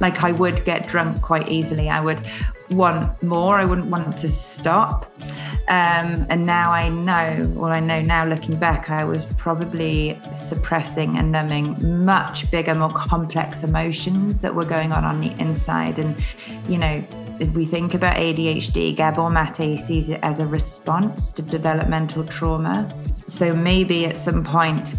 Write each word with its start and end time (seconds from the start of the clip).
Like 0.00 0.22
I 0.22 0.32
would 0.32 0.64
get 0.64 0.88
drunk 0.88 1.22
quite 1.22 1.48
easily. 1.48 1.88
I 1.88 2.00
would 2.00 2.18
want 2.70 3.22
more. 3.22 3.56
I 3.56 3.64
wouldn't 3.64 3.88
want 3.88 4.16
to 4.18 4.28
stop. 4.30 5.10
Um, 5.68 6.26
and 6.28 6.44
now 6.44 6.72
I 6.72 6.88
know, 6.88 7.50
well, 7.54 7.72
I 7.72 7.80
know 7.80 8.00
now 8.02 8.26
looking 8.26 8.56
back, 8.56 8.90
I 8.90 9.04
was 9.04 9.24
probably 9.36 10.18
suppressing 10.34 11.16
and 11.16 11.32
numbing 11.32 12.04
much 12.04 12.50
bigger, 12.50 12.74
more 12.74 12.92
complex 12.92 13.62
emotions 13.62 14.40
that 14.42 14.54
were 14.54 14.64
going 14.64 14.92
on 14.92 15.04
on 15.04 15.20
the 15.20 15.32
inside. 15.40 15.98
And, 15.98 16.22
you 16.68 16.76
know, 16.76 17.02
if 17.40 17.50
we 17.52 17.64
think 17.64 17.94
about 17.94 18.16
ADHD, 18.16 18.94
Gabor 18.94 19.30
Mate 19.30 19.78
sees 19.80 20.10
it 20.10 20.20
as 20.22 20.38
a 20.38 20.46
response 20.46 21.30
to 21.32 21.42
developmental 21.42 22.24
trauma. 22.24 22.94
So 23.26 23.54
maybe 23.54 24.04
at 24.06 24.18
some 24.18 24.44
point 24.44 24.94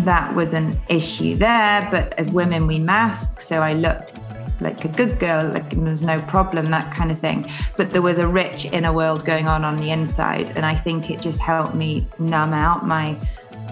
that 0.00 0.34
was 0.34 0.52
an 0.52 0.78
issue 0.88 1.36
there, 1.36 1.88
but 1.90 2.14
as 2.18 2.30
women, 2.30 2.66
we 2.66 2.78
mask. 2.78 3.40
So 3.40 3.62
I 3.62 3.72
looked 3.72 4.14
like 4.60 4.84
a 4.84 4.88
good 4.88 5.18
girl, 5.18 5.48
like 5.48 5.70
there 5.70 5.80
was 5.80 6.02
no 6.02 6.20
problem, 6.22 6.70
that 6.70 6.94
kind 6.94 7.10
of 7.10 7.18
thing. 7.18 7.50
But 7.76 7.90
there 7.90 8.02
was 8.02 8.18
a 8.18 8.26
rich 8.26 8.64
inner 8.66 8.92
world 8.92 9.24
going 9.24 9.46
on 9.46 9.64
on 9.64 9.76
the 9.76 9.90
inside. 9.90 10.50
And 10.56 10.64
I 10.66 10.74
think 10.74 11.10
it 11.10 11.20
just 11.20 11.40
helped 11.40 11.74
me 11.74 12.06
numb 12.18 12.52
out 12.52 12.86
my 12.86 13.16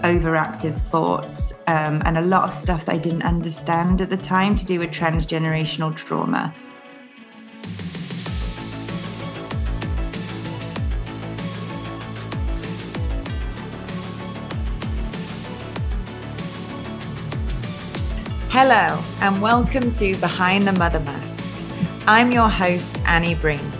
overactive 0.03 0.79
thoughts 0.89 1.53
um, 1.65 2.01
and 2.05 2.17
a 2.17 2.21
lot 2.21 2.43
of 2.43 2.53
stuff 2.53 2.85
that 2.85 2.95
I 2.95 2.97
didn't 2.99 3.23
understand 3.23 3.99
at 4.01 4.09
the 4.09 4.17
time 4.17 4.55
to 4.55 4.65
do 4.65 4.79
with 4.79 4.91
transgenerational 4.91 5.95
trauma. 5.95 6.53
Hello, 18.59 18.99
and 19.21 19.39
welcome 19.39 19.93
to 19.93 20.15
Behind 20.15 20.63
the 20.63 20.71
Mother 20.71 20.99
Mask. 21.01 21.53
I'm 22.07 22.31
your 22.31 22.49
host, 22.49 22.99
Annie 23.05 23.35
Breen, 23.35 23.71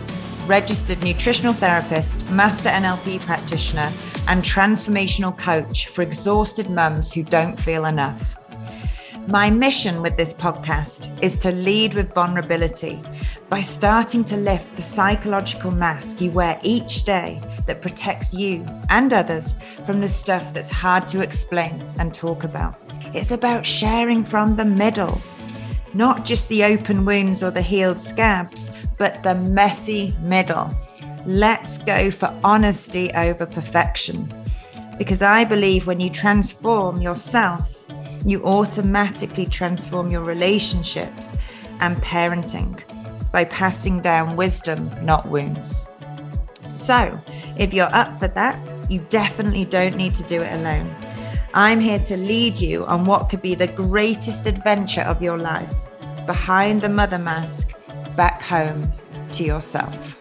registered 0.46 1.02
nutritional 1.02 1.54
therapist, 1.54 2.30
master 2.30 2.70
NLP 2.70 3.22
practitioner, 3.22 3.92
and 4.28 4.44
transformational 4.44 5.36
coach 5.36 5.88
for 5.88 6.04
exhausted 6.04 6.70
mums 6.70 7.12
who 7.12 7.24
don't 7.24 7.60
feel 7.60 7.86
enough. 7.86 8.38
My 9.26 9.50
mission 9.50 10.04
with 10.04 10.16
this 10.16 10.32
podcast 10.32 11.12
is 11.24 11.38
to 11.38 11.52
lead 11.52 11.96
with 11.96 12.14
vulnerability 12.14 13.02
by 13.50 13.62
starting 13.62 14.24
to 14.26 14.38
lift 14.38 14.76
the 14.76 14.84
psychological 14.84 15.72
mask 15.72 16.22
you 16.22 16.30
wear 16.30 16.60
each 16.62 17.04
day 17.04 17.42
that 17.66 17.82
protects 17.82 18.32
you 18.32 18.64
and 18.92 19.12
others 19.12 19.56
from 19.88 20.02
the 20.02 20.08
stuff 20.08 20.54
that's 20.54 20.70
hard 20.70 21.08
to 21.08 21.22
explain 21.22 21.82
and 21.98 22.14
talk 22.14 22.44
about. 22.44 22.80
It's 23.14 23.32
about 23.32 23.66
sharing 23.66 24.24
from 24.24 24.56
the 24.56 24.66
middle, 24.66 25.22
not 25.94 26.26
just 26.26 26.50
the 26.50 26.64
open 26.64 27.06
wounds 27.06 27.42
or 27.44 27.52
the 27.52 27.62
healed 27.62 28.00
scabs, 28.00 28.70
but 28.98 29.24
the 29.24 29.36
messy 29.36 30.16
middle. 30.22 30.70
Let's 31.26 31.78
go 31.80 32.12
for 32.12 32.34
honesty 32.44 33.12
over 33.14 33.46
perfection. 33.46 34.34
Because 34.98 35.22
I 35.22 35.44
believe 35.44 35.86
when 35.86 36.00
you 36.00 36.10
transform 36.10 37.02
yourself, 37.02 37.84
you 38.26 38.44
automatically 38.44 39.46
transform 39.46 40.10
your 40.10 40.24
relationships 40.24 41.36
and 41.80 41.98
parenting 41.98 42.82
by 43.32 43.46
passing 43.46 44.02
down 44.02 44.36
wisdom, 44.36 44.92
not 45.04 45.28
wounds. 45.28 45.84
So, 46.74 47.20
if 47.58 47.74
you're 47.74 47.94
up 47.94 48.20
for 48.20 48.28
that, 48.30 48.60
you 48.90 49.06
definitely 49.10 49.66
don't 49.66 49.96
need 49.96 50.16
to 50.16 50.24
do 50.24 50.42
it 50.42 50.54
alone. 50.54 50.90
I'm 51.54 51.80
here 51.80 52.00
to 52.00 52.18
lead 52.18 52.60
you 52.60 52.86
on 52.86 53.06
what 53.06 53.30
could 53.30 53.42
be 53.42 53.56
the 53.56 53.68
greatest 53.68 54.48
adventure 54.48 55.02
of 55.02 55.22
your 55.22 55.38
life 55.38 55.74
behind 56.26 56.82
the 56.82 56.90
mother 56.90 57.18
mask, 57.18 57.74
back 58.18 58.42
home 58.42 58.92
to 59.32 59.44
yourself. 59.44 60.18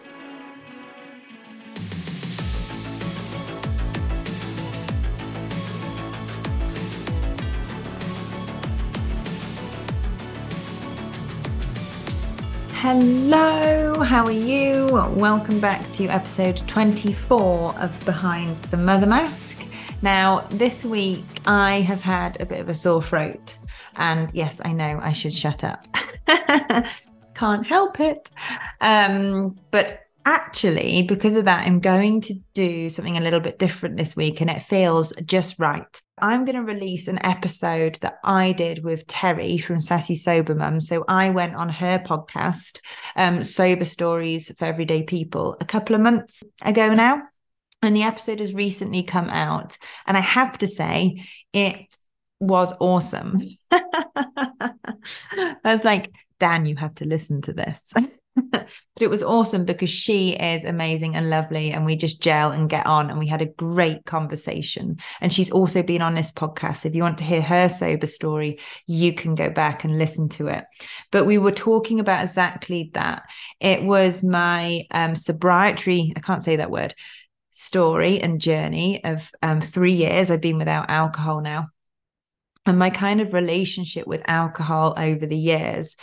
Hello, 12.73 14.01
how 14.01 14.23
are 14.23 14.31
you? 14.31 14.87
Welcome 15.11 15.59
back 15.59 15.91
to 15.93 16.05
episode 16.07 16.65
24 16.67 17.77
of 17.79 18.05
Behind 18.05 18.55
the 18.71 18.77
Mother 18.77 19.07
Mask. 19.07 19.46
Now, 20.01 20.41
this 20.51 20.85
week 20.85 21.25
I 21.47 21.81
have 21.81 22.01
had 22.01 22.39
a 22.39 22.45
bit 22.45 22.59
of 22.59 22.69
a 22.69 22.75
sore 22.75 23.01
throat. 23.01 23.57
And 23.95 24.29
yes, 24.33 24.61
I 24.63 24.71
know 24.71 24.99
I 25.01 25.11
should 25.13 25.33
shut 25.33 25.63
up. 25.63 25.87
Can't 27.33 27.65
help 27.65 27.99
it. 27.99 28.29
Um, 28.79 29.57
but 29.71 30.01
actually, 30.25 31.01
because 31.01 31.35
of 31.35 31.45
that, 31.45 31.65
I'm 31.65 31.79
going 31.79 32.21
to 32.21 32.35
do 32.53 32.91
something 32.91 33.17
a 33.17 33.21
little 33.21 33.39
bit 33.39 33.57
different 33.57 33.97
this 33.97 34.15
week 34.15 34.39
and 34.39 34.51
it 34.51 34.61
feels 34.61 35.13
just 35.25 35.57
right. 35.57 36.01
I'm 36.19 36.45
going 36.45 36.55
to 36.57 36.63
release 36.63 37.07
an 37.07 37.23
episode 37.25 37.95
that 38.01 38.19
I 38.23 38.51
did 38.51 38.83
with 38.83 39.07
Teri 39.07 39.61
from 39.61 39.81
Sassy 39.81 40.15
Sober 40.15 40.53
Mum. 40.53 40.79
So 40.79 41.05
I 41.07 41.31
went 41.31 41.55
on 41.55 41.69
her 41.69 41.97
podcast, 41.99 42.79
um, 43.15 43.43
Sober 43.43 43.85
Stories 43.85 44.55
for 44.57 44.65
Everyday 44.65 45.03
People, 45.03 45.57
a 45.59 45.65
couple 45.65 45.95
of 45.95 46.01
months 46.01 46.43
ago 46.61 46.93
now 46.93 47.23
and 47.81 47.95
the 47.95 48.03
episode 48.03 48.39
has 48.39 48.53
recently 48.53 49.03
come 49.03 49.29
out 49.29 49.77
and 50.05 50.17
i 50.17 50.21
have 50.21 50.57
to 50.57 50.67
say 50.67 51.23
it 51.53 51.95
was 52.39 52.73
awesome. 52.79 53.39
I 53.71 54.73
was 55.63 55.83
like 55.83 56.11
dan 56.39 56.65
you 56.67 56.75
have 56.75 56.95
to 56.95 57.05
listen 57.05 57.41
to 57.43 57.53
this. 57.53 57.93
But 58.51 58.69
it 59.01 59.09
was 59.09 59.23
awesome 59.23 59.65
because 59.65 59.89
she 59.89 60.35
is 60.35 60.63
amazing 60.63 61.15
and 61.15 61.27
lovely 61.27 61.71
and 61.71 61.87
we 61.87 61.95
just 61.95 62.21
gel 62.21 62.51
and 62.51 62.69
get 62.69 62.85
on 62.85 63.09
and 63.09 63.17
we 63.17 63.27
had 63.27 63.41
a 63.41 63.47
great 63.47 64.05
conversation. 64.05 64.97
And 65.21 65.33
she's 65.33 65.49
also 65.49 65.81
been 65.81 66.03
on 66.03 66.13
this 66.13 66.31
podcast. 66.31 66.85
If 66.85 66.93
you 66.93 67.01
want 67.01 67.17
to 67.17 67.23
hear 67.23 67.41
her 67.41 67.67
sober 67.67 68.05
story 68.05 68.59
you 68.85 69.11
can 69.13 69.33
go 69.33 69.49
back 69.49 69.83
and 69.83 69.97
listen 69.97 70.29
to 70.29 70.49
it. 70.49 70.65
But 71.11 71.25
we 71.25 71.39
were 71.39 71.51
talking 71.51 71.99
about 71.99 72.21
exactly 72.21 72.91
that. 72.93 73.23
It 73.59 73.81
was 73.81 74.23
my 74.23 74.83
um 74.91 75.15
sobriety 75.15 76.13
i 76.15 76.19
can't 76.19 76.43
say 76.43 76.57
that 76.57 76.69
word 76.69 76.93
story 77.57 78.21
and 78.21 78.39
journey 78.39 79.03
of 79.03 79.31
um, 79.41 79.61
three 79.61 79.93
years 79.93 80.29
I've 80.29 80.41
been 80.41 80.59
without 80.59 80.91
alcohol 80.91 81.41
now. 81.41 81.69
And 82.67 82.77
my 82.77 82.91
kind 82.91 83.19
of 83.19 83.33
relationship 83.33 84.05
with 84.05 84.21
alcohol 84.27 84.93
over 84.97 85.25
the 85.25 85.37
years. 85.37 85.95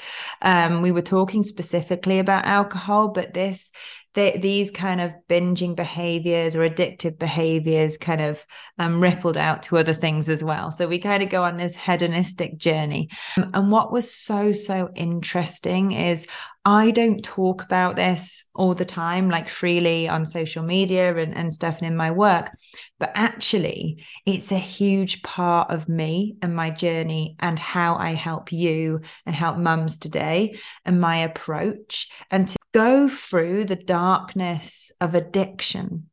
Um, 0.43 0.83
we 0.83 0.91
were 0.91 1.03
talking 1.03 1.45
specifically 1.45 2.19
about 2.19 2.47
alcohol, 2.47 3.09
but 3.09 3.35
this 3.35 3.71
these 4.15 4.71
kind 4.71 5.01
of 5.01 5.13
binging 5.29 5.75
behaviors 5.75 6.55
or 6.55 6.61
addictive 6.61 7.19
behaviors 7.19 7.97
kind 7.97 8.21
of 8.21 8.47
um, 8.79 9.03
rippled 9.03 9.37
out 9.37 9.65
to 9.65 9.77
other 9.77 9.93
things 9.93 10.29
as 10.29 10.43
well. 10.43 10.71
So 10.71 10.87
we 10.87 11.01
kind 11.01 11.23
of 11.23 11.31
go 11.31 11.43
on 11.43 11.57
this 11.57 11.75
hedonistic 11.75 12.57
journey. 12.57 13.11
And 13.37 13.73
what 13.73 13.91
was 13.91 14.15
so, 14.15 14.53
so 14.53 14.91
interesting 14.95 15.93
is 15.93 16.29
I 16.67 16.93
don't 16.93 17.23
talk 17.23 17.63
about 17.63 17.95
this 17.95 18.45
all 18.55 18.75
the 18.75 18.87
time, 18.87 19.29
like 19.29 19.49
freely 19.49 20.09
on 20.09 20.25
social 20.25 20.63
media 20.63 21.15
and, 21.15 21.37
and 21.37 21.53
stuff 21.53 21.79
and 21.79 21.87
in 21.87 21.95
my 21.95 22.11
work, 22.11 22.57
but 22.99 23.13
actually, 23.15 24.03
it's 24.25 24.51
a 24.51 24.59
huge 24.59 25.23
part 25.23 25.71
of 25.71 25.91
me 25.91 26.37
and 26.41 26.57
my 26.57 26.71
journey 26.71 27.37
and 27.39 27.59
how 27.59 27.97
I 27.97 28.15
help 28.15 28.51
you 28.51 29.03
and 29.27 29.37
help 29.37 29.59
mums 29.59 29.99
today 29.99 30.59
and 30.87 31.03
my 31.03 31.19
approach. 31.19 32.09
And 32.31 32.49
to 32.49 32.57
go 32.73 33.11
through 33.11 33.67
the 33.67 33.77
darkness 33.77 34.91
of 35.03 35.15
addiction 35.15 36.09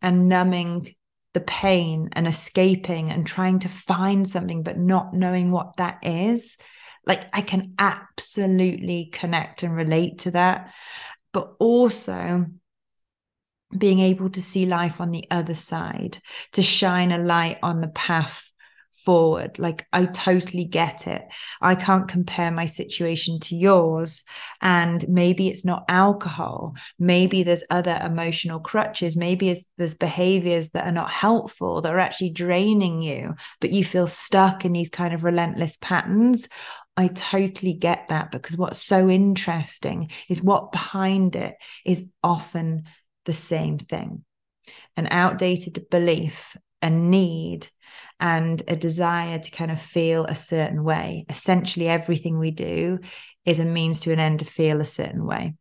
and 0.00 0.30
numbing 0.30 0.94
the 1.34 1.40
pain 1.40 2.08
and 2.12 2.26
escaping 2.26 3.10
and 3.10 3.26
trying 3.26 3.58
to 3.58 3.68
find 3.68 4.26
something, 4.26 4.62
but 4.62 4.78
not 4.78 5.12
knowing 5.12 5.50
what 5.50 5.76
that 5.76 5.98
is 6.02 6.56
like 7.06 7.26
I 7.32 7.42
can 7.42 7.74
absolutely 7.78 9.10
connect 9.12 9.62
and 9.62 9.74
relate 9.74 10.20
to 10.20 10.30
that. 10.32 10.72
But 11.32 11.54
also 11.58 12.46
being 13.76 13.98
able 13.98 14.30
to 14.30 14.40
see 14.42 14.66
life 14.66 15.00
on 15.00 15.10
the 15.10 15.24
other 15.30 15.54
side, 15.54 16.20
to 16.52 16.62
shine 16.62 17.10
a 17.10 17.18
light 17.18 17.58
on 17.62 17.80
the 17.80 17.88
path 17.88 18.52
forward. 19.04 19.58
Like, 19.58 19.86
I 19.92 20.06
totally 20.06 20.64
get 20.64 21.06
it. 21.06 21.22
I 21.60 21.74
can't 21.74 22.08
compare 22.08 22.50
my 22.50 22.66
situation 22.66 23.40
to 23.40 23.56
yours. 23.56 24.22
And 24.62 25.06
maybe 25.08 25.48
it's 25.48 25.64
not 25.64 25.84
alcohol. 25.88 26.74
Maybe 26.98 27.42
there's 27.42 27.64
other 27.68 27.98
emotional 28.02 28.60
crutches. 28.60 29.16
Maybe 29.16 29.54
there's 29.76 29.94
behaviors 29.96 30.70
that 30.70 30.86
are 30.86 30.92
not 30.92 31.10
helpful, 31.10 31.80
that 31.80 31.92
are 31.92 31.98
actually 31.98 32.30
draining 32.30 33.02
you, 33.02 33.34
but 33.60 33.70
you 33.70 33.84
feel 33.84 34.06
stuck 34.06 34.64
in 34.64 34.72
these 34.72 34.90
kind 34.90 35.12
of 35.12 35.24
relentless 35.24 35.76
patterns. 35.80 36.48
I 36.96 37.08
totally 37.08 37.72
get 37.74 38.08
that 38.08 38.30
because 38.30 38.56
what's 38.56 38.82
so 38.82 39.08
interesting 39.08 40.10
is 40.28 40.42
what 40.42 40.72
behind 40.72 41.34
it 41.34 41.56
is 41.84 42.08
often 42.22 42.84
the 43.24 43.32
same 43.32 43.78
thing 43.78 44.24
an 44.96 45.08
outdated 45.10 45.90
belief, 45.90 46.56
a 46.80 46.88
need, 46.88 47.68
and 48.20 48.62
a 48.68 48.76
desire 48.76 49.38
to 49.38 49.50
kind 49.50 49.70
of 49.70 49.80
feel 49.80 50.24
a 50.24 50.36
certain 50.36 50.84
way. 50.84 51.24
Essentially, 51.28 51.88
everything 51.88 52.38
we 52.38 52.50
do 52.50 53.00
is 53.44 53.58
a 53.58 53.64
means 53.64 54.00
to 54.00 54.12
an 54.12 54.20
end 54.20 54.38
to 54.38 54.44
feel 54.44 54.80
a 54.80 54.86
certain 54.86 55.26
way. 55.26 55.56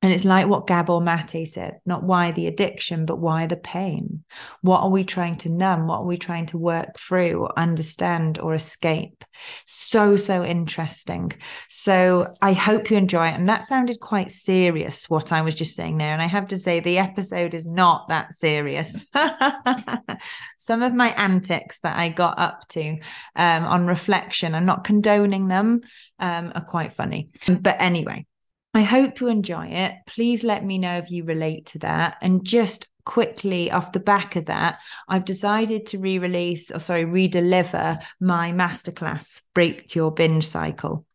And 0.00 0.12
it's 0.12 0.24
like 0.24 0.46
what 0.46 0.68
Gabor 0.68 1.00
Mate 1.00 1.44
said 1.48 1.80
not 1.84 2.04
why 2.04 2.30
the 2.30 2.46
addiction, 2.46 3.04
but 3.04 3.18
why 3.18 3.46
the 3.46 3.56
pain? 3.56 4.22
What 4.60 4.82
are 4.82 4.90
we 4.90 5.02
trying 5.02 5.36
to 5.38 5.48
numb? 5.48 5.88
What 5.88 5.98
are 5.98 6.06
we 6.06 6.16
trying 6.16 6.46
to 6.46 6.58
work 6.58 6.96
through 6.96 7.40
or 7.40 7.58
understand 7.58 8.38
or 8.38 8.54
escape? 8.54 9.24
So, 9.66 10.16
so 10.16 10.44
interesting. 10.44 11.32
So, 11.68 12.32
I 12.40 12.52
hope 12.52 12.90
you 12.90 12.96
enjoy 12.96 13.28
it. 13.28 13.34
And 13.34 13.48
that 13.48 13.64
sounded 13.64 13.98
quite 13.98 14.30
serious, 14.30 15.10
what 15.10 15.32
I 15.32 15.42
was 15.42 15.56
just 15.56 15.74
saying 15.74 15.98
there. 15.98 16.12
And 16.12 16.22
I 16.22 16.26
have 16.26 16.48
to 16.48 16.56
say, 16.56 16.78
the 16.78 16.98
episode 16.98 17.54
is 17.54 17.66
not 17.66 18.08
that 18.08 18.34
serious. 18.34 19.04
Some 20.58 20.82
of 20.82 20.94
my 20.94 21.08
antics 21.10 21.80
that 21.80 21.96
I 21.96 22.08
got 22.08 22.38
up 22.38 22.68
to 22.68 22.98
um, 23.34 23.64
on 23.64 23.86
reflection, 23.86 24.54
I'm 24.54 24.66
not 24.66 24.84
condoning 24.84 25.48
them, 25.48 25.80
um, 26.20 26.52
are 26.54 26.64
quite 26.64 26.92
funny. 26.92 27.30
But 27.48 27.76
anyway, 27.80 28.26
I 28.74 28.82
hope 28.82 29.20
you 29.20 29.28
enjoy 29.28 29.66
it. 29.68 29.94
Please 30.06 30.44
let 30.44 30.64
me 30.64 30.78
know 30.78 30.98
if 30.98 31.10
you 31.10 31.24
relate 31.24 31.66
to 31.66 31.78
that. 31.80 32.18
And 32.20 32.44
just 32.44 32.86
quickly 33.04 33.70
off 33.70 33.92
the 33.92 34.00
back 34.00 34.36
of 34.36 34.46
that, 34.46 34.78
I've 35.08 35.24
decided 35.24 35.86
to 35.88 35.98
re 35.98 36.18
release, 36.18 36.70
or 36.70 36.78
sorry, 36.78 37.04
re 37.04 37.28
deliver 37.28 37.98
my 38.20 38.52
masterclass, 38.52 39.40
Break 39.54 39.94
Your 39.94 40.12
Binge 40.12 40.46
Cycle. 40.46 41.06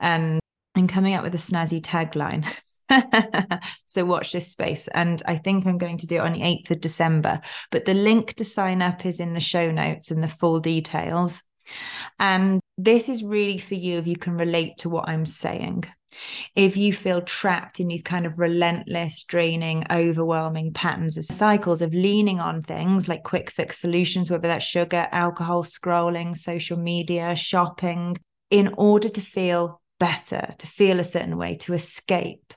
Um, 0.00 0.20
and 0.22 0.40
I'm 0.74 0.88
coming 0.88 1.14
up 1.14 1.22
with 1.22 1.34
a 1.34 1.38
snazzy 1.38 1.80
tagline. 1.80 2.44
so 3.86 4.04
watch 4.04 4.32
this 4.32 4.48
space. 4.48 4.88
And 4.88 5.22
I 5.26 5.36
think 5.36 5.66
I'm 5.66 5.78
going 5.78 5.98
to 5.98 6.06
do 6.06 6.16
it 6.16 6.22
on 6.22 6.32
the 6.32 6.40
8th 6.40 6.72
of 6.72 6.80
December. 6.80 7.40
But 7.70 7.84
the 7.84 7.94
link 7.94 8.34
to 8.34 8.44
sign 8.44 8.82
up 8.82 9.06
is 9.06 9.20
in 9.20 9.34
the 9.34 9.40
show 9.40 9.70
notes 9.70 10.10
and 10.10 10.22
the 10.22 10.28
full 10.28 10.58
details. 10.58 11.42
And 12.18 12.60
this 12.76 13.08
is 13.08 13.22
really 13.22 13.58
for 13.58 13.74
you 13.74 13.98
if 13.98 14.06
you 14.06 14.16
can 14.16 14.34
relate 14.34 14.78
to 14.78 14.88
what 14.88 15.08
I'm 15.08 15.26
saying 15.26 15.84
if 16.54 16.76
you 16.76 16.92
feel 16.92 17.20
trapped 17.20 17.80
in 17.80 17.88
these 17.88 18.02
kind 18.02 18.26
of 18.26 18.38
relentless, 18.38 19.22
draining, 19.24 19.84
overwhelming 19.90 20.72
patterns 20.72 21.16
of 21.16 21.24
cycles 21.24 21.82
of 21.82 21.92
leaning 21.92 22.40
on 22.40 22.62
things 22.62 23.08
like 23.08 23.22
quick 23.22 23.50
fix 23.50 23.78
solutions, 23.78 24.30
whether 24.30 24.48
that's 24.48 24.64
sugar, 24.64 25.08
alcohol, 25.12 25.62
scrolling, 25.62 26.36
social 26.36 26.76
media, 26.76 27.36
shopping, 27.36 28.16
in 28.50 28.74
order 28.76 29.08
to 29.08 29.20
feel 29.20 29.80
better, 30.00 30.54
to 30.58 30.66
feel 30.66 31.00
a 31.00 31.04
certain 31.04 31.36
way, 31.36 31.56
to 31.56 31.74
escape. 31.74 32.54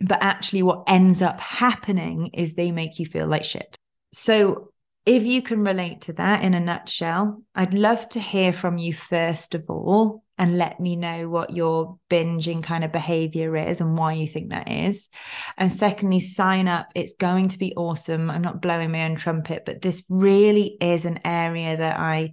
But 0.00 0.22
actually, 0.22 0.62
what 0.62 0.84
ends 0.86 1.22
up 1.22 1.40
happening 1.40 2.28
is 2.34 2.54
they 2.54 2.70
make 2.70 2.98
you 2.98 3.06
feel 3.06 3.26
like 3.26 3.44
shit. 3.44 3.76
So, 4.12 4.72
if 5.06 5.22
you 5.22 5.40
can 5.40 5.62
relate 5.62 6.02
to 6.02 6.12
that 6.14 6.42
in 6.42 6.52
a 6.52 6.60
nutshell, 6.60 7.42
I'd 7.54 7.74
love 7.74 8.08
to 8.10 8.20
hear 8.20 8.52
from 8.52 8.76
you 8.76 8.92
first 8.92 9.54
of 9.54 9.64
all 9.68 10.24
and 10.36 10.58
let 10.58 10.80
me 10.80 10.96
know 10.96 11.28
what 11.28 11.54
your 11.54 11.98
binging 12.10 12.62
kind 12.62 12.82
of 12.84 12.90
behavior 12.90 13.56
is 13.56 13.80
and 13.80 13.96
why 13.96 14.14
you 14.14 14.26
think 14.26 14.50
that 14.50 14.68
is. 14.68 15.08
And 15.56 15.72
secondly, 15.72 16.18
sign 16.20 16.66
up. 16.66 16.88
It's 16.96 17.14
going 17.14 17.48
to 17.50 17.58
be 17.58 17.72
awesome. 17.76 18.30
I'm 18.30 18.42
not 18.42 18.60
blowing 18.60 18.90
my 18.90 19.04
own 19.04 19.14
trumpet, 19.14 19.62
but 19.64 19.80
this 19.80 20.04
really 20.10 20.76
is 20.80 21.04
an 21.04 21.20
area 21.24 21.76
that 21.76 21.98
I 21.98 22.32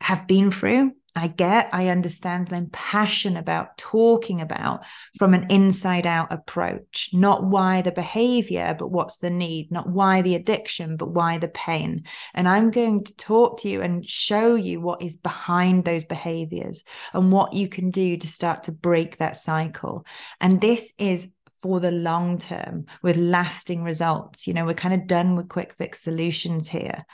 have 0.00 0.28
been 0.28 0.52
through 0.52 0.92
I 1.18 1.26
get, 1.28 1.68
I 1.72 1.88
understand, 1.88 2.48
and 2.48 2.56
I'm 2.56 2.70
passionate 2.70 3.40
about 3.40 3.76
talking 3.76 4.40
about 4.40 4.84
from 5.18 5.34
an 5.34 5.46
inside 5.50 6.06
out 6.06 6.32
approach, 6.32 7.10
not 7.12 7.44
why 7.44 7.82
the 7.82 7.92
behavior, 7.92 8.74
but 8.78 8.90
what's 8.90 9.18
the 9.18 9.30
need, 9.30 9.70
not 9.70 9.88
why 9.88 10.22
the 10.22 10.34
addiction, 10.34 10.96
but 10.96 11.10
why 11.10 11.38
the 11.38 11.48
pain. 11.48 12.04
And 12.34 12.48
I'm 12.48 12.70
going 12.70 13.04
to 13.04 13.16
talk 13.16 13.60
to 13.60 13.68
you 13.68 13.82
and 13.82 14.08
show 14.08 14.54
you 14.54 14.80
what 14.80 15.02
is 15.02 15.16
behind 15.16 15.84
those 15.84 16.04
behaviors 16.04 16.84
and 17.12 17.32
what 17.32 17.52
you 17.52 17.68
can 17.68 17.90
do 17.90 18.16
to 18.16 18.26
start 18.26 18.64
to 18.64 18.72
break 18.72 19.18
that 19.18 19.36
cycle. 19.36 20.04
And 20.40 20.60
this 20.60 20.92
is 20.98 21.28
for 21.62 21.80
the 21.80 21.90
long 21.90 22.38
term 22.38 22.86
with 23.02 23.16
lasting 23.16 23.82
results. 23.82 24.46
You 24.46 24.54
know, 24.54 24.64
we're 24.64 24.74
kind 24.74 24.94
of 24.94 25.06
done 25.06 25.36
with 25.36 25.48
quick 25.48 25.74
fix 25.74 26.02
solutions 26.02 26.68
here. 26.68 27.04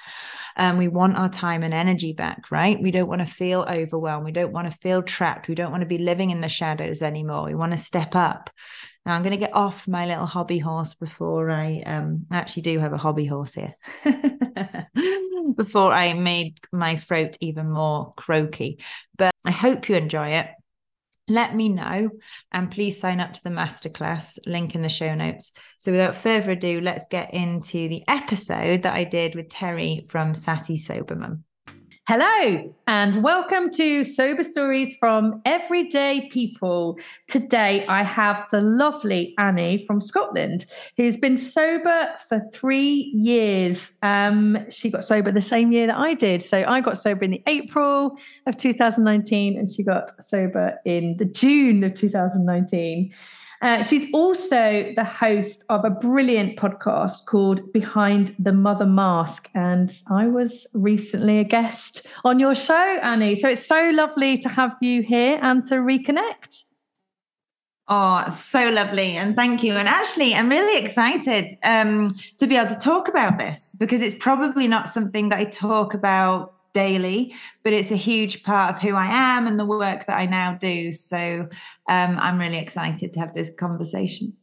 Um, 0.57 0.79
we 0.79 0.89
want 0.89 1.17
our 1.17 1.29
time 1.29 1.63
and 1.63 1.75
energy 1.75 2.13
back, 2.13 2.51
right? 2.51 2.81
We 2.81 2.91
don't 2.91 3.09
want 3.09 3.21
to 3.21 3.27
feel 3.27 3.67
overwhelmed. 3.69 4.25
We 4.25 4.33
don't 4.33 4.53
want 4.53 4.71
to 4.71 4.79
feel 4.79 5.03
trapped. 5.03 5.49
We 5.49 5.55
don't 5.55 5.71
want 5.71 5.83
to 5.83 5.87
be 5.87 5.99
living 5.99 6.31
in 6.31 6.41
the 6.41 6.49
shadows 6.49 7.03
anymore. 7.03 7.45
We 7.45 7.55
want 7.55 7.73
to 7.73 7.79
step 7.79 8.15
up. 8.15 8.51
Now 9.05 9.15
I'm 9.15 9.23
going 9.23 9.33
to 9.33 9.37
get 9.37 9.55
off 9.55 9.87
my 9.87 10.07
little 10.07 10.27
hobby 10.27 10.59
horse 10.59 10.95
before 10.95 11.51
I 11.51 11.83
um 11.85 12.27
actually 12.31 12.63
do 12.63 12.79
have 12.79 12.93
a 12.93 12.99
hobby 12.99 13.27
horse 13.27 13.55
here. 13.55 13.75
before 15.57 15.93
I 15.93 16.15
made 16.15 16.59
my 16.73 16.97
throat 16.97 17.37
even 17.41 17.71
more 17.71 18.15
croaky. 18.17 18.79
But 19.17 19.33
I 19.45 19.51
hope 19.51 19.89
you 19.89 19.97
enjoy 19.97 20.29
it 20.29 20.49
let 21.29 21.55
me 21.55 21.69
know 21.69 22.11
and 22.53 22.71
please 22.71 23.01
sign 23.01 23.21
up 23.21 23.33
to 23.33 23.43
the 23.43 23.51
masterclass 23.51 24.39
link 24.47 24.75
in 24.75 24.83
the 24.83 24.89
show 24.89 25.15
notes. 25.15 25.53
So 25.79 25.93
without 25.93 26.17
further 26.17 26.53
ado 26.53 26.81
let's 26.81 27.07
get 27.11 27.33
into 27.33 27.89
the 27.89 28.03
episode 28.09 28.83
that 28.83 28.95
i 28.95 29.05
did 29.05 29.35
with 29.35 29.49
teri 29.49 30.07
from 30.09 30.35
sassy 30.35 30.77
sober 30.77 31.17
mum 31.17 31.45
Hello, 32.07 32.71
and 32.87 33.25
welcome 33.25 33.71
to 33.71 34.05
Sober 34.05 34.43
Stories 34.43 34.95
from 35.01 35.41
Everyday 35.47 36.29
People. 36.29 36.99
Today, 37.29 37.87
I 37.87 38.03
have 38.03 38.45
the 38.51 38.61
lovely 38.61 39.35
Annie 39.39 39.87
from 39.87 40.03
Scotland, 40.03 40.67
who's 40.99 41.17
been 41.17 41.39
sober 41.39 42.11
for 42.29 42.41
three 42.53 43.11
years. 43.15 43.93
Um, 44.03 44.67
she 44.69 44.91
got 44.91 45.03
sober 45.03 45.33
the 45.33 45.41
same 45.41 45.73
year 45.73 45.87
that 45.87 45.97
I 45.97 46.13
did. 46.13 46.43
So 46.43 46.63
I 46.69 46.83
got 46.83 46.99
sober 46.99 47.25
in 47.25 47.31
the 47.31 47.43
April 47.47 48.19
of 48.47 48.59
2019, 48.59 49.59
and 49.59 49.67
she 49.67 49.83
got 49.83 50.11
sober 50.23 50.79
in 50.85 51.17
the 51.17 51.25
June 51.25 51.85
of 51.85 51.95
2019. 51.95 53.15
Uh, 53.65 53.83
she's 53.83 54.07
also 54.13 54.93
the 54.95 55.05
host 55.05 55.65
of 55.71 55.87
a 55.87 55.91
brilliant 55.91 56.55
podcast 56.59 57.25
called 57.25 57.73
Behind 57.73 58.37
the 58.39 58.53
Mother 58.53 58.85
Mask. 58.85 59.49
And 59.55 59.91
I 60.11 60.27
was 60.27 60.67
recently 60.75 61.39
a 61.39 61.45
guest 61.45 62.07
on 62.25 62.39
your 62.39 62.55
show, 62.55 62.99
Annie. 63.03 63.37
So 63.37 63.49
it's 63.49 63.67
so 63.67 63.91
lovely 63.95 64.37
to 64.37 64.51
have 64.51 64.77
you 64.83 65.03
here 65.03 65.39
and 65.41 65.65
to 65.69 65.77
reconnect. 65.77 66.65
Oh, 67.89 68.29
so 68.29 68.69
lovely. 68.69 69.13
And 69.13 69.35
thank 69.35 69.63
you. 69.63 69.73
And 69.73 69.89
actually, 69.89 70.35
I'm 70.35 70.51
really 70.51 70.83
excited 70.83 71.53
um, 71.63 72.11
to 72.41 72.47
be 72.47 72.57
able 72.57 72.69
to 72.69 72.79
talk 72.79 73.09
about 73.09 73.39
this 73.39 73.75
because 73.81 74.03
it's 74.03 74.17
probably 74.19 74.69
not 74.69 74.91
something 74.91 75.31
that 75.31 75.39
I 75.39 75.45
talk 75.45 75.95
about 75.95 76.54
daily, 76.75 77.35
but 77.63 77.73
it's 77.73 77.91
a 77.91 77.97
huge 77.97 78.43
part 78.43 78.75
of 78.75 78.83
who 78.83 78.95
I 78.95 79.07
am 79.07 79.47
and 79.47 79.59
the 79.59 79.65
work 79.65 80.05
that 80.07 80.19
I 80.19 80.27
now 80.27 80.55
do. 80.55 80.93
So 80.93 81.49
um, 81.89 82.19
I'm 82.19 82.39
really 82.39 82.59
excited 82.59 83.15
to 83.15 83.21
have 83.21 83.33
this 83.33 83.51
conversation. 83.59 84.35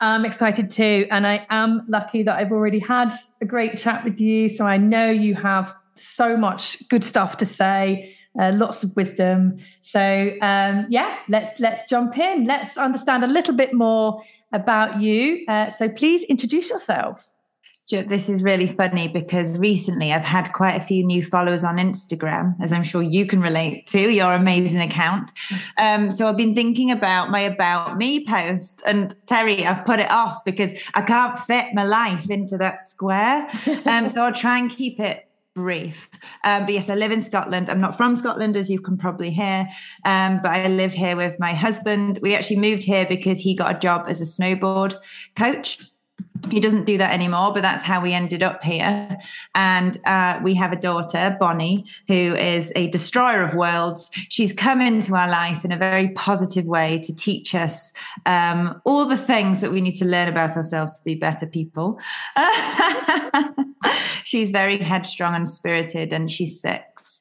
I'm 0.00 0.24
excited 0.24 0.70
too. 0.70 1.06
And 1.10 1.26
I 1.26 1.46
am 1.50 1.82
lucky 1.86 2.22
that 2.24 2.36
I've 2.36 2.50
already 2.50 2.80
had 2.80 3.12
a 3.40 3.44
great 3.44 3.78
chat 3.78 4.02
with 4.04 4.18
you. 4.18 4.48
So 4.48 4.64
I 4.64 4.78
know 4.78 5.10
you 5.10 5.34
have 5.34 5.72
so 5.94 6.36
much 6.36 6.88
good 6.88 7.04
stuff 7.04 7.36
to 7.36 7.46
say. 7.46 8.16
Uh, 8.40 8.52
lots 8.52 8.84
of 8.84 8.94
wisdom. 8.94 9.58
So 9.82 10.30
um, 10.40 10.86
yeah, 10.88 11.18
let's 11.28 11.58
let's 11.58 11.88
jump 11.90 12.16
in. 12.16 12.44
Let's 12.44 12.76
understand 12.76 13.24
a 13.24 13.26
little 13.26 13.54
bit 13.54 13.74
more 13.74 14.22
about 14.52 15.00
you. 15.00 15.44
Uh, 15.48 15.68
so 15.70 15.88
please 15.88 16.22
introduce 16.24 16.70
yourself. 16.70 17.29
This 17.90 18.28
is 18.28 18.42
really 18.42 18.68
funny 18.68 19.08
because 19.08 19.58
recently 19.58 20.12
I've 20.12 20.22
had 20.22 20.52
quite 20.52 20.76
a 20.76 20.80
few 20.80 21.04
new 21.04 21.24
followers 21.24 21.64
on 21.64 21.76
Instagram, 21.76 22.54
as 22.60 22.72
I'm 22.72 22.84
sure 22.84 23.02
you 23.02 23.26
can 23.26 23.40
relate 23.40 23.86
to 23.88 23.98
your 23.98 24.32
amazing 24.32 24.80
account. 24.80 25.32
Um, 25.76 26.12
so 26.12 26.28
I've 26.28 26.36
been 26.36 26.54
thinking 26.54 26.92
about 26.92 27.30
my 27.30 27.40
About 27.40 27.98
Me 27.98 28.24
post. 28.24 28.82
And 28.86 29.14
Teri, 29.26 29.64
I've 29.66 29.84
put 29.84 29.98
it 29.98 30.10
off 30.10 30.44
because 30.44 30.72
I 30.94 31.02
can't 31.02 31.36
fit 31.38 31.74
my 31.74 31.84
life 31.84 32.30
into 32.30 32.56
that 32.58 32.78
square. 32.78 33.48
Um, 33.84 34.08
so 34.08 34.22
I'll 34.22 34.32
try 34.32 34.58
and 34.58 34.70
keep 34.70 35.00
it 35.00 35.26
brief. 35.54 36.08
Um, 36.44 36.66
but 36.66 36.74
yes, 36.74 36.88
I 36.88 36.94
live 36.94 37.10
in 37.10 37.20
Scotland. 37.20 37.68
I'm 37.68 37.80
not 37.80 37.96
from 37.96 38.14
Scotland, 38.14 38.56
as 38.56 38.70
you 38.70 38.80
can 38.80 38.96
probably 38.96 39.30
hear, 39.30 39.68
um, 40.04 40.40
but 40.42 40.52
I 40.52 40.68
live 40.68 40.92
here 40.92 41.16
with 41.16 41.38
my 41.40 41.54
husband. 41.54 42.18
We 42.22 42.36
actually 42.36 42.60
moved 42.60 42.84
here 42.84 43.04
because 43.04 43.40
he 43.40 43.54
got 43.54 43.76
a 43.76 43.78
job 43.78 44.04
as 44.06 44.20
a 44.20 44.24
snowboard 44.24 44.94
coach 45.36 45.78
he 46.48 46.60
doesn't 46.60 46.84
do 46.84 46.98
that 46.98 47.12
anymore, 47.12 47.52
but 47.52 47.62
that's 47.62 47.84
how 47.84 48.00
we 48.00 48.12
ended 48.12 48.42
up 48.42 48.62
here. 48.62 49.18
And 49.54 49.98
uh, 50.06 50.40
we 50.42 50.54
have 50.54 50.72
a 50.72 50.76
daughter, 50.76 51.36
Bonnie, 51.38 51.84
who 52.08 52.34
is 52.34 52.72
a 52.76 52.88
destroyer 52.88 53.42
of 53.42 53.54
worlds. 53.54 54.10
She's 54.28 54.52
come 54.52 54.80
into 54.80 55.14
our 55.14 55.28
life 55.28 55.64
in 55.64 55.72
a 55.72 55.76
very 55.76 56.10
positive 56.10 56.66
way 56.66 57.00
to 57.04 57.14
teach 57.14 57.54
us 57.54 57.92
um, 58.26 58.80
all 58.84 59.04
the 59.06 59.16
things 59.16 59.60
that 59.60 59.72
we 59.72 59.80
need 59.80 59.96
to 59.96 60.04
learn 60.04 60.28
about 60.28 60.56
ourselves 60.56 60.96
to 60.96 61.04
be 61.04 61.14
better 61.14 61.46
people. 61.46 61.98
she's 64.24 64.50
very 64.50 64.78
headstrong 64.78 65.34
and 65.34 65.48
spirited, 65.48 66.12
and 66.12 66.30
she's 66.30 66.60
six. 66.60 67.20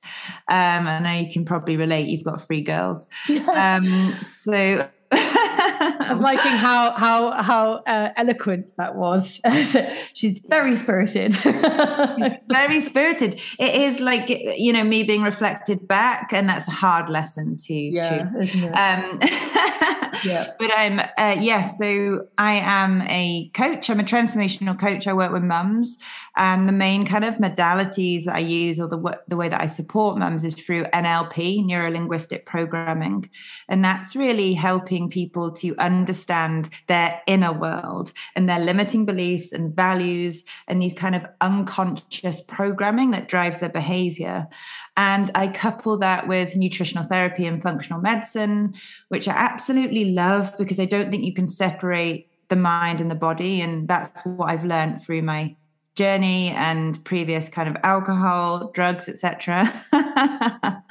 Um, 0.50 0.88
I 0.88 1.00
know 1.00 1.12
you 1.12 1.32
can 1.32 1.46
probably 1.46 1.78
relate. 1.78 2.08
You've 2.08 2.24
got 2.24 2.46
three 2.46 2.62
girls. 2.62 3.08
Um, 3.60 4.16
so 4.22 4.88
I 5.12 6.08
was 6.12 6.22
liking 6.22 6.52
how 6.52 6.92
how 6.92 7.32
how 7.32 7.72
uh, 7.88 8.12
eloquent 8.16 8.76
that 8.78 8.96
was. 8.96 9.40
She's 10.14 10.40
very 10.40 10.76
spirited. 10.76 11.34
very 12.48 12.82
spirited. 12.82 13.40
It 13.58 13.76
is 13.76 14.00
like 14.00 14.30
you 14.30 14.74
know 14.74 14.84
me 14.84 15.04
being 15.04 15.24
reflected 15.24 15.88
back, 15.88 16.32
and 16.34 16.48
that's 16.48 16.68
a 16.68 16.72
hard 16.72 17.10
lesson 17.10 17.58
to. 17.58 17.74
Yeah, 17.74 18.30
um, 18.32 19.20
yeah. 20.26 20.52
But 20.60 20.72
I'm 20.76 21.00
uh, 21.00 21.06
yes. 21.18 21.50
Yeah, 21.50 21.62
so 21.62 22.28
I 22.38 22.54
am 22.56 23.02
a 23.04 23.50
coach. 23.54 23.90
I'm 23.90 24.00
a 24.00 24.04
transformational 24.04 24.80
coach. 24.80 25.08
I 25.08 25.14
work 25.14 25.32
with 25.32 25.44
mums, 25.44 25.98
and 26.40 26.70
the 26.70 26.74
main 26.74 27.06
kind 27.06 27.26
of 27.26 27.36
modalities 27.36 28.24
that 28.24 28.36
I 28.36 28.40
use, 28.40 28.80
or 28.80 28.88
the 28.88 29.20
the 29.28 29.36
way 29.36 29.50
that 29.50 29.62
I 29.62 29.68
support 29.68 30.18
mums, 30.18 30.46
is 30.46 30.56
through 30.56 30.86
NLP, 30.86 31.66
neuro 31.66 31.92
linguistic 31.92 32.46
programming, 32.46 33.30
and 33.68 33.84
that's 33.84 34.16
really 34.16 34.54
helping 34.54 35.10
people 35.10 35.52
to 35.56 35.76
understand 35.78 36.70
their 36.88 37.22
inner 37.28 37.52
world 37.52 38.14
and 38.36 38.48
their 38.48 38.60
limiting 38.60 39.06
beliefs 39.06 39.52
and 39.52 39.76
values 39.76 40.46
and 40.68 40.82
these 40.82 40.94
kind 40.94 41.14
of 41.14 41.26
unconscious 41.42 42.42
programming 42.42 43.12
that 43.12 43.28
drives 43.28 43.60
their 43.60 43.70
behavior. 43.70 44.48
And 44.96 45.30
I 45.36 45.50
couple 45.50 45.98
that 45.98 46.30
with 46.30 46.56
nutritional 46.56 47.04
therapy 47.04 47.46
and 47.46 47.62
functional 47.62 48.02
medicine, 48.02 48.76
which 49.10 49.28
I 49.28 49.34
absolutely 49.34 50.06
love 50.06 50.54
because 50.58 50.80
I 50.80 50.86
don't 50.86 51.12
think 51.12 51.26
you 51.26 51.34
can 51.34 51.48
separate 51.48 52.30
the 52.48 52.56
mind 52.56 53.02
and 53.02 53.12
the 53.12 53.16
body. 53.16 53.62
And 53.62 53.88
that's 53.88 54.22
what 54.26 54.50
I've 54.50 54.66
learned 54.66 55.02
through 55.02 55.22
my 55.22 55.56
journey 56.00 56.52
and 56.52 57.04
previous 57.04 57.50
kind 57.50 57.68
of 57.68 57.76
alcohol, 57.84 58.72
drugs, 58.74 59.10
etc. 59.10 59.68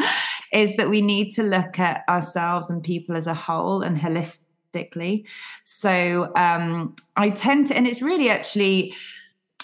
is 0.53 0.77
that 0.77 0.91
we 0.91 1.01
need 1.01 1.31
to 1.31 1.43
look 1.43 1.79
at 1.79 2.05
ourselves 2.11 2.69
and 2.69 2.83
people 2.83 3.17
as 3.17 3.27
a 3.27 3.33
whole 3.33 3.81
and 3.81 3.97
holistically. 3.97 5.25
So 5.65 6.31
um, 6.37 6.95
I 7.17 7.31
tend 7.31 7.69
to, 7.69 7.77
and 7.77 7.87
it's 7.87 8.03
really 8.03 8.29
actually 8.29 8.95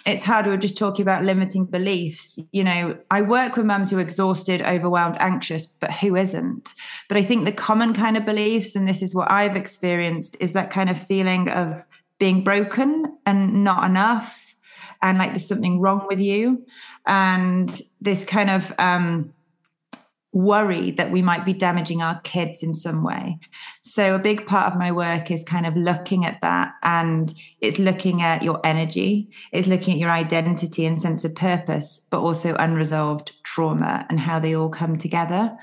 it's 0.07 0.23
hard. 0.23 0.47
We 0.47 0.53
were 0.53 0.59
just 0.59 0.79
talking 0.79 1.03
about 1.03 1.25
limiting 1.25 1.67
beliefs. 1.67 2.39
You 2.53 2.65
know, 2.65 2.99
I 3.11 3.21
work 3.23 3.57
with 3.57 3.67
mums 3.67 3.91
who 3.91 3.99
are 3.99 4.03
exhausted, 4.03 4.63
overwhelmed, 4.63 5.17
anxious, 5.19 5.67
but 5.67 5.93
who 5.93 6.17
isn't? 6.17 6.75
But 7.09 7.19
I 7.19 7.23
think 7.23 7.45
the 7.45 7.53
common 7.53 7.93
kind 7.95 8.17
of 8.17 8.27
beliefs, 8.27 8.77
and 8.77 8.89
this 8.89 9.03
is 9.03 9.15
what 9.15 9.31
I've 9.31 9.57
experienced, 9.57 10.37
is 10.41 10.53
that 10.53 10.71
kind 10.71 10.91
of 10.91 10.99
feeling 10.99 11.49
of 11.51 11.87
being 12.19 12.45
broken 12.45 13.19
and 13.25 13.65
not 13.65 13.89
enough, 13.89 14.44
and 15.05 15.19
like 15.19 15.31
there's 15.31 15.47
something 15.47 15.81
wrong 15.81 16.07
with 16.09 16.19
you, 16.19 16.67
and 17.07 17.83
this 18.01 18.25
kind 18.25 18.51
of 18.51 18.73
um, 18.79 19.33
worry 20.33 20.91
that 20.93 21.13
we 21.13 21.23
might 21.23 21.45
be 21.45 21.53
damaging 21.53 22.03
our 22.03 22.21
kids 22.23 22.63
in 22.63 22.75
some 22.75 23.05
way. 23.05 23.39
So, 23.83 24.15
a 24.15 24.19
big 24.19 24.47
part 24.47 24.73
of 24.73 24.79
my 24.79 24.91
work 24.91 25.31
is 25.31 25.45
kind 25.45 25.67
of 25.67 25.77
looking 25.77 26.25
at 26.25 26.41
that 26.41 26.73
and 26.83 27.33
it's 27.61 27.79
looking 27.79 28.23
at 28.23 28.43
your 28.43 28.61
energy, 28.65 29.31
it's 29.53 29.69
looking 29.69 29.95
at 29.95 30.01
your 30.01 30.11
identity 30.11 30.87
and 30.87 31.01
sense 31.01 31.23
of 31.25 31.35
purpose, 31.35 32.01
but 32.11 32.21
also 32.21 32.57
unresolved 32.57 33.33
trauma 33.45 34.07
and 34.09 34.19
how 34.19 34.41
they 34.41 34.57
all 34.57 34.71
come 34.71 34.97
together. 34.97 35.55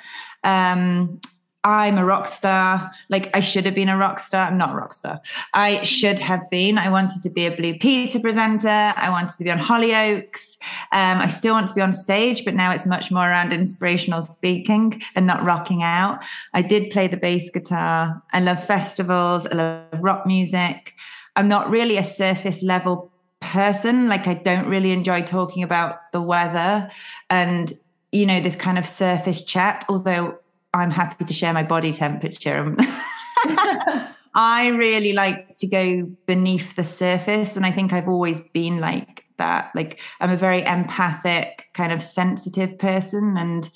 Um, 0.44 1.20
I'm 1.64 1.98
a 1.98 2.06
rock 2.06 2.26
star. 2.26 2.92
Like 3.10 3.36
I 3.36 3.40
should 3.40 3.66
have 3.66 3.76
been 3.76 3.90
a 3.90 3.98
rock 3.98 4.20
star. 4.20 4.48
I'm 4.48 4.58
not 4.58 4.72
a 4.72 4.76
rock 4.76 4.94
star. 4.94 5.22
I 5.54 5.84
should 5.84 6.20
have 6.20 6.50
been. 6.50 6.78
I 6.78 6.90
wanted 6.90 7.22
to 7.22 7.30
be 7.30 7.46
a 7.46 7.56
Blue 7.56 7.78
Peter 7.78 8.20
presenter. 8.20 8.68
I 8.68 9.10
wanted 9.12 9.38
to 9.38 9.44
be 9.44 9.52
on 9.52 9.60
Hollyoaks. 9.60 10.58
Um, 10.92 11.20
I 11.20 11.28
still 11.28 11.54
want 11.54 11.68
to 11.68 11.76
be 11.76 11.82
on 11.82 11.94
stage, 11.94 12.46
but 12.46 12.56
now 12.56 12.72
it's 12.72 12.88
much 12.88 13.12
more 13.12 13.30
around 13.30 13.54
inspirational 13.54 14.24
speaking 14.24 15.02
and 15.16 15.28
not 15.28 15.44
rocking 15.44 15.84
out. 15.84 16.24
I 16.54 16.64
did 16.64 16.90
play 16.90 17.08
the 17.08 17.18
bass 17.18 17.52
guitar. 17.52 18.24
I 18.34 18.40
love 18.40 18.64
festivals. 18.64 19.46
I 19.46 19.56
love 19.56 20.02
rock 20.02 20.26
music. 20.26 20.96
I'm 21.36 21.48
not 21.48 21.70
really 21.70 21.98
a 21.98 22.04
surface 22.04 22.64
level 22.64 23.12
person. 23.40 24.08
Like 24.08 24.28
I 24.28 24.34
don't 24.34 24.68
really 24.68 24.92
enjoy 24.92 25.22
talking 25.22 25.62
about 25.62 26.12
the 26.12 26.22
weather 26.22 26.90
and 27.30 27.72
you 28.12 28.26
know 28.26 28.42
this 28.42 28.56
kind 28.58 28.78
of 28.78 28.86
surface 28.86 29.42
chat 29.44 29.86
although 29.88 30.38
I'm 30.74 30.92
happy 30.92 31.26
to 31.26 31.34
share 31.34 31.54
my 31.54 31.64
body 31.64 31.94
temperature. 31.94 32.76
I 34.34 34.68
really 34.70 35.14
like 35.14 35.58
to 35.58 35.68
go 35.68 36.04
beneath 36.26 36.76
the 36.76 36.84
surface. 36.84 37.58
And 37.58 37.66
I 37.66 37.72
think 37.72 37.92
I've 37.92 38.08
always 38.08 38.40
been 38.40 38.80
like 38.80 39.26
that. 39.38 39.72
Like, 39.76 40.00
I'm 40.22 40.32
a 40.32 40.38
very 40.38 40.62
empathic, 40.66 41.68
kind 41.74 41.92
of 41.92 42.02
sensitive 42.02 42.78
person. 42.80 43.36
And 43.38 43.70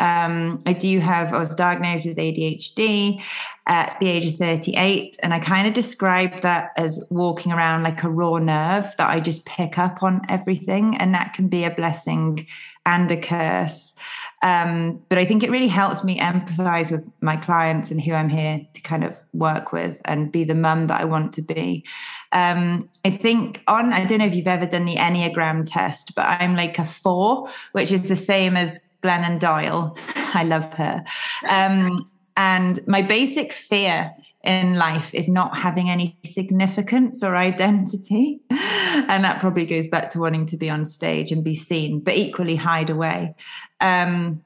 um, 0.00 0.62
I 0.66 0.72
do 0.72 0.98
have, 0.98 1.32
I 1.32 1.38
was 1.38 1.54
diagnosed 1.54 2.06
with 2.06 2.16
ADHD 2.16 3.22
at 3.66 3.96
the 4.00 4.08
age 4.08 4.26
of 4.26 4.36
38. 4.36 5.16
And 5.22 5.32
I 5.32 5.38
kind 5.38 5.68
of 5.68 5.74
describe 5.74 6.40
that 6.40 6.70
as 6.76 7.04
walking 7.10 7.52
around 7.52 7.84
like 7.84 8.02
a 8.02 8.10
raw 8.10 8.38
nerve 8.38 8.92
that 8.96 9.10
I 9.10 9.20
just 9.20 9.44
pick 9.44 9.78
up 9.78 10.02
on 10.02 10.22
everything. 10.28 10.96
And 10.96 11.14
that 11.14 11.34
can 11.34 11.48
be 11.48 11.64
a 11.64 11.70
blessing 11.70 12.46
and 12.86 13.10
a 13.12 13.16
curse. 13.16 13.92
Um, 14.42 15.02
but 15.08 15.18
I 15.18 15.24
think 15.24 15.42
it 15.42 15.50
really 15.50 15.68
helps 15.68 16.02
me 16.02 16.18
empathize 16.18 16.90
with 16.90 17.06
my 17.20 17.36
clients 17.36 17.90
and 17.90 18.00
who 18.00 18.12
I'm 18.12 18.28
here 18.28 18.66
to 18.72 18.80
kind 18.80 19.04
of 19.04 19.16
work 19.32 19.72
with 19.72 20.00
and 20.06 20.32
be 20.32 20.44
the 20.44 20.54
mum 20.54 20.86
that 20.86 21.00
I 21.00 21.04
want 21.04 21.32
to 21.34 21.42
be. 21.42 21.84
Um, 22.32 22.88
I 23.04 23.10
think 23.10 23.62
on, 23.68 23.92
I 23.92 24.04
don't 24.06 24.18
know 24.18 24.26
if 24.26 24.34
you've 24.34 24.46
ever 24.46 24.66
done 24.66 24.86
the 24.86 24.96
Enneagram 24.96 25.64
test, 25.66 26.14
but 26.14 26.26
I'm 26.26 26.56
like 26.56 26.78
a 26.78 26.84
four, 26.84 27.50
which 27.72 27.92
is 27.92 28.08
the 28.08 28.16
same 28.16 28.56
as 28.56 28.80
Glennon 29.02 29.38
Doyle. 29.38 29.96
I 30.34 30.44
love 30.44 30.72
her. 30.74 31.04
Um, 31.48 31.96
and 32.36 32.78
my 32.86 33.02
basic 33.02 33.52
fear 33.52 34.12
in 34.42 34.76
life 34.76 35.12
is 35.14 35.28
not 35.28 35.56
having 35.56 35.90
any 35.90 36.16
significance 36.24 37.22
or 37.22 37.36
identity. 37.36 38.40
And 38.90 39.22
that 39.22 39.40
probably 39.40 39.66
goes 39.66 39.86
back 39.86 40.10
to 40.10 40.18
wanting 40.18 40.46
to 40.46 40.56
be 40.56 40.68
on 40.68 40.84
stage 40.84 41.30
and 41.30 41.44
be 41.44 41.54
seen, 41.54 42.00
but 42.00 42.16
equally 42.16 42.56
hide 42.56 42.90
away. 42.90 43.34
Um, 43.80 44.44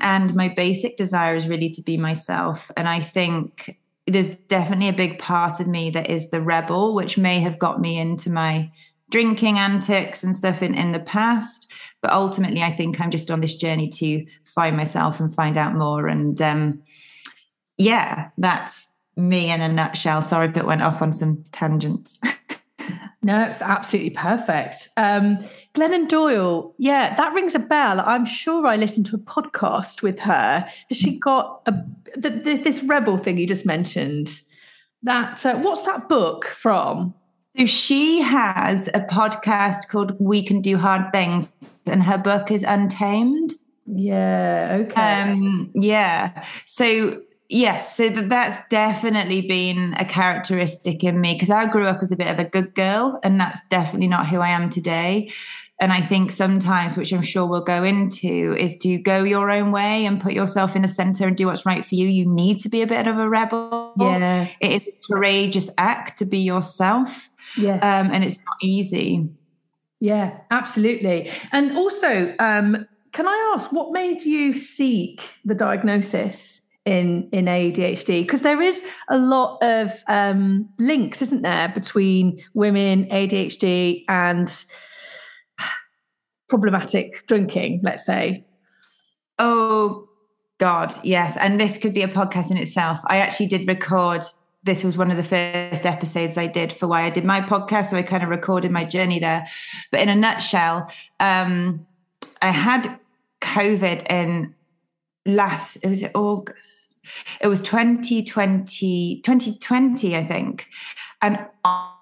and 0.00 0.34
my 0.34 0.48
basic 0.48 0.96
desire 0.96 1.34
is 1.34 1.48
really 1.48 1.70
to 1.70 1.82
be 1.82 1.96
myself. 1.96 2.70
And 2.76 2.88
I 2.88 3.00
think 3.00 3.76
there's 4.06 4.30
definitely 4.30 4.88
a 4.88 4.92
big 4.92 5.18
part 5.18 5.60
of 5.60 5.66
me 5.66 5.90
that 5.90 6.08
is 6.08 6.30
the 6.30 6.40
rebel, 6.40 6.94
which 6.94 7.18
may 7.18 7.40
have 7.40 7.58
got 7.58 7.80
me 7.80 7.98
into 7.98 8.30
my 8.30 8.70
drinking 9.10 9.58
antics 9.58 10.22
and 10.22 10.34
stuff 10.34 10.62
in, 10.62 10.74
in 10.74 10.92
the 10.92 11.00
past. 11.00 11.70
But 12.00 12.12
ultimately, 12.12 12.62
I 12.62 12.70
think 12.70 13.00
I'm 13.00 13.10
just 13.10 13.30
on 13.30 13.40
this 13.40 13.54
journey 13.54 13.88
to 13.88 14.24
find 14.44 14.76
myself 14.76 15.20
and 15.20 15.32
find 15.32 15.56
out 15.56 15.74
more. 15.74 16.06
And 16.06 16.40
um, 16.40 16.82
yeah, 17.78 18.30
that's 18.38 18.88
me 19.16 19.50
in 19.50 19.60
a 19.60 19.68
nutshell. 19.68 20.22
Sorry 20.22 20.48
if 20.48 20.56
it 20.56 20.66
went 20.66 20.82
off 20.82 21.02
on 21.02 21.12
some 21.12 21.44
tangents. 21.52 22.18
no, 23.22 23.42
it's 23.42 23.62
absolutely 23.62 24.10
perfect. 24.10 24.88
Um, 24.96 25.38
Glennon 25.74 26.08
Doyle, 26.08 26.74
yeah, 26.78 27.14
that 27.16 27.32
rings 27.32 27.54
a 27.54 27.58
bell. 27.58 28.00
I'm 28.00 28.24
sure 28.24 28.66
I 28.66 28.76
listened 28.76 29.06
to 29.06 29.16
a 29.16 29.20
podcast 29.20 30.02
with 30.02 30.18
her. 30.20 30.68
Has 30.88 30.98
she 30.98 31.18
got 31.18 31.62
a 31.66 31.74
the, 32.16 32.30
the, 32.30 32.54
this 32.62 32.82
rebel 32.82 33.18
thing 33.18 33.38
you 33.38 33.46
just 33.46 33.66
mentioned? 33.66 34.40
That 35.02 35.44
uh, 35.44 35.58
what's 35.58 35.82
that 35.82 36.08
book 36.08 36.46
from? 36.56 37.14
So 37.56 37.66
she 37.66 38.20
has 38.20 38.88
a 38.88 39.00
podcast 39.00 39.88
called 39.88 40.16
We 40.18 40.42
Can 40.42 40.60
Do 40.60 40.76
Hard 40.76 41.12
Things, 41.12 41.52
and 41.86 42.02
her 42.02 42.18
book 42.18 42.50
is 42.50 42.64
Untamed. 42.64 43.52
Yeah. 43.86 44.78
Okay. 44.80 45.22
Um, 45.22 45.70
yeah. 45.74 46.44
So 46.64 47.22
Yes, 47.54 47.96
so 47.96 48.08
that, 48.08 48.28
that's 48.30 48.66
definitely 48.68 49.42
been 49.42 49.94
a 50.00 50.04
characteristic 50.04 51.04
in 51.04 51.20
me 51.20 51.34
because 51.34 51.50
I 51.50 51.66
grew 51.66 51.86
up 51.86 52.02
as 52.02 52.10
a 52.10 52.16
bit 52.16 52.26
of 52.26 52.40
a 52.40 52.44
good 52.44 52.74
girl, 52.74 53.20
and 53.22 53.38
that's 53.38 53.60
definitely 53.68 54.08
not 54.08 54.26
who 54.26 54.40
I 54.40 54.48
am 54.48 54.70
today. 54.70 55.30
And 55.78 55.92
I 55.92 56.00
think 56.00 56.32
sometimes, 56.32 56.96
which 56.96 57.12
I'm 57.12 57.22
sure 57.22 57.46
we'll 57.46 57.62
go 57.62 57.84
into, 57.84 58.56
is 58.58 58.76
to 58.78 58.98
go 58.98 59.22
your 59.22 59.52
own 59.52 59.70
way 59.70 60.04
and 60.04 60.20
put 60.20 60.32
yourself 60.32 60.74
in 60.74 60.82
the 60.82 60.88
center 60.88 61.28
and 61.28 61.36
do 61.36 61.46
what's 61.46 61.64
right 61.64 61.86
for 61.86 61.94
you. 61.94 62.08
You 62.08 62.26
need 62.26 62.58
to 62.62 62.68
be 62.68 62.82
a 62.82 62.88
bit 62.88 63.06
of 63.06 63.18
a 63.18 63.28
rebel. 63.28 63.92
Yeah. 63.96 64.48
It 64.58 64.72
is 64.72 64.88
a 64.88 64.92
courageous 65.06 65.70
act 65.78 66.18
to 66.18 66.24
be 66.24 66.38
yourself. 66.38 67.30
Yeah. 67.56 67.76
Um, 67.76 68.12
and 68.12 68.24
it's 68.24 68.38
not 68.38 68.56
easy. 68.62 69.28
Yeah, 70.00 70.40
absolutely. 70.50 71.30
And 71.52 71.76
also, 71.76 72.34
um, 72.40 72.84
can 73.12 73.28
I 73.28 73.52
ask 73.54 73.70
what 73.70 73.92
made 73.92 74.22
you 74.24 74.52
seek 74.52 75.20
the 75.44 75.54
diagnosis? 75.54 76.62
In 76.84 77.28
in 77.32 77.46
ADHD 77.46 78.22
because 78.22 78.42
there 78.42 78.60
is 78.60 78.82
a 79.08 79.18
lot 79.18 79.58
of 79.62 79.92
um, 80.06 80.68
links, 80.78 81.22
isn't 81.22 81.42
there, 81.42 81.70
between 81.74 82.42
women, 82.54 83.06
ADHD, 83.06 84.04
and 84.08 84.64
problematic 86.48 87.26
drinking. 87.26 87.80
Let's 87.82 88.04
say. 88.04 88.44
Oh 89.38 90.08
God, 90.58 90.92
yes, 91.02 91.36
and 91.36 91.60
this 91.60 91.78
could 91.78 91.94
be 91.94 92.02
a 92.02 92.08
podcast 92.08 92.50
in 92.50 92.56
itself. 92.56 93.00
I 93.06 93.18
actually 93.18 93.46
did 93.46 93.66
record. 93.66 94.22
This 94.62 94.84
was 94.84 94.96
one 94.96 95.10
of 95.10 95.16
the 95.16 95.22
first 95.22 95.84
episodes 95.84 96.38
I 96.38 96.46
did 96.46 96.72
for 96.72 96.86
why 96.86 97.02
I 97.02 97.10
did 97.10 97.24
my 97.24 97.40
podcast, 97.40 97.86
so 97.86 97.96
I 97.96 98.02
kind 98.02 98.22
of 98.22 98.28
recorded 98.28 98.70
my 98.70 98.84
journey 98.84 99.18
there. 99.18 99.46
But 99.90 100.00
in 100.00 100.08
a 100.08 100.14
nutshell, 100.14 100.90
um, 101.20 101.86
I 102.40 102.50
had 102.50 102.98
COVID 103.40 104.10
in 104.10 104.54
last 105.26 105.76
it 105.76 105.88
was 105.88 106.04
August. 106.14 106.88
It 107.40 107.48
was 107.48 107.60
2020 107.60 109.20
2020 109.22 110.16
i 110.16 110.24
think. 110.24 110.66
And 111.22 111.46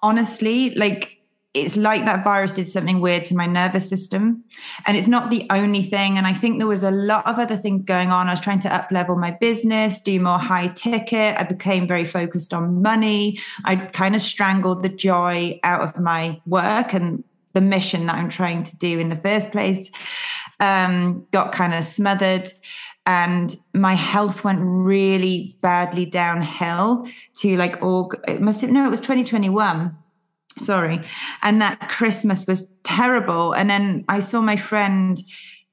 honestly 0.01 0.71
like 0.75 1.19
it's 1.53 1.77
like 1.77 2.03
that 2.05 2.23
virus 2.23 2.51
did 2.51 2.67
something 2.67 2.99
weird 2.99 3.25
to 3.25 3.35
my 3.35 3.45
nervous 3.45 3.87
system. 3.87 4.43
And 4.87 4.97
it's 4.97 5.05
not 5.07 5.29
the 5.29 5.45
only 5.51 5.83
thing. 5.83 6.17
And 6.17 6.25
i 6.25 6.33
think 6.33 6.57
there 6.57 6.67
was 6.67 6.83
a 6.83 6.91
lot 6.91 7.27
of 7.27 7.37
other 7.37 7.57
things 7.57 7.83
going 7.83 8.11
on. 8.11 8.27
I 8.27 8.33
was 8.33 8.41
trying 8.41 8.59
to 8.61 8.73
up 8.73 8.91
level 8.91 9.15
my 9.15 9.31
business 9.31 10.01
do 10.01 10.19
more 10.19 10.39
high 10.39 10.67
ticket. 10.69 11.37
I 11.37 11.43
became 11.43 11.87
very 11.87 12.05
focused 12.05 12.53
on 12.53 12.81
money. 12.81 13.39
I 13.65 13.75
kind 13.75 14.15
of 14.15 14.21
strangled 14.21 14.83
the 14.83 14.89
joy 14.89 15.59
out 15.63 15.81
of 15.81 16.01
my 16.01 16.41
work 16.45 16.93
and 16.93 17.23
the 17.53 17.61
mission 17.61 18.07
that 18.07 18.15
i'm 18.15 18.29
trying 18.29 18.63
to 18.63 18.75
do 18.77 18.99
in 18.99 19.09
the 19.09 19.15
first 19.15 19.51
place. 19.51 19.91
Um, 20.59 21.25
got 21.31 21.51
kind 21.51 21.73
of 21.73 21.83
smothered 21.83 22.51
and 23.05 23.55
my 23.73 23.95
health 23.95 24.43
went 24.43 24.59
really 24.61 25.57
badly 25.61 26.05
downhill 26.05 27.07
to 27.35 27.57
like 27.57 27.81
oh 27.83 28.09
it 28.27 28.41
must 28.41 28.61
have 28.61 28.69
no 28.69 28.85
it 28.85 28.89
was 28.89 29.01
2021 29.01 29.95
sorry. 30.59 31.01
And 31.41 31.61
that 31.61 31.89
christmas 31.89 32.45
was 32.45 32.71
terrible. 32.83 33.53
And 33.53 33.69
then 33.69 34.05
i 34.07 34.19
saw 34.19 34.41
my 34.41 34.55
friend 34.55 35.17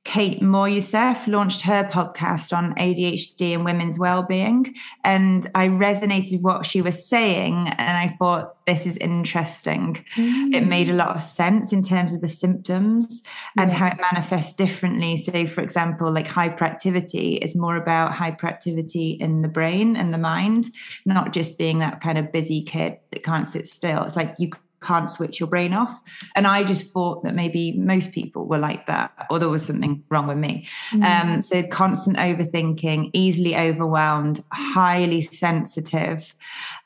Kate 0.04 0.40
Moryoussef 0.40 1.26
launched 1.26 1.62
her 1.62 1.84
podcast 1.84 2.56
on 2.56 2.74
ADHD 2.76 3.52
and 3.54 3.64
women's 3.66 3.98
well-being, 3.98 4.74
and 5.04 5.46
I 5.54 5.68
resonated 5.68 6.32
with 6.32 6.42
what 6.42 6.64
she 6.64 6.80
was 6.80 7.06
saying, 7.06 7.68
and 7.68 7.96
I 7.96 8.08
thought 8.08 8.54
this 8.64 8.86
is 8.86 8.96
interesting. 8.96 10.04
Mm. 10.16 10.54
It 10.54 10.66
made 10.66 10.88
a 10.88 10.94
lot 10.94 11.14
of 11.14 11.20
sense 11.20 11.72
in 11.72 11.82
terms 11.82 12.14
of 12.14 12.22
the 12.22 12.30
symptoms 12.30 13.22
and 13.58 13.70
yeah. 13.70 13.76
how 13.76 13.86
it 13.88 13.98
manifests 14.12 14.54
differently. 14.54 15.18
So, 15.18 15.46
for 15.46 15.60
example, 15.60 16.10
like 16.10 16.28
hyperactivity 16.28 17.38
is 17.38 17.54
more 17.54 17.76
about 17.76 18.12
hyperactivity 18.12 19.18
in 19.20 19.42
the 19.42 19.48
brain 19.48 19.96
and 19.96 20.14
the 20.14 20.18
mind, 20.18 20.66
not 21.04 21.32
just 21.34 21.58
being 21.58 21.80
that 21.80 22.00
kind 22.00 22.16
of 22.16 22.32
busy 22.32 22.62
kid 22.62 22.96
that 23.10 23.22
can't 23.22 23.46
sit 23.46 23.66
still. 23.66 24.04
It's 24.04 24.16
like 24.16 24.34
you 24.38 24.50
can't 24.82 25.10
switch 25.10 25.40
your 25.40 25.48
brain 25.48 25.72
off. 25.74 26.00
And 26.34 26.46
I 26.46 26.64
just 26.64 26.92
thought 26.92 27.24
that 27.24 27.34
maybe 27.34 27.72
most 27.72 28.12
people 28.12 28.46
were 28.46 28.58
like 28.58 28.86
that, 28.86 29.26
or 29.30 29.38
there 29.38 29.48
was 29.48 29.64
something 29.64 30.04
wrong 30.10 30.26
with 30.26 30.38
me. 30.38 30.66
Mm. 30.92 31.04
Um, 31.04 31.42
so 31.42 31.62
constant 31.66 32.16
overthinking, 32.16 33.10
easily 33.12 33.56
overwhelmed, 33.56 34.42
highly 34.52 35.22
sensitive. 35.22 36.34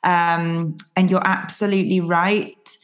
Um, 0.03 0.77
and 0.97 1.11
you're 1.11 1.27
absolutely 1.27 2.01
right. 2.01 2.77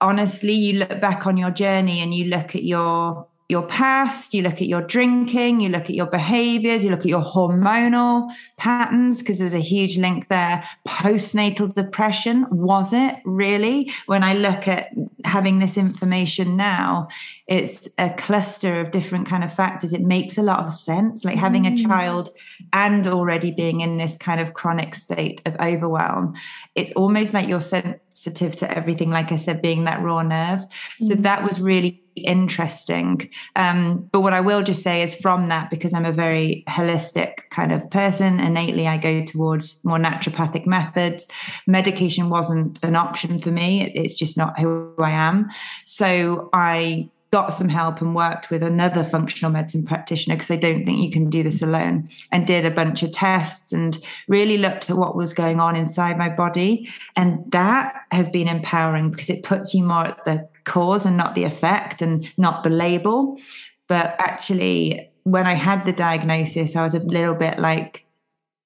Honestly, 0.00 0.52
you 0.52 0.80
look 0.80 1.00
back 1.00 1.26
on 1.26 1.36
your 1.36 1.50
journey 1.50 2.00
and 2.00 2.14
you 2.14 2.26
look 2.26 2.54
at 2.54 2.62
your 2.62 3.26
your 3.48 3.62
past, 3.66 4.34
you 4.34 4.42
look 4.42 4.54
at 4.54 4.66
your 4.66 4.82
drinking, 4.82 5.60
you 5.60 5.68
look 5.68 5.84
at 5.84 5.94
your 5.94 6.06
behaviors, 6.06 6.82
you 6.82 6.90
look 6.90 7.00
at 7.00 7.06
your 7.06 7.22
hormonal 7.22 8.28
patterns, 8.56 9.20
because 9.20 9.38
there's 9.38 9.54
a 9.54 9.60
huge 9.60 9.98
link 9.98 10.26
there. 10.28 10.64
Postnatal 10.86 11.72
depression, 11.72 12.46
was 12.50 12.92
it 12.92 13.16
really? 13.24 13.92
When 14.06 14.24
I 14.24 14.34
look 14.34 14.66
at 14.66 14.90
having 15.24 15.60
this 15.60 15.76
information 15.76 16.56
now, 16.56 17.08
it's 17.46 17.88
a 17.98 18.10
cluster 18.10 18.80
of 18.80 18.90
different 18.90 19.28
kind 19.28 19.44
of 19.44 19.52
factors. 19.52 19.92
It 19.92 20.02
makes 20.02 20.36
a 20.38 20.42
lot 20.42 20.64
of 20.64 20.72
sense, 20.72 21.24
like 21.24 21.36
having 21.36 21.62
mm. 21.62 21.80
a 21.80 21.84
child 21.86 22.30
and 22.72 23.06
already 23.06 23.52
being 23.52 23.80
in 23.80 23.96
this 23.96 24.16
kind 24.16 24.40
of 24.40 24.54
chronic 24.54 24.96
state 24.96 25.40
of 25.46 25.54
overwhelm. 25.60 26.34
It's 26.74 26.90
almost 26.92 27.32
like 27.32 27.48
you're 27.48 27.60
sensitive 27.60 28.56
to 28.56 28.76
everything, 28.76 29.10
like 29.10 29.30
I 29.30 29.36
said, 29.36 29.62
being 29.62 29.84
that 29.84 30.02
raw 30.02 30.22
nerve. 30.22 30.60
Mm. 31.00 31.08
So 31.08 31.14
that 31.14 31.44
was 31.44 31.60
really 31.60 32.02
interesting. 32.16 33.30
Um, 33.54 34.08
but 34.12 34.20
what 34.20 34.32
I 34.32 34.40
will 34.40 34.62
just 34.62 34.82
say 34.82 35.02
is 35.02 35.14
from 35.14 35.46
that, 35.48 35.70
because 35.70 35.94
I'm 35.94 36.04
a 36.04 36.12
very 36.12 36.64
holistic 36.68 37.48
kind 37.50 37.72
of 37.72 37.88
person, 37.90 38.40
innately 38.40 38.88
I 38.88 38.96
go 38.96 39.24
towards 39.24 39.84
more 39.84 39.98
naturopathic 39.98 40.66
methods. 40.66 41.28
Medication 41.66 42.30
wasn't 42.30 42.82
an 42.82 42.96
option 42.96 43.38
for 43.38 43.50
me. 43.50 43.90
It's 43.94 44.14
just 44.14 44.36
not 44.36 44.58
who 44.58 44.94
I 44.98 45.10
am. 45.10 45.50
So 45.84 46.48
I 46.52 47.10
got 47.36 47.52
some 47.52 47.68
help 47.68 48.00
and 48.00 48.14
worked 48.14 48.48
with 48.48 48.62
another 48.62 49.04
functional 49.04 49.52
medicine 49.52 49.84
practitioner 49.84 50.36
because 50.36 50.50
I 50.50 50.56
don't 50.56 50.86
think 50.86 51.00
you 51.00 51.10
can 51.10 51.28
do 51.28 51.42
this 51.42 51.60
alone 51.60 52.08
and 52.32 52.46
did 52.46 52.64
a 52.64 52.70
bunch 52.70 53.02
of 53.02 53.12
tests 53.12 53.74
and 53.74 54.02
really 54.26 54.56
looked 54.56 54.88
at 54.88 54.96
what 54.96 55.14
was 55.14 55.34
going 55.34 55.60
on 55.60 55.76
inside 55.76 56.16
my 56.16 56.30
body. 56.30 56.88
And 57.14 57.44
that 57.52 57.94
has 58.10 58.30
been 58.30 58.48
empowering 58.48 59.10
because 59.10 59.28
it 59.28 59.42
puts 59.42 59.74
you 59.74 59.84
more 59.84 60.06
at 60.06 60.24
the 60.24 60.48
cause 60.64 61.04
and 61.04 61.18
not 61.18 61.34
the 61.34 61.44
effect 61.44 62.00
and 62.00 62.26
not 62.38 62.64
the 62.64 62.70
label. 62.70 63.38
But 63.86 64.16
actually, 64.18 65.10
when 65.24 65.46
I 65.46 65.52
had 65.52 65.84
the 65.84 65.92
diagnosis, 65.92 66.74
I 66.74 66.80
was 66.80 66.94
a 66.94 67.00
little 67.00 67.34
bit 67.34 67.58
like, 67.58 68.06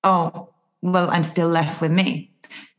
oh, 0.04 0.48
well, 0.80 1.10
I'm 1.10 1.24
still 1.24 1.48
left 1.48 1.80
with 1.80 1.90
me. 1.90 2.29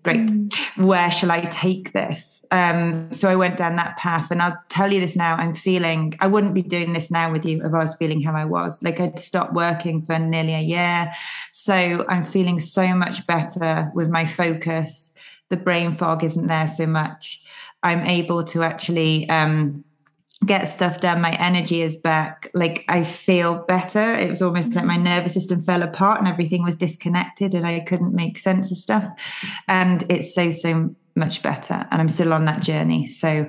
Great. 0.04 0.20
Mm. 0.20 0.52
Where 0.78 1.12
shall 1.12 1.32
I 1.32 1.42
take 1.42 1.92
this? 1.92 2.44
Um, 2.50 3.14
so 3.14 3.30
I 3.30 3.36
went 3.36 3.58
down 3.58 3.76
that 3.76 3.98
path. 3.98 4.32
And 4.32 4.42
I'll 4.42 4.58
tell 4.70 4.92
you 4.92 5.00
this 5.00 5.16
now 5.16 5.36
I'm 5.36 5.54
feeling, 5.54 6.16
I 6.20 6.28
wouldn't 6.28 6.56
be 6.56 6.64
doing 6.64 6.94
this 6.94 7.12
now 7.12 7.32
with 7.32 7.46
you 7.46 7.64
if 7.64 7.74
I 7.74 7.80
was 7.80 7.96
feeling 7.96 8.22
how 8.22 8.34
I 8.34 8.46
was. 8.46 8.82
Like 8.82 9.00
I'd 9.00 9.20
stopped 9.20 9.54
working 9.54 10.02
for 10.02 10.18
nearly 10.18 10.56
a 10.56 10.62
year. 10.62 11.14
So 11.52 12.06
I'm 12.10 12.24
feeling 12.24 12.60
so 12.60 12.96
much 12.96 13.28
better 13.28 13.92
with 13.94 14.10
my 14.10 14.26
focus. 14.26 15.12
The 15.50 15.58
brain 15.58 15.92
fog 15.92 16.24
isn't 16.24 16.48
there 16.48 16.68
so 16.68 16.88
much. 16.88 17.44
I'm 17.84 18.02
able 18.02 18.44
to 18.46 18.64
actually 18.64 19.30
um, 19.30 19.84
get 20.46 20.66
stuff 20.66 21.00
done. 21.00 21.22
My 21.22 21.32
energy 21.34 21.82
is 21.82 21.96
back. 21.96 22.50
Like 22.54 22.84
I 22.88 23.04
feel 23.04 23.64
better. 23.68 24.16
It 24.16 24.28
was 24.30 24.42
almost 24.42 24.76
like 24.76 24.86
my 24.86 24.98
nervous 24.98 25.34
system 25.34 25.62
fell 25.62 25.84
apart 25.84 26.20
and 26.20 26.28
everything 26.28 26.64
was 26.64 26.76
disconnected 26.76 27.54
and 27.54 27.66
I 27.66 27.80
couldn't 27.82 28.14
make 28.14 28.40
sense 28.40 28.72
of 28.72 28.78
stuff. 28.78 29.06
And 29.68 30.04
it's 30.10 30.34
so, 30.34 30.50
so 30.50 30.96
much 31.16 31.44
better. 31.44 31.86
And 31.92 32.02
I'm 32.02 32.10
still 32.10 32.34
on 32.34 32.46
that 32.46 32.62
journey. 32.62 33.06
So 33.06 33.48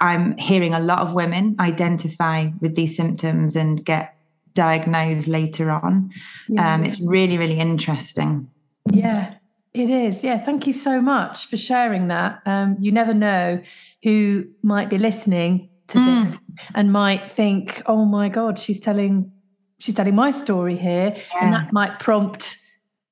I'm 0.00 0.36
hearing 0.38 0.74
a 0.74 0.80
lot 0.80 1.00
of 1.00 1.14
women 1.14 1.56
identify 1.60 2.48
with 2.60 2.74
these 2.74 2.96
symptoms 2.96 3.54
and 3.54 3.84
get 3.84 4.16
diagnosed 4.54 5.28
later 5.28 5.70
on. 5.70 6.10
Yeah. 6.48 6.74
Um, 6.74 6.84
it's 6.84 7.00
really, 7.00 7.36
really 7.36 7.58
interesting. 7.58 8.50
Yeah. 8.90 9.34
It 9.74 9.90
is. 9.90 10.24
Yeah. 10.24 10.42
Thank 10.42 10.66
you 10.66 10.72
so 10.72 11.02
much 11.02 11.46
for 11.48 11.58
sharing 11.58 12.08
that. 12.08 12.40
Um, 12.46 12.76
you 12.80 12.90
never 12.90 13.12
know 13.12 13.62
who 14.02 14.46
might 14.62 14.88
be 14.88 14.96
listening 14.96 15.68
to 15.88 15.98
mm. 15.98 16.30
this 16.30 16.38
and 16.74 16.92
might 16.92 17.30
think, 17.30 17.82
oh 17.86 18.04
my 18.04 18.28
God, 18.28 18.58
she's 18.58 18.80
telling 18.80 19.30
she's 19.78 19.94
telling 19.94 20.14
my 20.14 20.30
story 20.30 20.76
here. 20.76 21.14
Yeah. 21.16 21.44
And 21.44 21.52
that 21.54 21.72
might 21.72 22.00
prompt 22.00 22.58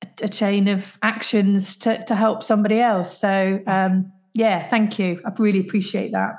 a, 0.02 0.24
a, 0.24 0.28
chain 0.28 0.68
of 0.68 0.98
actions 1.02 1.76
to, 1.76 2.04
to 2.06 2.14
help 2.14 2.42
somebody 2.42 2.80
else. 2.80 3.18
So 3.18 3.60
um, 3.66 4.12
yeah, 4.34 4.68
thank 4.68 4.98
you. 4.98 5.20
I 5.24 5.30
really 5.38 5.60
appreciate 5.60 6.12
that. 6.12 6.34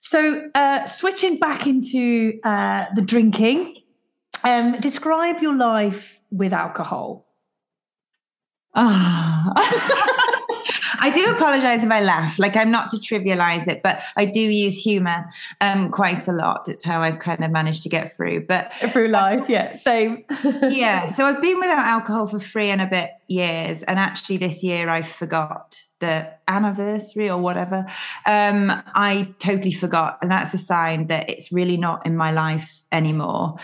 So 0.00 0.50
uh, 0.54 0.86
switching 0.86 1.38
back 1.38 1.66
into 1.66 2.38
uh, 2.44 2.84
the 2.94 3.02
drinking, 3.02 3.74
um, 4.44 4.78
describe 4.80 5.40
your 5.42 5.56
life 5.56 6.20
with 6.30 6.52
alcohol. 6.52 7.25
Ah. 8.76 9.52
I 10.98 11.10
do 11.10 11.30
apologize 11.30 11.84
if 11.84 11.90
I 11.90 12.00
laugh. 12.00 12.38
Like 12.38 12.56
I'm 12.56 12.70
not 12.70 12.90
to 12.90 12.96
trivialize 12.96 13.68
it, 13.68 13.82
but 13.82 14.02
I 14.16 14.24
do 14.24 14.40
use 14.40 14.80
humor 14.80 15.26
um, 15.60 15.90
quite 15.90 16.26
a 16.28 16.32
lot. 16.32 16.68
It's 16.68 16.84
how 16.84 17.02
I've 17.02 17.18
kind 17.18 17.44
of 17.44 17.50
managed 17.50 17.82
to 17.84 17.88
get 17.88 18.14
through. 18.14 18.46
But 18.46 18.72
through 18.74 19.08
life, 19.08 19.48
yeah, 19.48 19.72
same. 19.72 20.24
yeah. 20.70 21.06
So 21.06 21.26
I've 21.26 21.40
been 21.40 21.58
without 21.58 21.84
alcohol 21.84 22.26
for 22.26 22.38
three 22.38 22.70
and 22.70 22.80
a 22.80 22.86
bit 22.86 23.10
years, 23.28 23.82
and 23.84 23.98
actually 23.98 24.38
this 24.38 24.62
year 24.62 24.88
I 24.88 25.02
forgot 25.02 25.80
the 26.00 26.30
anniversary 26.48 27.30
or 27.30 27.38
whatever. 27.38 27.86
Um, 28.26 28.70
I 28.94 29.34
totally 29.38 29.72
forgot, 29.72 30.18
and 30.22 30.30
that's 30.30 30.54
a 30.54 30.58
sign 30.58 31.06
that 31.06 31.30
it's 31.30 31.52
really 31.52 31.76
not 31.76 32.04
in 32.04 32.16
my 32.16 32.32
life 32.32 32.82
anymore. 32.92 33.56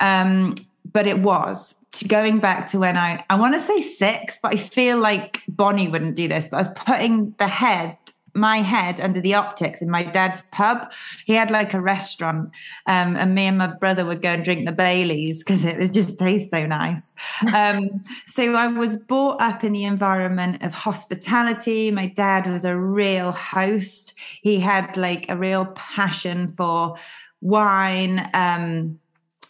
Um, 0.00 0.54
but 0.92 1.06
it 1.06 1.20
was 1.20 1.79
to 1.92 2.08
going 2.08 2.38
back 2.38 2.66
to 2.68 2.78
when 2.78 2.96
I 2.96 3.24
I 3.30 3.34
want 3.36 3.54
to 3.54 3.60
say 3.60 3.80
six, 3.80 4.38
but 4.42 4.54
I 4.54 4.56
feel 4.56 4.98
like 4.98 5.42
Bonnie 5.48 5.88
wouldn't 5.88 6.16
do 6.16 6.28
this. 6.28 6.48
But 6.48 6.56
I 6.56 6.60
was 6.60 6.72
putting 6.76 7.34
the 7.38 7.48
head, 7.48 7.96
my 8.32 8.58
head, 8.58 9.00
under 9.00 9.20
the 9.20 9.34
optics 9.34 9.82
in 9.82 9.90
my 9.90 10.04
dad's 10.04 10.42
pub. 10.52 10.92
He 11.24 11.32
had 11.32 11.50
like 11.50 11.74
a 11.74 11.80
restaurant, 11.80 12.50
um, 12.86 13.16
and 13.16 13.34
me 13.34 13.46
and 13.46 13.58
my 13.58 13.66
brother 13.66 14.04
would 14.04 14.22
go 14.22 14.30
and 14.30 14.44
drink 14.44 14.66
the 14.66 14.72
Baileys 14.72 15.42
because 15.42 15.64
it 15.64 15.78
was 15.78 15.92
just 15.92 16.18
tastes 16.18 16.50
so 16.50 16.64
nice. 16.64 17.12
Um, 17.52 18.02
so 18.26 18.54
I 18.54 18.68
was 18.68 19.02
brought 19.02 19.42
up 19.42 19.64
in 19.64 19.72
the 19.72 19.84
environment 19.84 20.62
of 20.62 20.72
hospitality. 20.72 21.90
My 21.90 22.06
dad 22.06 22.46
was 22.46 22.64
a 22.64 22.78
real 22.78 23.32
host. 23.32 24.14
He 24.42 24.60
had 24.60 24.96
like 24.96 25.28
a 25.28 25.36
real 25.36 25.66
passion 25.74 26.46
for 26.46 26.96
wine. 27.40 28.30
Um, 28.32 28.99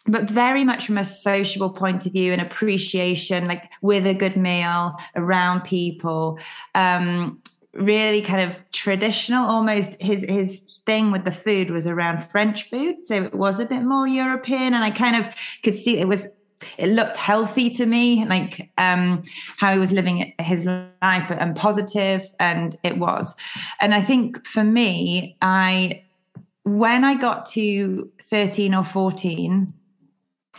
but 0.07 0.31
very 0.31 0.65
much 0.65 0.87
from 0.87 0.99
a 0.99 1.05
sociable 1.05 1.71
point 1.71 2.07
of 2.07 2.13
view 2.13 2.33
and 2.33 2.41
appreciation, 2.41 3.47
like 3.47 3.71
with 3.83 4.07
a 4.07 4.15
good 4.15 4.37
meal 4.37 4.97
around 5.17 5.63
people. 5.63 6.39
Um, 6.75 7.41
really 7.73 8.21
kind 8.21 8.51
of 8.51 8.59
traditional, 8.73 9.47
almost 9.47 10.01
his 10.03 10.25
his 10.29 10.71
thing 10.87 11.13
with 11.13 11.25
the 11.25 11.33
food 11.33 11.71
was 11.71 11.87
around 11.87 12.25
French 12.31 12.69
food. 12.69 13.05
So 13.05 13.15
it 13.23 13.35
was 13.35 13.61
a 13.61 13.67
bit 13.67 13.83
more 13.83 14.09
European. 14.09 14.75
And 14.75 14.83
I 14.83 14.91
kind 14.91 15.17
of 15.17 15.35
could 15.63 15.77
see 15.77 15.99
it 15.99 16.09
was 16.09 16.27
it 16.77 16.89
looked 16.89 17.17
healthy 17.17 17.71
to 17.71 17.87
me, 17.87 18.27
like 18.27 18.71
um, 18.77 19.23
how 19.57 19.73
he 19.73 19.79
was 19.79 19.93
living 19.93 20.35
his 20.39 20.67
life 20.67 21.31
and 21.31 21.57
positive, 21.57 22.23
and 22.39 22.77
it 22.83 22.99
was. 22.99 23.35
And 23.81 23.95
I 23.95 24.03
think 24.03 24.47
for 24.47 24.65
me, 24.65 25.37
I 25.41 26.05
when 26.65 27.05
I 27.05 27.15
got 27.15 27.47
to 27.47 28.11
13 28.23 28.75
or 28.75 28.85
14, 28.85 29.73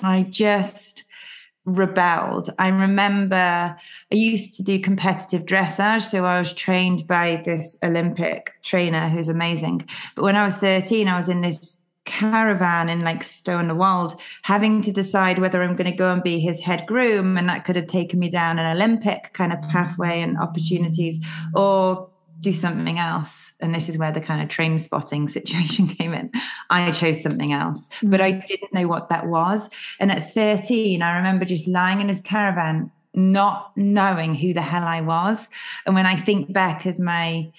I 0.04 0.24
just 0.24 1.04
rebelled. 1.66 2.50
I 2.58 2.70
remember 2.70 3.36
I 3.36 4.16
used 4.16 4.58
to 4.58 4.64
do 4.64 4.80
competitive 4.80 5.46
dressage. 5.46 6.02
So 6.02 6.26
I 6.26 6.40
was 6.40 6.54
trained 6.54 7.06
by 7.06 7.42
this 7.46 7.78
Olympic 7.84 8.54
trainer 8.64 9.10
who's 9.10 9.30
amazing. 9.30 9.88
But 10.16 10.24
when 10.24 10.36
I 10.36 10.44
was 10.44 10.58
13, 10.58 11.08
I 11.08 11.18
was 11.18 11.30
in 11.30 11.42
this 11.42 11.78
caravan 12.06 12.90
in 12.90 13.02
like 13.02 13.24
Stow-on-the-Wold, 13.24 14.20
having 14.42 14.82
to 14.82 14.92
decide 14.92 15.38
whether 15.38 15.62
I'm 15.62 15.76
going 15.76 15.92
to 15.92 15.96
go 15.96 16.12
and 16.12 16.24
be 16.24 16.40
his 16.40 16.60
head 16.60 16.88
groom. 16.88 17.38
And 17.38 17.48
that 17.48 17.64
could 17.64 17.76
have 17.76 17.86
taken 17.88 18.18
me 18.18 18.30
down 18.30 18.58
an 18.58 18.76
Olympic 18.76 19.32
kind 19.34 19.54
of 19.54 19.62
pathway 19.70 20.20
and 20.20 20.40
opportunities, 20.40 21.24
or 21.54 22.10
do 22.41 22.51
something 22.51 22.99
else. 22.99 23.54
And 23.60 23.73
this 23.73 23.88
is 23.88 23.97
where 23.97 24.12
the 24.12 24.19
kind 24.19 24.41
of 24.41 24.49
Trainspotting 24.49 25.30
situation 25.38 25.88
came 25.88 26.13
in. 26.13 26.32
I 26.69 26.91
chose 26.91 27.21
something 27.21 27.54
else, 27.54 27.88
but 28.04 28.19
I 28.19 28.34
mm. 28.34 28.45
didn't 28.47 28.73
know 28.73 28.88
what 28.88 29.10
that 29.10 29.27
was. 29.27 29.69
And 29.99 30.12
at 30.12 30.34
13, 30.34 31.01
I 31.01 31.17
remember 31.17 31.45
just 31.45 31.67
lying 31.67 32.01
in 32.01 32.10
his 32.10 32.21
caravan, 32.21 32.91
not 33.13 33.71
knowing 33.77 34.36
who 34.36 34.54
the 34.54 34.62
hell 34.62 34.84
I 34.84 35.01
was. 35.01 35.47
And 35.86 35.95
when 35.95 36.06
I 36.06 36.15
think 36.15 36.51
back 36.51 36.86
as 36.86 36.99
my 36.99 37.51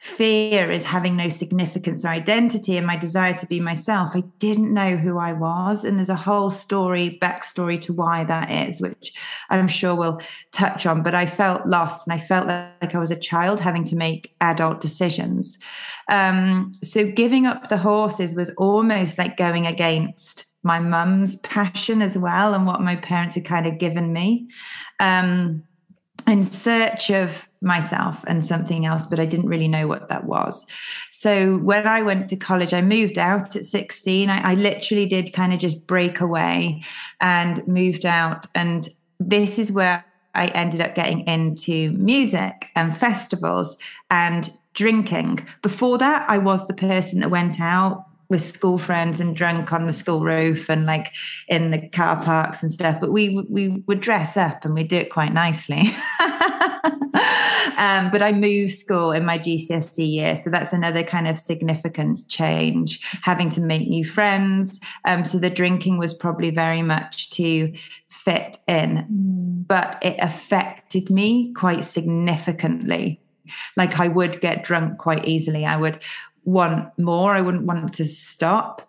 fear 0.00 0.70
is 0.70 0.82
having 0.82 1.14
no 1.14 1.28
significance 1.28 2.06
or 2.06 2.08
identity 2.08 2.78
and 2.78 2.86
my 2.86 2.96
desire 2.96 3.34
to 3.34 3.46
be 3.46 3.60
myself. 3.60 4.12
I 4.14 4.22
didn't 4.38 4.72
know 4.72 4.96
who 4.96 5.18
I 5.18 5.34
was. 5.34 5.84
And 5.84 5.98
there's 5.98 6.08
a 6.08 6.14
whole 6.14 6.48
story, 6.48 7.18
backstory 7.20 7.78
to 7.82 7.92
why 7.92 8.24
that 8.24 8.50
is, 8.50 8.80
which 8.80 9.12
I'm 9.50 9.68
sure 9.68 9.94
we'll 9.94 10.22
touch 10.52 10.86
on. 10.86 11.02
But 11.02 11.14
I 11.14 11.26
felt 11.26 11.66
lost 11.66 12.06
and 12.06 12.14
I 12.14 12.18
felt 12.18 12.46
like 12.46 12.94
I 12.94 12.98
was 12.98 13.10
a 13.10 13.16
child 13.16 13.60
having 13.60 13.84
to 13.84 13.96
make 13.96 14.34
adult 14.40 14.80
decisions. 14.80 15.58
Um, 16.10 16.72
so 16.82 17.04
giving 17.04 17.44
up 17.44 17.68
the 17.68 17.76
horses 17.76 18.34
was 18.34 18.50
almost 18.56 19.18
like 19.18 19.36
going 19.36 19.66
against 19.66 20.46
my 20.62 20.78
mum's 20.78 21.36
passion 21.40 22.00
as 22.00 22.16
well 22.16 22.54
and 22.54 22.66
what 22.66 22.80
my 22.80 22.96
parents 22.96 23.34
had 23.34 23.44
kind 23.44 23.66
of 23.66 23.78
given 23.78 24.14
me. 24.14 24.48
Um, 24.98 25.62
in 26.26 26.44
search 26.44 27.10
of 27.10 27.48
myself 27.62 28.24
and 28.26 28.44
something 28.44 28.86
else, 28.86 29.06
but 29.06 29.20
I 29.20 29.26
didn't 29.26 29.48
really 29.48 29.68
know 29.68 29.86
what 29.86 30.08
that 30.08 30.24
was. 30.24 30.66
So 31.10 31.58
when 31.58 31.86
I 31.86 32.02
went 32.02 32.28
to 32.30 32.36
college, 32.36 32.72
I 32.72 32.80
moved 32.80 33.18
out 33.18 33.54
at 33.54 33.64
16. 33.64 34.30
I, 34.30 34.52
I 34.52 34.54
literally 34.54 35.06
did 35.06 35.32
kind 35.32 35.52
of 35.52 35.58
just 35.58 35.86
break 35.86 36.20
away 36.20 36.82
and 37.20 37.66
moved 37.68 38.06
out. 38.06 38.46
And 38.54 38.88
this 39.18 39.58
is 39.58 39.70
where 39.72 40.04
I 40.34 40.46
ended 40.48 40.80
up 40.80 40.94
getting 40.94 41.26
into 41.26 41.92
music 41.92 42.68
and 42.74 42.96
festivals 42.96 43.76
and 44.10 44.50
drinking. 44.74 45.46
Before 45.62 45.98
that, 45.98 46.28
I 46.30 46.38
was 46.38 46.66
the 46.66 46.74
person 46.74 47.20
that 47.20 47.30
went 47.30 47.60
out 47.60 48.06
with 48.30 48.42
school 48.42 48.78
friends 48.78 49.20
and 49.20 49.36
drunk 49.36 49.72
on 49.72 49.86
the 49.86 49.92
school 49.92 50.20
roof 50.20 50.70
and 50.70 50.86
like 50.86 51.12
in 51.48 51.72
the 51.72 51.88
car 51.88 52.22
parks 52.22 52.62
and 52.62 52.72
stuff. 52.72 52.98
But 53.00 53.12
we 53.12 53.44
we 53.48 53.82
would 53.86 54.00
dress 54.00 54.36
up 54.36 54.64
and 54.64 54.72
we 54.72 54.84
do 54.84 54.96
it 54.96 55.10
quite 55.10 55.34
nicely. 55.34 55.90
um, 57.76 58.10
but 58.10 58.22
I 58.22 58.32
moved 58.32 58.72
school 58.72 59.10
in 59.10 59.24
my 59.24 59.38
GCSE 59.38 60.08
year, 60.08 60.36
so 60.36 60.48
that's 60.48 60.72
another 60.72 61.02
kind 61.02 61.26
of 61.26 61.38
significant 61.38 62.28
change. 62.28 63.00
Having 63.22 63.50
to 63.50 63.60
make 63.60 63.88
new 63.88 64.04
friends, 64.04 64.80
um, 65.04 65.24
so 65.24 65.38
the 65.38 65.50
drinking 65.50 65.98
was 65.98 66.14
probably 66.14 66.50
very 66.50 66.82
much 66.82 67.30
to 67.30 67.72
fit 68.08 68.58
in, 68.68 69.06
mm. 69.10 69.66
but 69.66 69.98
it 70.02 70.16
affected 70.20 71.10
me 71.10 71.52
quite 71.52 71.84
significantly 71.84 73.20
like 73.76 73.98
I 73.98 74.08
would 74.08 74.40
get 74.40 74.64
drunk 74.64 74.98
quite 74.98 75.26
easily. 75.26 75.64
I 75.64 75.76
would 75.76 75.98
want 76.44 76.96
more. 76.98 77.34
I 77.34 77.40
wouldn't 77.40 77.64
want 77.64 77.94
to 77.94 78.04
stop. 78.04 78.82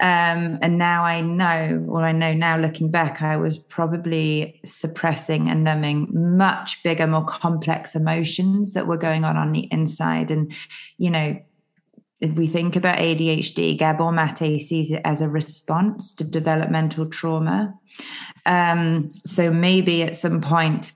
Um, 0.00 0.58
and 0.60 0.78
now 0.78 1.04
I 1.04 1.20
know, 1.20 1.84
or 1.88 2.02
I 2.02 2.12
know 2.12 2.34
now 2.34 2.58
looking 2.58 2.90
back, 2.90 3.22
I 3.22 3.36
was 3.36 3.58
probably 3.58 4.60
suppressing 4.64 5.48
and 5.48 5.64
numbing 5.64 6.08
much 6.12 6.82
bigger, 6.82 7.06
more 7.06 7.24
complex 7.24 7.94
emotions 7.94 8.74
that 8.74 8.86
were 8.86 8.96
going 8.96 9.24
on 9.24 9.36
on 9.36 9.52
the 9.52 9.68
inside. 9.72 10.30
And, 10.30 10.52
you 10.98 11.10
know, 11.10 11.40
if 12.20 12.32
we 12.32 12.46
think 12.46 12.76
about 12.76 12.98
ADHD, 12.98 13.78
Gabor 13.78 14.12
Mate 14.12 14.60
sees 14.60 14.90
it 14.90 15.02
as 15.04 15.20
a 15.20 15.28
response 15.28 16.14
to 16.14 16.24
developmental 16.24 17.06
trauma. 17.06 17.74
Um, 18.46 19.10
so 19.24 19.52
maybe 19.52 20.02
at 20.02 20.16
some 20.16 20.40
point, 20.40 20.92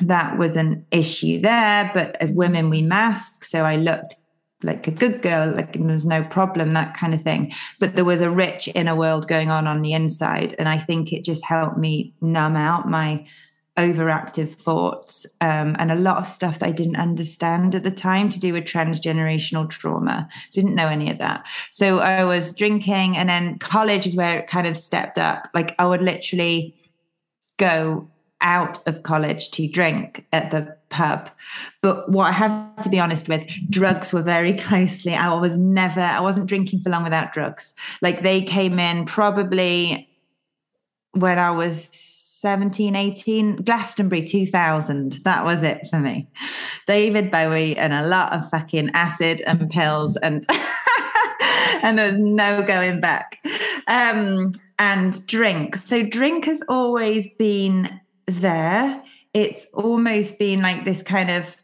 that 0.00 0.36
was 0.36 0.56
an 0.56 0.84
issue 0.90 1.40
there, 1.40 1.90
but 1.94 2.16
as 2.20 2.30
women, 2.30 2.68
we 2.68 2.82
mask. 2.82 3.44
So 3.44 3.64
I 3.64 3.76
looked 3.76 4.14
like 4.66 4.86
a 4.86 4.90
good 4.90 5.22
girl, 5.22 5.50
like 5.54 5.72
there's 5.72 6.04
no 6.04 6.22
problem, 6.24 6.74
that 6.74 6.94
kind 6.94 7.14
of 7.14 7.22
thing. 7.22 7.52
But 7.78 7.94
there 7.94 8.04
was 8.04 8.20
a 8.20 8.30
rich 8.30 8.68
inner 8.74 8.94
world 8.94 9.28
going 9.28 9.50
on 9.50 9.66
on 9.66 9.82
the 9.82 9.92
inside. 9.94 10.54
And 10.58 10.68
I 10.68 10.78
think 10.78 11.12
it 11.12 11.24
just 11.24 11.44
helped 11.44 11.78
me 11.78 12.12
numb 12.20 12.56
out 12.56 12.88
my 12.88 13.26
overactive 13.76 14.54
thoughts 14.54 15.26
um, 15.40 15.76
and 15.78 15.92
a 15.92 15.96
lot 15.96 16.16
of 16.16 16.26
stuff 16.26 16.58
that 16.58 16.68
I 16.68 16.72
didn't 16.72 16.96
understand 16.96 17.74
at 17.74 17.82
the 17.82 17.90
time 17.90 18.30
to 18.30 18.40
do 18.40 18.52
with 18.52 18.64
transgenerational 18.64 19.68
trauma. 19.68 20.28
So 20.50 20.60
didn't 20.60 20.74
know 20.74 20.88
any 20.88 21.10
of 21.10 21.18
that. 21.18 21.46
So 21.70 22.00
I 22.00 22.24
was 22.24 22.54
drinking, 22.54 23.16
and 23.16 23.28
then 23.28 23.58
college 23.58 24.06
is 24.06 24.16
where 24.16 24.38
it 24.38 24.46
kind 24.46 24.66
of 24.66 24.76
stepped 24.78 25.18
up. 25.18 25.48
Like 25.54 25.74
I 25.78 25.86
would 25.86 26.02
literally 26.02 26.74
go 27.58 28.08
out 28.40 28.86
of 28.86 29.02
college 29.02 29.50
to 29.52 29.66
drink 29.68 30.26
at 30.32 30.50
the 30.50 30.76
pub. 30.88 31.30
But 31.80 32.10
what 32.10 32.28
I 32.28 32.32
have 32.32 32.82
to 32.82 32.88
be 32.88 33.00
honest 33.00 33.28
with, 33.28 33.46
drugs 33.70 34.12
were 34.12 34.22
very 34.22 34.54
closely. 34.58 35.14
I 35.14 35.32
was 35.34 35.56
never, 35.56 36.00
I 36.00 36.20
wasn't 36.20 36.46
drinking 36.46 36.80
for 36.80 36.90
long 36.90 37.04
without 37.04 37.32
drugs. 37.32 37.72
Like 38.02 38.22
they 38.22 38.42
came 38.42 38.78
in 38.78 39.06
probably 39.06 40.08
when 41.12 41.38
I 41.38 41.50
was 41.50 41.88
17, 41.92 42.94
18, 42.94 43.56
Glastonbury 43.56 44.22
2000. 44.22 45.20
That 45.24 45.44
was 45.44 45.62
it 45.62 45.88
for 45.88 45.98
me. 45.98 46.28
David 46.86 47.30
Bowie 47.30 47.76
and 47.76 47.92
a 47.92 48.06
lot 48.06 48.32
of 48.32 48.48
fucking 48.50 48.90
acid 48.94 49.40
and 49.46 49.70
pills 49.70 50.16
and. 50.16 50.44
and 51.82 51.98
there's 51.98 52.18
no 52.18 52.62
going 52.62 53.00
back. 53.00 53.38
Um, 53.86 54.50
and 54.78 55.26
drink. 55.26 55.76
So 55.76 56.02
drink 56.02 56.44
has 56.44 56.62
always 56.68 57.32
been 57.34 58.00
there, 58.26 59.02
it's 59.34 59.66
almost 59.74 60.38
been 60.38 60.62
like 60.62 60.84
this 60.84 61.02
kind 61.02 61.30
of 61.30 61.56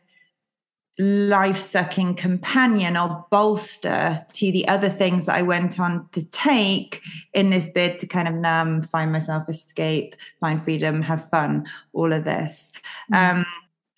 life 0.99 1.57
sucking 1.57 2.15
companion 2.15 2.97
or 2.97 3.27
bolster 3.31 4.25
to 4.33 4.53
the 4.53 4.69
other 4.69 4.89
things 4.89 5.27
that 5.27 5.37
I 5.37 5.43
went 5.43 5.81
on 5.81 6.09
to 6.13 6.23
take 6.23 7.01
in 7.33 7.51
this 7.51 7.67
bid 7.67 7.99
to 8.01 8.07
kind 8.07 8.29
of 8.29 8.35
numb, 8.35 8.83
find 8.83 9.11
myself, 9.11 9.49
escape, 9.49 10.15
find 10.39 10.63
freedom, 10.63 11.03
have 11.03 11.29
fun, 11.31 11.67
all 11.93 12.13
of 12.13 12.25
this. 12.25 12.73
Mm. 13.13 13.39
Um, 13.39 13.47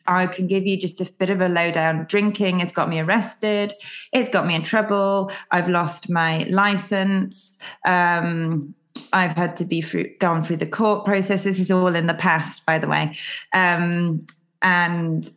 I 0.07 0.27
can 0.27 0.47
give 0.47 0.67
you 0.67 0.77
just 0.77 1.01
a 1.01 1.11
bit 1.19 1.31
of 1.31 1.41
a 1.41 1.49
lowdown. 1.49 2.07
Drinking 2.09 2.61
has 2.61 2.73
got 2.73 2.89
me 2.89 3.01
arrested. 3.01 3.73
It's 4.13 4.29
got 4.29 4.47
me 4.47 4.55
in 4.55 4.63
trouble. 4.63 5.33
I've 5.51 5.69
lost 5.69 6.11
my 6.11 6.45
license. 6.45 7.59
Um, 7.87 8.75
I've 9.15 9.37
had 9.37 9.57
to 9.59 9.65
be 9.65 9.81
through, 9.81 10.11
gone 10.19 10.43
through 10.43 10.57
the 10.57 10.67
court 10.67 11.05
process. 11.05 11.45
This 11.45 11.59
is 11.59 11.71
all 11.71 11.95
in 11.95 12.07
the 12.07 12.15
past, 12.15 12.67
by 12.67 12.79
the 12.79 12.89
way. 12.89 13.17
Um, 13.55 14.27
and 14.61 15.31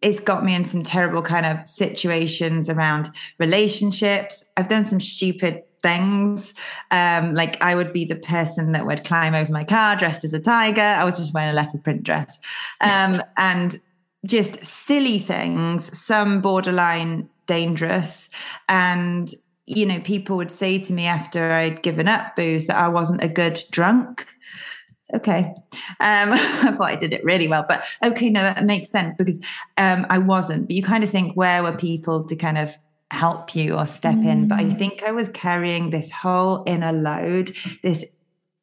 it's 0.00 0.20
got 0.20 0.44
me 0.44 0.54
in 0.54 0.64
some 0.64 0.82
terrible 0.82 1.22
kind 1.22 1.44
of 1.44 1.66
situations 1.66 2.70
around 2.70 3.10
relationships. 3.38 4.44
I've 4.56 4.68
done 4.68 4.84
some 4.84 5.00
stupid 5.00 5.64
things. 5.82 6.54
Um, 6.90 7.34
like 7.34 7.62
I 7.62 7.74
would 7.74 7.92
be 7.92 8.04
the 8.04 8.16
person 8.16 8.72
that 8.72 8.86
would 8.86 9.04
climb 9.04 9.34
over 9.34 9.52
my 9.52 9.64
car 9.64 9.96
dressed 9.96 10.24
as 10.24 10.32
a 10.32 10.40
tiger. 10.40 10.80
I 10.80 11.04
was 11.04 11.18
just 11.18 11.34
wearing 11.34 11.50
a 11.50 11.54
leopard 11.54 11.82
print 11.82 12.04
dress. 12.04 12.38
Um, 12.80 13.20
and 13.36 13.80
just 14.24 14.64
silly 14.64 15.18
things, 15.18 15.98
some 15.98 16.40
borderline 16.40 17.28
dangerous. 17.46 18.30
And 18.68 19.32
you 19.66 19.86
know, 19.86 20.00
people 20.00 20.36
would 20.36 20.50
say 20.50 20.78
to 20.78 20.92
me 20.92 21.06
after 21.06 21.52
I'd 21.52 21.82
given 21.82 22.08
up 22.08 22.36
booze 22.36 22.66
that 22.66 22.76
I 22.76 22.88
wasn't 22.88 23.22
a 23.22 23.28
good 23.28 23.62
drunk. 23.70 24.26
Okay. 25.14 25.54
Um, 26.00 26.32
I 26.32 26.72
thought 26.76 26.90
I 26.90 26.96
did 26.96 27.12
it 27.12 27.24
really 27.24 27.48
well, 27.48 27.64
but 27.68 27.84
okay, 28.02 28.30
no, 28.30 28.42
that 28.42 28.64
makes 28.64 28.90
sense 28.90 29.14
because 29.16 29.42
um, 29.76 30.06
I 30.10 30.18
wasn't. 30.18 30.66
But 30.66 30.76
you 30.76 30.82
kind 30.82 31.04
of 31.04 31.10
think, 31.10 31.36
where 31.36 31.62
were 31.62 31.76
people 31.76 32.24
to 32.24 32.36
kind 32.36 32.58
of 32.58 32.74
help 33.10 33.54
you 33.54 33.74
or 33.76 33.86
step 33.86 34.16
mm. 34.16 34.26
in? 34.26 34.48
But 34.48 34.60
I 34.60 34.64
mm. 34.64 34.78
think 34.78 35.02
I 35.02 35.12
was 35.12 35.28
carrying 35.28 35.90
this 35.90 36.10
whole 36.10 36.64
inner 36.66 36.92
load, 36.92 37.54
this 37.82 38.04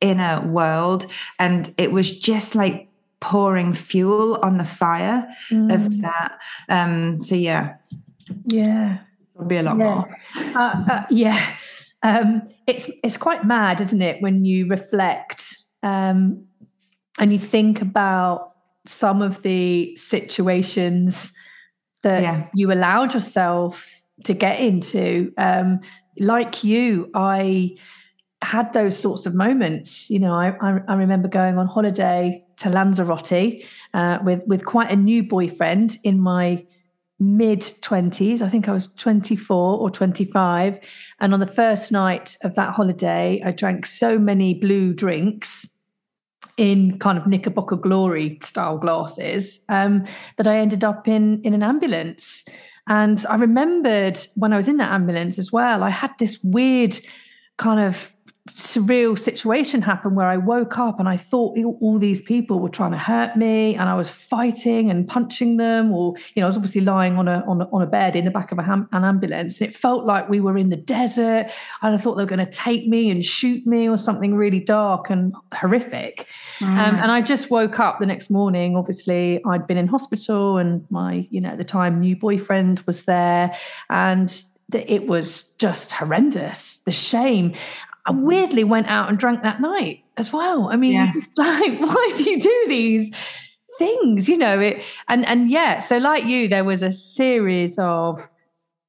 inner 0.01 0.41
world, 0.41 1.05
and 1.37 1.71
it 1.77 1.91
was 1.91 2.17
just 2.17 2.55
like 2.55 2.87
pouring 3.21 3.73
fuel 3.73 4.35
on 4.41 4.57
the 4.57 4.65
fire 4.65 5.27
mm. 5.49 5.73
of 5.73 6.01
that. 6.01 6.39
Um, 6.67 7.23
so, 7.23 7.35
yeah. 7.35 7.75
Yeah 8.45 8.99
be 9.47 9.57
a 9.57 9.63
lot 9.63 9.77
yeah. 9.77 9.83
more. 9.83 10.17
Uh, 10.55 10.85
uh, 10.89 11.03
yeah. 11.09 11.55
Um, 12.01 12.43
it's 12.67 12.89
it's 13.03 13.17
quite 13.17 13.45
mad, 13.45 13.81
isn't 13.81 14.01
it, 14.01 14.21
when 14.21 14.45
you 14.45 14.67
reflect 14.67 15.57
um, 15.83 16.45
and 17.19 17.33
you 17.33 17.39
think 17.39 17.81
about 17.81 18.53
some 18.85 19.21
of 19.21 19.41
the 19.43 19.95
situations 19.97 21.31
that 22.03 22.21
yeah. 22.21 22.47
you 22.53 22.71
allowed 22.71 23.13
yourself 23.13 23.85
to 24.23 24.33
get 24.33 24.59
into. 24.59 25.31
Um, 25.37 25.81
like 26.17 26.63
you, 26.63 27.09
I 27.13 27.75
had 28.41 28.71
those 28.73 28.97
sorts 28.97 29.25
of 29.25 29.33
moments. 29.33 30.09
You 30.09 30.19
know, 30.19 30.33
I, 30.33 30.55
I, 30.61 30.79
I 30.87 30.95
remember 30.95 31.27
going 31.27 31.57
on 31.57 31.67
holiday 31.67 32.43
to 32.57 32.69
Lanzarote 32.69 33.63
uh, 33.93 34.19
with 34.23 34.41
with 34.47 34.65
quite 34.65 34.91
a 34.91 34.95
new 34.95 35.23
boyfriend 35.23 35.97
in 36.03 36.19
my 36.19 36.65
mid 37.19 37.61
20s. 37.61 38.41
I 38.41 38.49
think 38.49 38.67
I 38.67 38.73
was 38.73 38.87
24 38.97 39.79
or 39.79 39.89
25. 39.89 40.79
And 41.19 41.33
on 41.33 41.39
the 41.39 41.47
first 41.47 41.91
night 41.91 42.37
of 42.43 42.55
that 42.55 42.73
holiday, 42.73 43.41
I 43.45 43.51
drank 43.51 43.85
so 43.85 44.17
many 44.17 44.53
blue 44.53 44.93
drinks 44.93 45.67
in 46.57 46.99
kind 46.99 47.17
of 47.17 47.25
Knickerbocker 47.25 47.77
Glory 47.77 48.37
style 48.43 48.77
glasses 48.77 49.61
um, 49.69 50.05
that 50.37 50.47
I 50.47 50.57
ended 50.57 50.83
up 50.83 51.07
in 51.07 51.41
in 51.43 51.53
an 51.53 51.63
ambulance. 51.63 52.43
And 52.87 53.23
I 53.29 53.35
remembered 53.35 54.19
when 54.35 54.51
I 54.51 54.57
was 54.57 54.67
in 54.67 54.77
that 54.77 54.91
ambulance 54.91 55.39
as 55.39 55.51
well, 55.51 55.83
I 55.83 55.89
had 55.89 56.11
this 56.19 56.39
weird 56.43 56.99
kind 57.57 57.79
of 57.79 58.11
surreal 58.49 59.17
situation 59.17 59.81
happened 59.81 60.15
where 60.15 60.27
I 60.27 60.37
woke 60.37 60.77
up 60.77 60.99
and 60.99 61.07
I 61.07 61.17
thought 61.17 61.57
all 61.81 61.99
these 61.99 62.21
people 62.21 62.59
were 62.59 62.69
trying 62.69 62.91
to 62.91 62.97
hurt 62.97 63.35
me 63.35 63.75
and 63.75 63.87
I 63.87 63.95
was 63.95 64.09
fighting 64.09 64.89
and 64.89 65.07
punching 65.07 65.57
them 65.57 65.91
or 65.91 66.15
you 66.33 66.41
know 66.41 66.47
I 66.47 66.49
was 66.49 66.55
obviously 66.55 66.81
lying 66.81 67.17
on 67.17 67.27
a 67.27 67.43
on 67.47 67.61
a, 67.61 67.69
on 67.71 67.81
a 67.81 67.85
bed 67.85 68.15
in 68.15 68.25
the 68.25 68.31
back 68.31 68.51
of 68.51 68.57
a 68.57 68.63
ham, 68.63 68.89
an 68.91 69.03
ambulance 69.03 69.59
and 69.59 69.69
it 69.69 69.75
felt 69.75 70.05
like 70.05 70.29
we 70.29 70.39
were 70.39 70.57
in 70.57 70.69
the 70.69 70.77
desert 70.77 71.47
and 71.81 71.95
I 71.95 71.97
thought 71.97 72.15
they 72.15 72.23
were 72.23 72.29
going 72.29 72.45
to 72.45 72.51
take 72.51 72.87
me 72.87 73.09
and 73.09 73.23
shoot 73.23 73.65
me 73.67 73.87
or 73.87 73.97
something 73.97 74.35
really 74.35 74.59
dark 74.59 75.09
and 75.09 75.33
horrific 75.53 76.27
mm. 76.59 76.65
um, 76.65 76.95
and 76.95 77.11
I 77.11 77.21
just 77.21 77.51
woke 77.51 77.79
up 77.79 77.99
the 77.99 78.05
next 78.05 78.29
morning 78.29 78.75
obviously 78.75 79.43
I'd 79.45 79.67
been 79.67 79.77
in 79.77 79.87
hospital 79.87 80.57
and 80.57 80.85
my 80.89 81.27
you 81.29 81.39
know 81.39 81.49
at 81.49 81.57
the 81.57 81.63
time 81.63 81.99
new 81.99 82.15
boyfriend 82.15 82.81
was 82.87 83.03
there 83.03 83.55
and 83.89 84.43
it 84.71 85.07
was 85.07 85.43
just 85.57 85.91
horrendous 85.91 86.79
the 86.85 86.91
shame 86.91 87.55
I 88.09 88.11
weirdly 88.11 88.63
went 88.63 88.87
out 88.87 89.07
and 89.07 89.19
drank 89.19 89.43
that 89.43 89.61
night 89.61 90.03
as 90.17 90.33
well. 90.33 90.69
I 90.71 90.77
mean, 90.77 90.93
yes. 90.93 91.15
it's 91.15 91.33
like, 91.37 91.79
why 91.79 92.11
do 92.17 92.23
you 92.29 92.39
do 92.39 92.65
these 92.67 93.13
things? 93.77 94.27
You 94.27 94.37
know, 94.37 94.59
it 94.59 94.81
and 95.07 95.25
and 95.27 95.49
yeah, 95.49 95.79
so 95.79 95.97
like 95.97 96.25
you, 96.25 96.47
there 96.47 96.63
was 96.63 96.81
a 96.81 96.91
series 96.91 97.77
of 97.77 98.27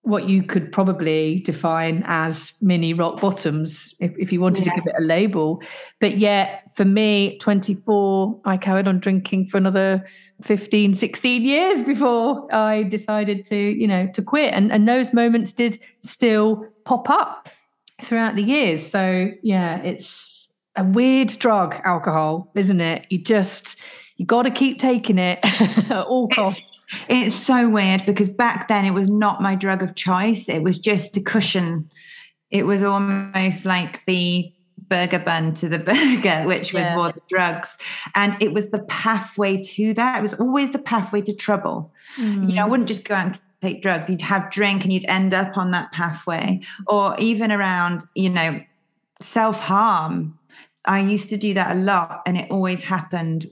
what 0.03 0.27
you 0.27 0.43
could 0.43 0.73
probably 0.73 1.41
define 1.41 2.03
as 2.07 2.55
mini 2.63 2.95
rock 2.95 3.21
bottoms 3.21 3.95
if, 4.01 4.17
if 4.19 4.33
you 4.33 4.41
wanted 4.41 4.65
yeah. 4.65 4.73
to 4.73 4.81
give 4.81 4.87
it 4.87 4.95
a 4.99 5.03
label. 5.03 5.63
But 6.01 6.17
yet 6.17 6.63
for 6.75 6.87
me, 6.87 7.37
24, 7.37 8.41
I 8.47 8.57
carried 8.57 8.89
on 8.89 9.01
drinking 9.01 9.49
for 9.49 9.59
another 9.59 10.03
15, 10.45 10.95
16 10.95 11.43
years 11.43 11.83
before 11.83 12.53
I 12.55 12.85
decided 12.85 13.45
to, 13.45 13.57
you 13.57 13.87
know, 13.87 14.07
to 14.15 14.23
quit. 14.23 14.55
And 14.55 14.73
and 14.73 14.89
those 14.89 15.13
moments 15.13 15.53
did 15.53 15.79
still 16.01 16.67
pop 16.87 17.11
up 17.11 17.51
throughout 18.05 18.37
the 18.37 18.43
years. 18.43 18.87
So 18.87 19.31
yeah, 19.43 19.79
it's 19.83 20.49
a 20.77 20.85
weird 20.85 21.29
drug, 21.39 21.75
alcohol, 21.85 22.51
isn't 22.55 22.81
it? 22.81 23.07
You 23.11 23.23
just 23.23 23.77
you 24.17 24.27
got 24.27 24.43
to 24.43 24.51
keep 24.51 24.79
taking 24.79 25.19
it 25.19 25.39
at 25.45 26.07
all 26.07 26.29
costs. 26.29 26.87
It's, 27.09 27.27
it's 27.29 27.35
so 27.35 27.69
weird 27.69 28.05
because 28.05 28.29
back 28.29 28.69
then 28.69 28.85
it 28.85 28.91
was 28.91 29.09
not 29.09 29.41
my 29.41 29.55
drug 29.55 29.83
of 29.83 29.95
choice. 29.95 30.49
It 30.49 30.63
was 30.63 30.79
just 30.79 31.17
a 31.17 31.21
cushion. 31.21 31.91
It 32.51 32.67
was 32.67 32.83
almost 32.83 33.65
like 33.65 34.05
the 34.07 34.53
burger 34.91 35.21
bun 35.21 35.55
to 35.55 35.69
the 35.69 35.79
burger, 35.79 36.47
which 36.47 36.75
was 36.75 36.83
yeah. 36.83 36.97
more 36.97 37.13
the 37.13 37.23
drugs. 37.29 37.79
And 38.15 38.37
it 38.43 38.53
was 38.53 38.71
the 38.71 38.83
pathway 38.85 39.63
to 39.63 39.95
that. 39.95 40.19
It 40.19 40.23
was 40.23 40.35
always 40.35 40.73
the 40.73 40.79
pathway 40.79 41.23
to 41.23 41.35
trouble. 41.35 41.93
Mm. 42.17 42.51
You 42.51 42.57
know, 42.57 42.65
I 42.65 42.67
mm. 42.67 42.71
wouldn't 42.71 42.89
just 42.89 43.05
go 43.05 43.15
out 43.15 43.27
and 43.27 43.41
take 43.63 43.83
drugs, 43.83 44.09
you'd 44.09 44.23
have 44.23 44.51
drink 44.51 44.85
and 44.85 44.93
you'd 44.93 45.05
end 45.07 45.35
up 45.35 45.57
on 45.57 45.71
that 45.73 45.93
pathway, 45.93 46.61
or 46.87 47.15
even 47.19 47.53
around, 47.53 48.03
you 48.15 48.31
know, 48.31 48.61
self 49.21 49.59
harm. 49.59 50.39
I 50.87 51.01
used 51.01 51.29
to 51.31 51.37
do 51.37 51.55
that 51.55 51.77
a 51.77 51.81
lot, 51.81 52.23
and 52.27 52.39
it 52.39 52.51
always 52.51 52.81
happened 52.81 53.47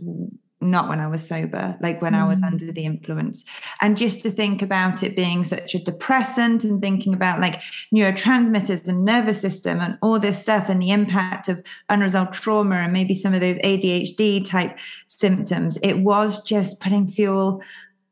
not 0.61 0.89
when 0.89 0.99
I 0.99 1.07
was 1.07 1.27
sober, 1.27 1.77
like 1.81 2.03
when 2.03 2.15
mm. 2.15 2.21
I 2.21 2.27
was 2.27 2.41
mm. 2.41 2.47
under 2.47 2.73
the 2.73 2.85
influence. 2.85 3.45
And 3.81 3.97
just 3.97 4.23
to 4.23 4.31
think 4.31 4.61
about 4.61 5.03
it 5.03 5.15
being 5.15 5.45
such 5.45 5.75
a 5.75 5.79
depressant 5.79 6.65
and 6.65 6.81
thinking 6.81 7.15
about 7.15 7.41
like 7.41 7.63
neurotransmitters 7.95 8.89
and 8.89 9.05
nervous 9.05 9.41
system 9.41 9.81
and 9.81 9.97
all 10.03 10.19
this 10.19 10.41
stuff 10.41 10.69
and 10.69 10.83
the 10.83 10.91
impact 10.91 11.49
of 11.49 11.63
unresolved 11.89 12.33
trauma 12.33 12.77
and 12.77 12.93
maybe 12.93 13.15
some 13.15 13.35
of 13.35 13.41
those 13.41 13.59
ADHD 13.59 14.45
type 14.45 14.79
symptoms, 15.07 15.79
it 15.83 16.01
was 16.01 16.43
just 16.43 16.81
putting 16.81 17.07
fuel 17.07 17.63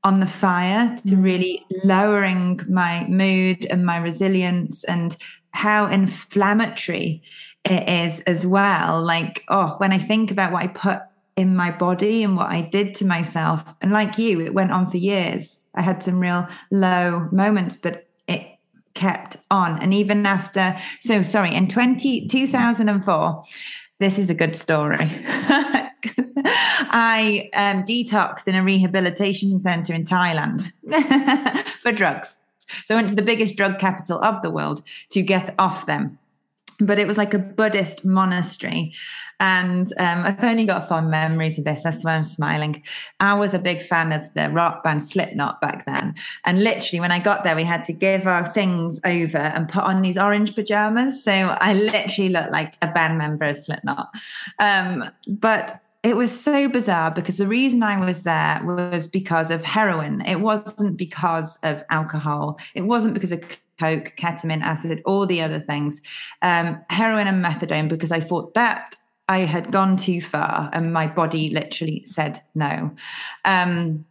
on 0.07 0.21
the 0.21 0.27
fire 0.27 0.97
to 1.05 1.17
mm. 1.17 1.25
really 1.25 1.67
lowering 1.83 2.61
my 2.69 3.05
mood 3.09 3.67
and 3.73 3.85
my 3.85 3.97
resilience 3.97 4.85
and 4.85 5.17
how 5.51 5.87
inflammatory 5.87 7.21
it 7.65 7.89
is 7.89 8.21
as 8.21 8.47
well. 8.47 9.03
Like, 9.03 9.43
oh, 9.49 9.75
when 9.79 9.93
I 9.93 9.99
think 9.99 10.31
about 10.31 10.53
what 10.53 10.63
I 10.63 10.69
put 10.69 11.01
in 11.35 11.57
my 11.57 11.73
body 11.73 12.23
and 12.23 12.37
what 12.37 12.51
I 12.51 12.61
did 12.61 12.95
to 12.97 13.05
myself, 13.05 13.75
and 13.83 13.91
like 13.91 14.17
you, 14.17 14.41
it 14.41 14.55
went 14.55 14.71
on 14.71 14.89
for 14.89 14.97
years. 14.97 15.65
I 15.75 15.83
had 15.83 16.05
some 16.05 16.21
real 16.21 16.47
low 16.71 17.29
moments, 17.33 17.75
but 17.75 18.07
it 18.29 18.47
kept 18.95 19.39
on. 19.51 19.83
And 19.83 19.93
even 19.93 20.25
after, 20.25 20.79
so 21.01 21.23
sorry, 21.23 21.53
in 21.53 21.67
20, 21.67 22.29
2004, 22.29 23.45
this 23.99 24.21
is 24.21 24.31
a 24.31 24.35
good 24.35 24.55
story. 24.55 25.27
I 26.37 27.51
um, 27.55 27.85
detoxed 27.85 28.49
in 28.49 28.55
a 28.55 28.63
rehabilitation 28.63 29.59
center 29.59 29.93
in 29.95 30.05
Thailand 30.05 30.73
for 31.83 31.93
drugs. 31.93 32.37
So 32.85 32.95
I 32.95 32.97
went 32.97 33.09
to 33.11 33.15
the 33.15 33.23
biggest 33.23 33.57
drug 33.57 33.79
capital 33.79 34.23
of 34.23 34.43
the 34.43 34.51
world 34.51 34.83
to 35.11 35.23
get 35.23 35.55
off 35.59 35.87
them. 35.87 36.19
But 36.79 36.99
it 36.99 37.07
was 37.07 37.17
like 37.17 37.33
a 37.33 37.39
Buddhist 37.39 38.05
monastery. 38.05 38.93
And 39.41 39.91
um, 39.99 40.25
I've 40.25 40.45
only 40.45 40.67
got 40.67 40.89
fond 40.89 41.11
memories 41.11 41.59
of 41.59 41.65
this. 41.65 41.83
That's 41.83 42.05
why 42.05 42.15
I'm 42.15 42.25
smiling. 42.25 42.83
I 43.19 43.35
was 43.35 43.55
a 43.55 43.59
big 43.59 43.81
fan 43.81 44.13
of 44.13 44.33
the 44.35 44.51
rock 44.51 44.85
band 44.85 45.03
Slipknot 45.03 45.61
back 45.61 45.87
then. 45.87 46.15
And 46.45 46.63
literally, 46.63 47.01
when 47.01 47.13
I 47.13 47.19
got 47.19 47.45
there, 47.45 47.57
we 47.57 47.65
had 47.65 47.85
to 47.87 47.93
give 47.95 48.27
our 48.27 48.47
things 48.47 49.01
over 49.07 49.39
and 49.39 49.69
put 49.69 49.85
on 49.85 50.03
these 50.03 50.19
orange 50.19 50.55
pajamas. 50.55 51.23
So 51.23 51.33
I 51.33 51.73
literally 51.75 52.31
looked 52.31 52.53
like 52.53 52.75
a 52.83 52.89
band 52.89 53.17
member 53.17 53.47
of 53.47 53.59
Slipknot. 53.59 54.15
Um, 54.59 55.05
but 55.27 55.73
it 56.07 56.17
was 56.17 56.31
so 56.31 56.69
bizarre 56.69 57.11
because 57.11 57.37
the 57.37 57.49
reason 57.49 57.83
I 57.83 57.99
was 57.99 58.23
there 58.23 58.61
was 58.63 59.09
because 59.09 59.51
of 59.51 59.65
heroin. 59.65 60.21
It 60.21 60.41
wasn't 60.41 60.97
because 60.97 61.59
of 61.65 61.83
alcohol. 61.91 62.61
It 62.77 62.83
wasn't 62.83 63.15
because 63.15 63.33
of 63.33 63.43
coke, 63.81 64.15
ketamine, 64.17 64.63
acid, 64.63 65.03
all 65.05 65.27
the 65.27 65.43
other 65.43 65.59
things. 65.59 66.01
Um, 66.43 66.81
heroin 66.91 67.27
and 67.27 67.45
methadone 67.45 67.89
because 67.89 68.13
I 68.13 68.21
thought 68.21 68.55
that 68.55 68.95
I 69.29 69.41
had 69.41 69.73
gone 69.73 69.97
too 69.97 70.21
far 70.21 70.71
and 70.73 70.93
my 70.93 71.09
body 71.09 71.51
literally 71.51 72.05
said 72.05 72.41
no. 72.55 72.93
Um, 73.45 74.05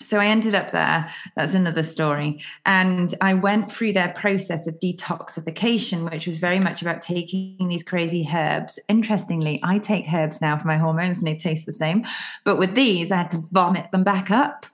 so 0.00 0.18
I 0.18 0.26
ended 0.26 0.54
up 0.54 0.70
there. 0.70 1.12
That's 1.34 1.54
another 1.54 1.82
story. 1.82 2.40
And 2.64 3.12
I 3.20 3.34
went 3.34 3.70
through 3.70 3.94
their 3.94 4.10
process 4.10 4.66
of 4.68 4.78
detoxification, 4.78 6.08
which 6.10 6.28
was 6.28 6.38
very 6.38 6.60
much 6.60 6.82
about 6.82 7.02
taking 7.02 7.56
these 7.68 7.82
crazy 7.82 8.28
herbs. 8.32 8.78
Interestingly, 8.88 9.58
I 9.64 9.78
take 9.78 10.12
herbs 10.12 10.40
now 10.40 10.56
for 10.56 10.68
my 10.68 10.76
hormones 10.76 11.18
and 11.18 11.26
they 11.26 11.34
taste 11.34 11.66
the 11.66 11.72
same. 11.72 12.04
But 12.44 12.58
with 12.58 12.76
these, 12.76 13.10
I 13.10 13.16
had 13.16 13.32
to 13.32 13.38
vomit 13.50 13.90
them 13.90 14.04
back 14.04 14.30
up. 14.30 14.66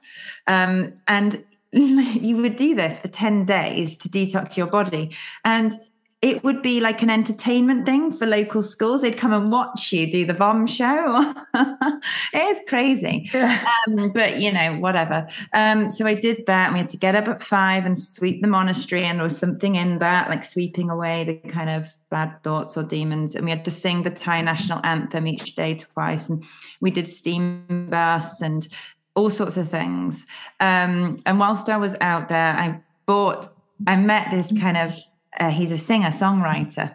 Um, 0.47 0.93
and 1.09 1.43
you 1.73 2.37
would 2.37 2.57
do 2.57 2.75
this 2.75 3.01
for 3.01 3.09
10 3.09 3.47
days 3.47 3.97
to 3.99 4.09
detox 4.11 4.59
your 4.59 4.67
body. 4.67 5.17
And 5.45 5.73
it 6.25 6.43
would 6.43 6.63
be 6.63 6.81
like 6.81 7.03
an 7.03 7.11
entertainment 7.11 7.85
thing 7.85 8.11
for 8.11 8.25
local 8.25 8.63
schools. 8.63 9.03
They'd 9.03 9.19
come 9.19 9.35
and 9.35 9.53
watch 9.53 9.93
you 9.93 10.11
do 10.11 10.25
the 10.25 10.33
vom 10.33 10.67
show. 10.67 11.35
it 11.55 12.03
is 12.35 12.63
crazy. 12.67 13.31
Um, 13.35 14.09
but, 14.09 14.41
you 14.41 14.51
know, 14.51 14.79
whatever. 14.79 15.29
Um, 15.53 15.91
so 15.91 16.07
I 16.07 16.15
did 16.15 16.47
that. 16.47 16.73
we 16.73 16.79
had 16.79 16.89
to 16.89 16.97
get 16.97 17.15
up 17.15 17.29
at 17.29 17.43
five 17.43 17.85
and 17.85 17.99
sweep 17.99 18.41
the 18.41 18.49
monastery. 18.49 19.05
And 19.05 19.19
there 19.19 19.25
was 19.25 19.37
something 19.37 19.75
in 19.75 19.99
that, 19.99 20.31
like 20.31 20.45
sweeping 20.45 20.89
away 20.89 21.25
the 21.25 21.35
kind 21.51 21.69
of 21.69 21.95
bad 22.09 22.43
thoughts 22.43 22.79
or 22.79 22.85
demons. 22.85 23.35
And 23.35 23.45
we 23.45 23.51
had 23.51 23.67
to 23.67 23.71
sing 23.71 24.03
the 24.03 24.09
Thai 24.09 24.41
national 24.41 24.81
anthem 24.83 25.27
each 25.27 25.55
day 25.55 25.75
twice. 25.75 26.31
And 26.31 26.43
we 26.81 26.91
did 26.91 27.07
steam 27.07 27.89
baths 27.91 28.41
and 28.41 28.67
all 29.15 29.29
sorts 29.29 29.59
of 29.59 29.69
things. 29.69 30.25
Um, 30.59 31.19
and 31.27 31.39
whilst 31.39 31.69
I 31.69 31.77
was 31.77 31.97
out 32.01 32.31
there, 32.31 32.57
I 32.57 32.81
bought, 33.05 33.47
I 33.87 33.97
met 33.97 34.31
this 34.31 34.59
kind 34.59 34.79
of 34.79 34.99
uh, 35.41 35.51
he's 35.51 35.73
a 35.73 35.79
singer 35.79 36.11
songwriter 36.11 36.95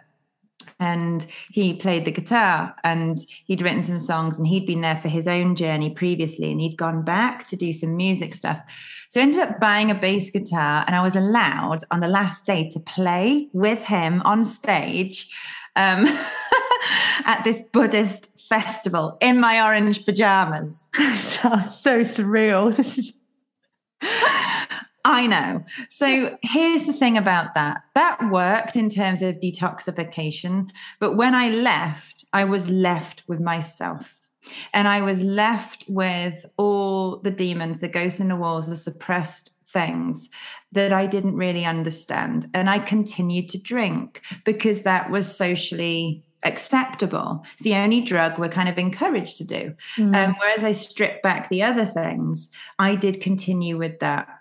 and 0.78 1.26
he 1.50 1.74
played 1.74 2.04
the 2.04 2.10
guitar 2.10 2.74
and 2.84 3.18
he'd 3.44 3.62
written 3.62 3.84
some 3.84 3.98
songs 3.98 4.38
and 4.38 4.48
he'd 4.48 4.66
been 4.66 4.80
there 4.80 4.96
for 4.96 5.08
his 5.08 5.28
own 5.28 5.54
journey 5.54 5.90
previously 5.90 6.50
and 6.50 6.60
he'd 6.60 6.76
gone 6.76 7.04
back 7.04 7.48
to 7.48 7.56
do 7.56 7.72
some 7.72 7.96
music 7.96 8.34
stuff 8.34 8.60
so 9.08 9.20
i 9.20 9.22
ended 9.22 9.40
up 9.40 9.60
buying 9.60 9.90
a 9.90 9.94
bass 9.94 10.30
guitar 10.30 10.84
and 10.86 10.96
i 10.96 11.02
was 11.02 11.16
allowed 11.16 11.80
on 11.90 12.00
the 12.00 12.08
last 12.08 12.46
day 12.46 12.68
to 12.68 12.80
play 12.80 13.48
with 13.52 13.84
him 13.84 14.22
on 14.22 14.44
stage 14.44 15.30
um, 15.76 16.06
at 17.24 17.42
this 17.44 17.62
buddhist 17.72 18.30
festival 18.50 19.16
in 19.20 19.38
my 19.38 19.62
orange 19.62 20.04
pajamas. 20.04 20.88
so 20.94 22.02
surreal. 22.02 22.74
I 25.04 25.26
know. 25.26 25.64
So 25.88 26.38
here's 26.42 26.86
the 26.86 26.92
thing 26.92 27.16
about 27.16 27.54
that. 27.54 27.82
That 27.94 28.30
worked 28.30 28.76
in 28.76 28.90
terms 28.90 29.22
of 29.22 29.40
detoxification. 29.40 30.70
But 30.98 31.16
when 31.16 31.34
I 31.34 31.48
left, 31.48 32.24
I 32.32 32.44
was 32.44 32.68
left 32.68 33.22
with 33.26 33.40
myself. 33.40 34.18
And 34.72 34.88
I 34.88 35.02
was 35.02 35.20
left 35.20 35.84
with 35.88 36.46
all 36.56 37.18
the 37.18 37.30
demons, 37.30 37.80
the 37.80 37.88
ghosts 37.88 38.20
in 38.20 38.28
the 38.28 38.36
walls, 38.36 38.68
the 38.68 38.76
suppressed 38.76 39.50
things 39.66 40.28
that 40.72 40.92
I 40.92 41.06
didn't 41.06 41.36
really 41.36 41.64
understand. 41.64 42.46
And 42.54 42.68
I 42.68 42.78
continued 42.78 43.48
to 43.50 43.58
drink 43.58 44.22
because 44.44 44.82
that 44.82 45.10
was 45.10 45.34
socially 45.34 46.24
acceptable. 46.42 47.44
It's 47.54 47.62
the 47.62 47.74
only 47.74 48.00
drug 48.00 48.38
we're 48.38 48.48
kind 48.48 48.68
of 48.68 48.78
encouraged 48.78 49.36
to 49.38 49.44
do. 49.44 49.74
Mm. 49.96 50.16
Um, 50.16 50.36
whereas 50.38 50.64
I 50.64 50.72
stripped 50.72 51.22
back 51.22 51.48
the 51.48 51.62
other 51.62 51.84
things, 51.84 52.48
I 52.78 52.94
did 52.94 53.20
continue 53.20 53.76
with 53.76 54.00
that 54.00 54.39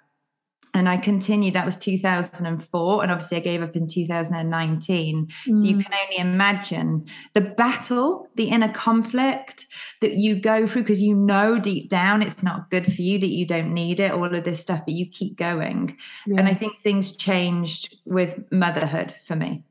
and 0.80 0.90
I 0.90 0.98
continued. 0.98 1.54
That 1.54 1.66
was 1.66 1.76
2004, 1.76 3.04
and 3.04 3.12
obviously 3.12 3.38
I 3.38 3.42
gave 3.42 3.62
up 3.62 3.76
in 3.76 3.88
2019. 3.88 5.28
Mm. 5.28 5.58
So 5.58 5.64
you 5.64 5.76
mm. 5.76 5.84
can 5.84 5.94
only 5.94 6.18
imagine 6.18 7.06
the 7.34 7.42
battle, 7.42 8.28
the 8.36 8.50
inner 8.50 8.72
conflict 8.72 9.68
that 10.02 10.14
you 10.14 10.36
go 10.36 10.66
through 10.66 10.84
because 10.84 11.02
you 11.02 11.16
know 11.16 11.60
deep 11.60 11.90
down 11.90 12.22
it's 12.22 12.42
not 12.42 12.70
good 12.72 12.86
for 12.86 13.02
you, 13.02 13.20
that 13.20 13.28
you 13.28 13.46
don't 13.46 13.74
need 13.74 14.00
it, 14.00 14.12
all 14.12 14.34
of 14.34 14.44
this 14.44 14.62
stuff, 14.62 14.86
but 14.86 14.94
you 14.94 15.06
keep 15.06 15.36
going. 15.36 15.98
Yeah. 16.26 16.40
And 16.40 16.48
I 16.48 16.54
think 16.54 16.80
things 16.80 17.16
changed 17.16 17.98
with 18.06 18.40
motherhood 18.52 19.14
for 19.24 19.36
me. 19.36 19.64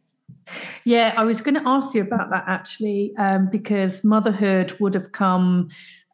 Yeah, 0.84 1.14
I 1.16 1.24
was 1.24 1.40
going 1.40 1.54
to 1.54 1.66
ask 1.66 1.94
you 1.94 2.02
about 2.02 2.30
that 2.30 2.44
actually, 2.46 3.12
um, 3.18 3.48
because 3.50 4.04
motherhood 4.04 4.76
would 4.80 4.94
have 4.94 5.12
come 5.12 5.68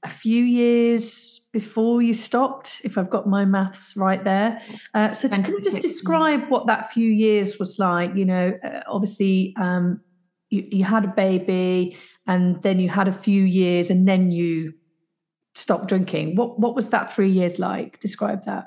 a 0.05 0.09
few 0.09 0.45
years 0.45 1.41
before 1.53 2.03
you 2.03 2.15
stopped, 2.15 2.81
if 2.85 2.99
I've 2.99 3.11
got 3.11 3.29
my 3.29 3.45
maths 3.45 3.97
right 3.97 4.23
there. 4.23 4.61
Uh, 4.93 5.13
so 5.13 5.29
can 5.29 5.45
you 5.47 5.61
just 5.61 5.81
describe 5.81 6.51
what 6.51 6.67
that 6.67 6.93
few 6.93 7.09
years 7.09 7.59
was 7.59 7.79
like? 7.79 8.15
You 8.15 8.25
know, 8.25 8.53
uh, 8.63 8.81
obviously 8.87 9.55
um, 9.59 10.01
you, 10.51 10.67
you 10.71 10.85
had 10.85 11.05
a 11.05 11.09
baby, 11.09 11.97
and 12.27 12.63
then 12.63 12.81
you 12.81 12.89
had 12.89 13.09
a 13.09 13.13
few 13.13 13.43
years, 13.43 13.91
and 13.91 14.07
then 14.07 14.31
you 14.31 14.75
stopped 15.55 15.89
drinking. 15.89 16.37
What 16.37 16.59
what 16.59 16.75
was 16.75 16.91
that 16.91 17.15
three 17.15 17.31
years 17.31 17.59
like? 17.59 18.01
Describe 18.01 18.45
that. 18.45 18.67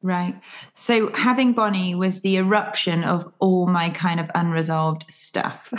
Right. 0.00 0.40
So 0.74 1.12
having 1.12 1.54
Bonnie 1.54 1.94
was 1.94 2.20
the 2.20 2.36
eruption 2.36 3.02
of 3.02 3.32
all 3.40 3.66
my 3.66 3.90
kind 3.90 4.20
of 4.20 4.30
unresolved 4.34 5.10
stuff. 5.10 5.72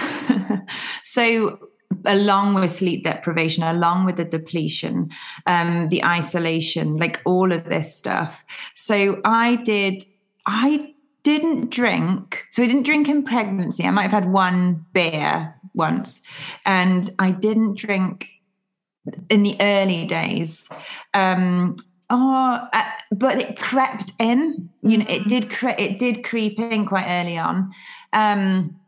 so 1.06 1.70
along 2.06 2.56
with 2.56 2.72
sleep 2.72 3.04
deprivation, 3.04 3.64
along 3.64 4.06
with 4.06 4.18
the 4.18 4.26
depletion, 4.26 5.10
um, 5.46 5.90
the 5.90 6.04
isolation, 6.04 6.96
like 6.96 7.22
all 7.26 7.52
of 7.52 7.66
this 7.66 7.96
stuff. 7.96 8.46
So 8.74 9.22
I 9.26 9.58
did, 9.58 10.04
I 10.46 10.94
didn't 11.24 11.70
drink. 11.70 12.46
So 12.52 12.64
I 12.64 12.68
didn't 12.68 12.84
drink 12.84 13.08
in 13.10 13.24
pregnancy. 13.24 13.86
I 13.86 13.92
might 13.92 14.10
have 14.10 14.24
had 14.24 14.32
one 14.32 14.86
beer 14.94 15.56
once, 15.74 16.22
and 16.66 17.10
I 17.20 17.32
didn't 17.32 17.78
drink 17.78 18.28
in 19.30 19.44
the 19.44 19.56
early 19.60 20.06
days. 20.06 20.70
Um, 21.14 21.76
Oh, 22.10 22.68
uh, 22.74 22.84
but 23.12 23.38
it 23.38 23.60
crept 23.60 24.14
in. 24.20 24.70
You 24.82 24.98
know, 24.98 25.06
it 25.08 25.28
did. 25.30 25.50
Cre- 25.52 25.78
it 25.78 26.00
did 26.00 26.24
creep 26.24 26.60
in 26.60 26.88
quite 26.88 27.06
early 27.08 27.38
on. 27.38 27.72
Um, 28.14 28.79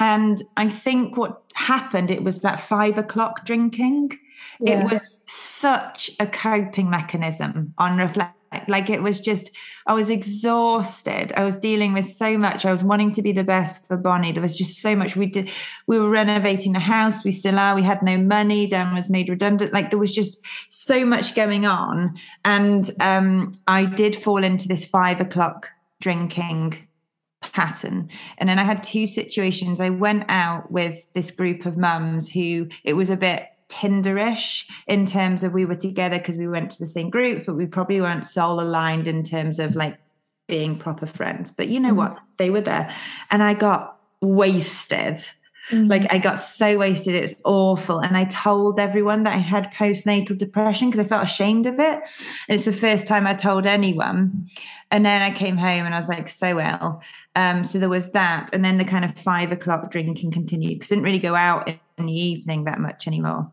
and 0.00 0.42
I 0.56 0.68
think 0.68 1.16
what 1.16 1.42
happened, 1.54 2.10
it 2.10 2.24
was 2.24 2.40
that 2.40 2.58
five 2.58 2.96
o'clock 2.96 3.44
drinking. 3.44 4.18
Yeah. 4.58 4.80
It 4.80 4.90
was 4.90 5.22
such 5.26 6.10
a 6.18 6.26
coping 6.26 6.88
mechanism 6.88 7.74
on 7.76 7.98
reflect. 7.98 8.34
Like 8.66 8.90
it 8.90 9.02
was 9.02 9.20
just, 9.20 9.50
I 9.86 9.92
was 9.92 10.10
exhausted. 10.10 11.32
I 11.36 11.44
was 11.44 11.54
dealing 11.54 11.92
with 11.92 12.06
so 12.06 12.36
much. 12.36 12.64
I 12.64 12.72
was 12.72 12.82
wanting 12.82 13.12
to 13.12 13.22
be 13.22 13.30
the 13.30 13.44
best 13.44 13.86
for 13.86 13.96
Bonnie. 13.96 14.32
There 14.32 14.42
was 14.42 14.58
just 14.58 14.80
so 14.80 14.96
much. 14.96 15.14
We 15.14 15.26
did, 15.26 15.50
we 15.86 16.00
were 16.00 16.10
renovating 16.10 16.72
the 16.72 16.80
house. 16.80 17.22
We 17.22 17.30
still 17.30 17.58
are. 17.58 17.76
We 17.76 17.82
had 17.82 18.02
no 18.02 18.18
money. 18.18 18.66
Dan 18.66 18.94
was 18.94 19.08
made 19.08 19.28
redundant. 19.28 19.72
Like 19.72 19.90
there 19.90 20.00
was 20.00 20.12
just 20.12 20.44
so 20.68 21.04
much 21.04 21.34
going 21.34 21.64
on. 21.64 22.16
And 22.44 22.90
um, 23.00 23.52
I 23.68 23.84
did 23.84 24.16
fall 24.16 24.42
into 24.42 24.66
this 24.66 24.84
five 24.84 25.20
o'clock 25.20 25.68
drinking 26.00 26.88
pattern. 27.60 28.08
And 28.38 28.48
then 28.48 28.58
I 28.58 28.62
had 28.62 28.82
two 28.82 29.06
situations. 29.06 29.82
I 29.82 29.90
went 29.90 30.24
out 30.28 30.72
with 30.72 31.06
this 31.12 31.30
group 31.30 31.66
of 31.66 31.76
mums 31.76 32.30
who 32.30 32.68
it 32.84 32.94
was 32.94 33.10
a 33.10 33.18
bit 33.18 33.48
Tinderish 33.68 34.64
in 34.86 35.04
terms 35.04 35.44
of 35.44 35.52
we 35.52 35.66
were 35.66 35.74
together 35.74 36.16
because 36.16 36.38
we 36.38 36.48
went 36.48 36.70
to 36.70 36.78
the 36.78 36.86
same 36.86 37.10
group, 37.10 37.44
but 37.44 37.56
we 37.56 37.66
probably 37.66 38.00
weren't 38.00 38.24
soul 38.24 38.60
aligned 38.60 39.06
in 39.06 39.22
terms 39.22 39.58
of 39.58 39.76
like 39.76 39.98
being 40.48 40.78
proper 40.78 41.06
friends. 41.06 41.52
But 41.52 41.68
you 41.68 41.80
know 41.80 41.88
mm-hmm. 41.88 42.14
what? 42.14 42.18
They 42.38 42.48
were 42.48 42.62
there. 42.62 42.94
And 43.30 43.42
I 43.42 43.52
got 43.52 43.98
wasted 44.22 45.20
Like 45.72 46.12
I 46.12 46.18
got 46.18 46.36
so 46.36 46.78
wasted, 46.78 47.14
it 47.14 47.22
was 47.22 47.34
awful. 47.44 47.98
And 47.98 48.16
I 48.16 48.24
told 48.24 48.80
everyone 48.80 49.22
that 49.24 49.34
I 49.34 49.38
had 49.38 49.72
postnatal 49.72 50.36
depression 50.36 50.90
because 50.90 51.04
I 51.04 51.08
felt 51.08 51.24
ashamed 51.24 51.66
of 51.66 51.78
it. 51.78 52.00
It's 52.48 52.64
the 52.64 52.72
first 52.72 53.06
time 53.06 53.26
I 53.26 53.34
told 53.34 53.66
anyone. 53.66 54.48
And 54.90 55.04
then 55.04 55.22
I 55.22 55.30
came 55.30 55.56
home 55.56 55.86
and 55.86 55.94
I 55.94 55.98
was 55.98 56.08
like 56.08 56.28
so 56.28 56.60
ill. 56.60 57.02
Um, 57.36 57.64
so 57.64 57.78
there 57.78 57.88
was 57.88 58.10
that. 58.12 58.50
And 58.52 58.64
then 58.64 58.78
the 58.78 58.84
kind 58.84 59.04
of 59.04 59.16
five 59.16 59.52
o'clock 59.52 59.90
drinking 59.90 60.32
continued 60.32 60.78
because 60.78 60.90
I 60.90 60.96
didn't 60.96 61.04
really 61.04 61.18
go 61.18 61.34
out 61.34 61.68
in 61.98 62.06
the 62.06 62.12
evening 62.12 62.64
that 62.64 62.80
much 62.80 63.06
anymore. 63.06 63.50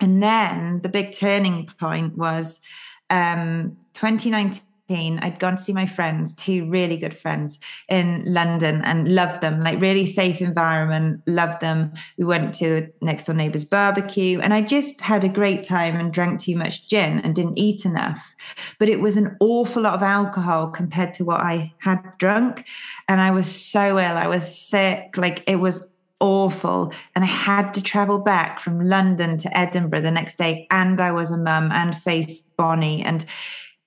And 0.00 0.22
then 0.22 0.80
the 0.82 0.88
big 0.88 1.12
turning 1.12 1.70
point 1.78 2.16
was 2.16 2.60
um, 3.08 3.76
2019 3.94 4.62
I'd 4.88 5.40
gone 5.40 5.56
to 5.56 5.62
see 5.62 5.72
my 5.72 5.86
friends, 5.86 6.32
two 6.32 6.64
really 6.66 6.96
good 6.96 7.14
friends 7.14 7.58
in 7.88 8.22
London 8.32 8.82
and 8.84 9.12
loved 9.12 9.40
them, 9.40 9.60
like 9.60 9.80
really 9.80 10.06
safe 10.06 10.40
environment, 10.40 11.22
loved 11.26 11.60
them. 11.60 11.92
We 12.16 12.24
went 12.24 12.54
to 12.56 12.88
next 13.00 13.24
door 13.24 13.34
neighbor's 13.34 13.64
barbecue 13.64 14.40
and 14.40 14.54
I 14.54 14.62
just 14.62 15.00
had 15.00 15.24
a 15.24 15.28
great 15.28 15.64
time 15.64 15.96
and 15.96 16.12
drank 16.12 16.40
too 16.40 16.56
much 16.56 16.88
gin 16.88 17.18
and 17.20 17.34
didn't 17.34 17.58
eat 17.58 17.84
enough. 17.84 18.34
But 18.78 18.88
it 18.88 19.00
was 19.00 19.16
an 19.16 19.36
awful 19.40 19.82
lot 19.82 19.94
of 19.94 20.02
alcohol 20.02 20.68
compared 20.68 21.14
to 21.14 21.24
what 21.24 21.40
I 21.40 21.72
had 21.78 22.00
drunk. 22.18 22.66
And 23.08 23.20
I 23.20 23.32
was 23.32 23.48
so 23.48 23.98
ill. 23.98 24.16
I 24.16 24.28
was 24.28 24.56
sick. 24.56 25.16
Like 25.16 25.42
it 25.48 25.56
was 25.56 25.92
awful. 26.20 26.92
And 27.14 27.24
I 27.24 27.28
had 27.28 27.72
to 27.74 27.82
travel 27.82 28.18
back 28.18 28.60
from 28.60 28.88
London 28.88 29.36
to 29.38 29.56
Edinburgh 29.56 30.02
the 30.02 30.10
next 30.10 30.38
day. 30.38 30.66
And 30.70 31.00
I 31.00 31.12
was 31.12 31.30
a 31.30 31.36
mum 31.36 31.70
and 31.72 31.94
faced 31.94 32.56
Bonnie. 32.56 33.02
And 33.02 33.24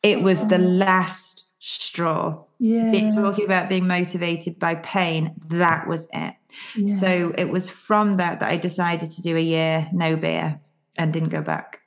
it 0.03 0.21
was 0.21 0.47
the 0.47 0.57
last 0.57 1.45
straw. 1.59 2.43
Yeah. 2.59 3.09
talking 3.11 3.45
about 3.45 3.69
being 3.69 3.87
motivated 3.87 4.59
by 4.59 4.75
pain, 4.75 5.33
that 5.47 5.87
was 5.87 6.07
it. 6.13 6.35
Yeah. 6.75 6.95
So 6.95 7.33
it 7.37 7.49
was 7.49 7.69
from 7.69 8.17
that 8.17 8.39
that 8.39 8.49
I 8.49 8.57
decided 8.57 9.11
to 9.11 9.21
do 9.21 9.37
a 9.37 9.41
year 9.41 9.87
no 9.93 10.15
beer 10.15 10.59
and 10.97 11.13
didn't 11.13 11.29
go 11.29 11.41
back. 11.41 11.81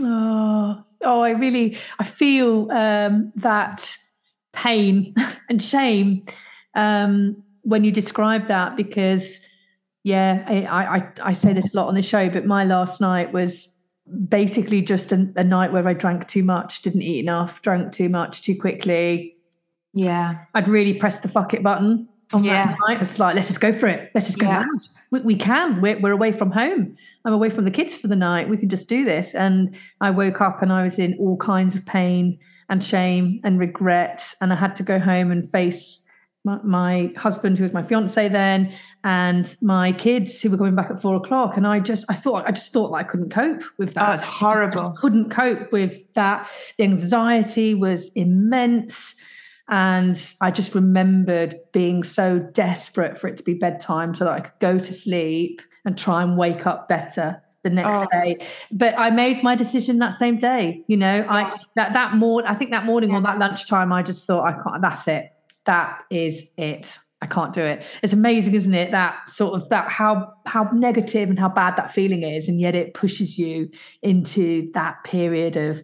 Oh, 0.00 0.82
oh, 1.02 1.20
I 1.20 1.30
really 1.30 1.76
I 1.98 2.04
feel 2.04 2.70
um, 2.72 3.32
that 3.36 3.96
pain 4.52 5.14
and 5.48 5.62
shame 5.62 6.22
um, 6.74 7.42
when 7.62 7.84
you 7.84 7.92
describe 7.92 8.48
that 8.48 8.76
because 8.76 9.38
yeah, 10.04 10.44
I, 10.48 10.96
I 10.96 11.12
I 11.22 11.32
say 11.32 11.52
this 11.52 11.72
a 11.74 11.76
lot 11.76 11.88
on 11.88 11.94
the 11.94 12.02
show, 12.02 12.28
but 12.28 12.44
my 12.44 12.64
last 12.64 13.00
night 13.00 13.32
was 13.32 13.68
basically 14.28 14.82
just 14.82 15.12
a, 15.12 15.28
a, 15.36 15.44
night 15.44 15.72
where 15.72 15.86
I 15.86 15.94
drank 15.94 16.28
too 16.28 16.42
much, 16.42 16.82
didn't 16.82 17.02
eat 17.02 17.20
enough, 17.20 17.62
drank 17.62 17.92
too 17.92 18.08
much 18.08 18.42
too 18.42 18.58
quickly. 18.58 19.36
Yeah. 19.94 20.44
I'd 20.54 20.68
really 20.68 20.94
pressed 20.94 21.22
the 21.22 21.28
fuck 21.28 21.54
it 21.54 21.62
button 21.62 22.08
on 22.32 22.44
yeah. 22.44 22.68
that 22.68 22.78
night. 22.88 23.02
It's 23.02 23.18
like, 23.18 23.34
let's 23.34 23.48
just 23.48 23.60
go 23.60 23.72
for 23.72 23.86
it. 23.86 24.10
Let's 24.14 24.26
just 24.26 24.38
go 24.38 24.46
yeah. 24.46 24.64
We, 25.10 25.20
we, 25.20 25.36
can. 25.36 25.80
We're, 25.80 25.98
we're 26.00 26.12
away 26.12 26.32
from 26.32 26.50
home. 26.50 26.96
I'm 27.24 27.32
away 27.32 27.50
from 27.50 27.64
the 27.64 27.70
kids 27.70 27.96
for 27.96 28.08
the 28.08 28.16
night. 28.16 28.48
We 28.48 28.56
can 28.56 28.68
just 28.68 28.88
do 28.88 29.04
this. 29.04 29.34
And 29.34 29.74
I 30.00 30.10
woke 30.10 30.40
up 30.40 30.62
and 30.62 30.72
I 30.72 30.82
was 30.84 30.98
in 30.98 31.16
all 31.18 31.36
kinds 31.36 31.74
of 31.74 31.84
pain 31.86 32.38
and 32.68 32.84
shame 32.84 33.40
and 33.44 33.58
regret. 33.58 34.34
And 34.40 34.52
I 34.52 34.56
had 34.56 34.76
to 34.76 34.82
go 34.82 34.98
home 34.98 35.30
and 35.30 35.50
face 35.50 36.00
my, 36.44 36.58
my 36.62 37.12
husband, 37.16 37.56
who 37.56 37.64
was 37.64 37.72
my 37.72 37.82
fiance 37.82 38.28
then, 38.28 38.72
and 39.04 39.54
my 39.60 39.92
kids 39.92 40.40
who 40.40 40.50
were 40.50 40.56
coming 40.56 40.74
back 40.74 40.90
at 40.90 41.00
four 41.00 41.14
o'clock. 41.14 41.56
And 41.56 41.66
I 41.66 41.80
just, 41.80 42.04
I 42.08 42.14
thought, 42.14 42.46
I 42.46 42.52
just 42.52 42.72
thought 42.72 42.88
that 42.90 42.96
I 42.96 43.02
couldn't 43.04 43.30
cope 43.30 43.62
with 43.78 43.94
that. 43.94 44.08
Oh, 44.08 44.12
it's 44.12 44.22
horrible. 44.22 44.94
I 44.96 45.00
couldn't 45.00 45.30
cope 45.30 45.70
with 45.72 45.98
that. 46.14 46.50
The 46.78 46.84
anxiety 46.84 47.74
was 47.74 48.08
immense. 48.14 49.14
And 49.68 50.20
I 50.40 50.50
just 50.50 50.74
remembered 50.74 51.58
being 51.72 52.02
so 52.02 52.40
desperate 52.40 53.16
for 53.16 53.28
it 53.28 53.36
to 53.36 53.42
be 53.42 53.54
bedtime 53.54 54.14
so 54.14 54.24
that 54.24 54.32
I 54.32 54.40
could 54.40 54.58
go 54.60 54.78
to 54.78 54.92
sleep 54.92 55.62
and 55.84 55.96
try 55.96 56.22
and 56.22 56.36
wake 56.36 56.66
up 56.66 56.88
better 56.88 57.40
the 57.62 57.70
next 57.70 57.98
oh. 57.98 58.06
day. 58.10 58.46
But 58.72 58.98
I 58.98 59.10
made 59.10 59.42
my 59.42 59.54
decision 59.54 59.98
that 60.00 60.14
same 60.14 60.36
day. 60.36 60.82
You 60.88 60.96
know, 60.96 61.24
I 61.28 61.52
oh. 61.52 61.56
that 61.76 61.92
that 61.92 62.16
morning, 62.16 62.50
I 62.50 62.54
think 62.54 62.72
that 62.72 62.84
morning 62.84 63.10
yeah. 63.10 63.18
or 63.18 63.20
that 63.22 63.38
lunchtime, 63.38 63.92
I 63.92 64.02
just 64.02 64.26
thought 64.26 64.44
I 64.44 64.52
can't. 64.52 64.82
That's 64.82 65.06
it. 65.06 65.32
That 65.66 66.02
is 66.10 66.44
it. 66.56 66.98
I 67.22 67.26
can't 67.26 67.54
do 67.54 67.60
it. 67.60 67.84
It's 68.02 68.12
amazing, 68.12 68.54
isn't 68.54 68.74
it? 68.74 68.90
That 68.90 69.30
sort 69.30 69.54
of 69.54 69.68
that 69.68 69.88
how 69.88 70.32
how 70.44 70.64
negative 70.72 71.30
and 71.30 71.38
how 71.38 71.48
bad 71.48 71.76
that 71.76 71.92
feeling 71.92 72.24
is, 72.24 72.48
and 72.48 72.60
yet 72.60 72.74
it 72.74 72.94
pushes 72.94 73.38
you 73.38 73.70
into 74.02 74.70
that 74.74 75.04
period 75.04 75.56
of 75.56 75.82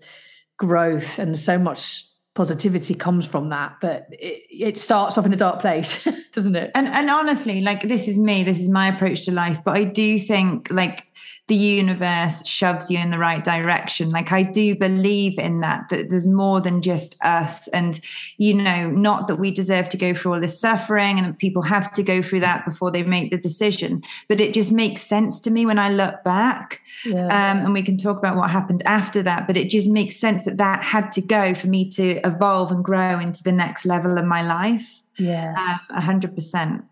growth, 0.59 1.19
and 1.19 1.39
so 1.39 1.57
much 1.57 2.05
positivity 2.35 2.95
comes 2.95 3.27
from 3.27 3.51
that. 3.51 3.77
But 3.81 4.07
it, 4.13 4.43
it 4.51 4.79
starts 4.79 5.17
off 5.17 5.27
in 5.27 5.33
a 5.33 5.37
dark 5.37 5.61
place, 5.61 6.07
doesn't 6.33 6.57
it? 6.57 6.73
And 6.75 6.89
and 6.89 7.09
honestly, 7.09 7.61
like 7.61 7.83
this 7.83 8.09
is 8.09 8.19
me, 8.19 8.43
this 8.43 8.61
is 8.61 8.69
my 8.69 8.89
approach 8.89 9.25
to 9.27 9.33
life. 9.33 9.59
But 9.65 9.77
I 9.77 9.85
do 9.85 10.19
think 10.19 10.71
like 10.73 11.07
the 11.49 11.55
universe 11.55 12.47
shoves 12.47 12.91
you 12.91 12.99
in 12.99 13.11
the 13.11 13.19
right 13.19 13.43
direction. 13.43 14.11
Like 14.11 14.33
I 14.33 14.43
do 14.43 14.75
believe 14.75 15.39
in 15.39 15.61
that, 15.61 15.89
that 15.89 16.11
there's 16.11 16.29
more 16.29 16.61
than 16.61 16.83
just 16.83 17.17
us. 17.25 17.69
And, 17.69 17.99
you 18.37 18.55
know, 18.55 18.91
not 18.91 19.29
that 19.29 19.37
we 19.37 19.51
deserve 19.51 19.89
to 19.89 19.97
go 19.97 20.13
through 20.13 20.35
all 20.35 20.41
this 20.41 20.61
suffering 20.61 21.19
and 21.19 21.27
that 21.29 21.39
people 21.39 21.63
have 21.63 21.91
to 21.95 22.03
go 22.03 22.21
through 22.21 22.41
that 22.41 22.67
before 22.67 22.91
they 22.91 23.03
make 23.03 23.31
the 23.31 23.39
decision. 23.39 24.03
But 24.29 24.41
it 24.41 24.53
just 24.53 24.73
makes 24.73 25.03
sense 25.03 25.41
to 25.41 25.51
me 25.51 25.65
when 25.65 25.79
I 25.79 25.89
look 25.89 26.23
back. 26.23 26.83
Yeah. 27.05 27.27
Um, 27.27 27.65
and 27.65 27.73
we 27.73 27.83
can 27.83 27.97
talk 27.97 28.19
about 28.19 28.37
what 28.37 28.51
happened 28.51 28.83
after 28.85 29.23
that, 29.23 29.47
but 29.47 29.57
it 29.57 29.71
just 29.71 29.89
makes 29.89 30.17
sense 30.17 30.45
that 30.45 30.59
that 30.59 30.83
had 30.83 31.11
to 31.13 31.23
go 31.23 31.55
for 31.55 31.67
me 31.67 31.89
to 31.91 32.21
evolve 32.27 32.71
and 32.71 32.85
grow 32.85 33.19
into 33.19 33.43
the 33.43 33.53
next 33.53 33.87
level 33.87 34.19
of 34.19 34.27
my 34.27 34.43
life. 34.43 35.03
Yeah. 35.17 35.79
A 35.89 36.01
hundred 36.01 36.35
percent. 36.35 36.85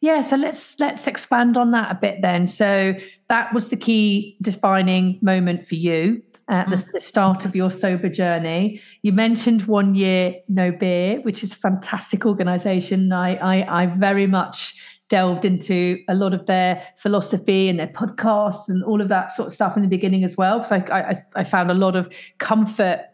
Yeah, 0.00 0.20
so 0.22 0.36
let's 0.36 0.78
let's 0.78 1.06
expand 1.06 1.56
on 1.56 1.72
that 1.72 1.90
a 1.90 1.94
bit 1.94 2.22
then. 2.22 2.46
So 2.46 2.94
that 3.28 3.52
was 3.52 3.68
the 3.68 3.76
key 3.76 4.36
defining 4.40 5.18
moment 5.22 5.66
for 5.66 5.74
you 5.74 6.22
at 6.48 6.68
the, 6.68 6.76
mm. 6.76 6.92
the, 6.92 7.00
start 7.00 7.44
of 7.44 7.54
your 7.54 7.70
sober 7.70 8.08
journey. 8.08 8.80
You 9.02 9.12
mentioned 9.12 9.62
one 9.66 9.94
year 9.94 10.34
no 10.48 10.72
beer, 10.72 11.20
which 11.20 11.44
is 11.44 11.52
a 11.52 11.56
fantastic 11.56 12.26
organisation. 12.26 13.12
I, 13.12 13.36
I 13.36 13.82
I 13.82 13.86
very 13.86 14.26
much 14.26 14.74
delved 15.10 15.44
into 15.44 15.98
a 16.08 16.14
lot 16.14 16.32
of 16.32 16.46
their 16.46 16.82
philosophy 16.96 17.68
and 17.68 17.78
their 17.78 17.88
podcasts 17.88 18.68
and 18.68 18.82
all 18.84 19.02
of 19.02 19.08
that 19.08 19.32
sort 19.32 19.48
of 19.48 19.52
stuff 19.52 19.76
in 19.76 19.82
the 19.82 19.88
beginning 19.88 20.24
as 20.24 20.36
well. 20.36 20.64
So 20.64 20.76
I, 20.76 21.00
I, 21.00 21.22
I 21.34 21.44
found 21.44 21.70
a 21.70 21.74
lot 21.74 21.96
of 21.96 22.08
comfort, 22.38 23.04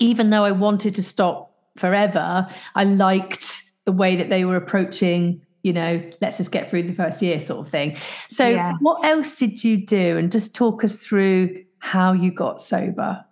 even 0.00 0.30
though 0.30 0.44
I 0.44 0.50
wanted 0.50 0.94
to 0.96 1.02
stop 1.02 1.54
forever. 1.76 2.46
I 2.74 2.84
liked 2.84 3.62
the 3.84 3.92
way 3.92 4.16
that 4.16 4.28
they 4.28 4.44
were 4.44 4.56
approaching 4.56 5.40
you 5.66 5.72
know, 5.72 6.00
let's 6.20 6.36
just 6.36 6.52
get 6.52 6.70
through 6.70 6.84
the 6.84 6.94
first 6.94 7.20
year 7.20 7.40
sort 7.40 7.66
of 7.66 7.72
thing. 7.72 7.96
So, 8.28 8.46
yes. 8.46 8.72
what 8.80 9.04
else 9.04 9.34
did 9.34 9.64
you 9.64 9.84
do? 9.84 10.16
And 10.16 10.30
just 10.30 10.54
talk 10.54 10.84
us 10.84 11.04
through 11.04 11.64
how 11.80 12.12
you 12.12 12.30
got 12.30 12.62
sober. 12.62 13.24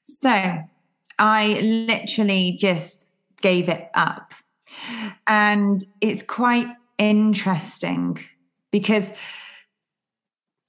So, 0.00 0.58
I 1.18 1.60
literally 1.60 2.56
just 2.58 3.10
gave 3.42 3.68
it 3.68 3.90
up. 3.92 4.32
And 5.26 5.84
it's 6.00 6.22
quite 6.22 6.68
interesting 6.96 8.18
because 8.70 9.12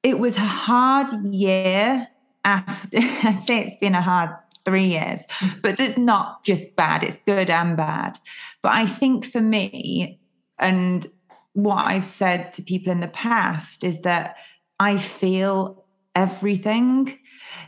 it 0.04 0.20
was 0.20 0.36
a 0.36 0.42
hard 0.42 1.10
year 1.24 2.06
after, 2.44 2.98
I'd 3.24 3.42
say 3.42 3.62
it's 3.62 3.80
been 3.80 3.96
a 3.96 4.02
hard 4.02 4.32
three 4.66 4.88
years, 4.88 5.24
but 5.62 5.80
it's 5.80 5.98
not 5.98 6.44
just 6.44 6.76
bad, 6.76 7.02
it's 7.02 7.18
good 7.26 7.50
and 7.50 7.78
bad. 7.78 8.20
But 8.62 8.74
I 8.74 8.86
think 8.86 9.26
for 9.26 9.40
me, 9.40 10.20
and 10.60 11.06
what 11.54 11.86
I've 11.86 12.06
said 12.06 12.52
to 12.54 12.62
people 12.62 12.92
in 12.92 13.00
the 13.00 13.08
past 13.08 13.84
is 13.84 14.02
that 14.02 14.36
I 14.80 14.98
feel 14.98 15.86
everything. 16.14 17.18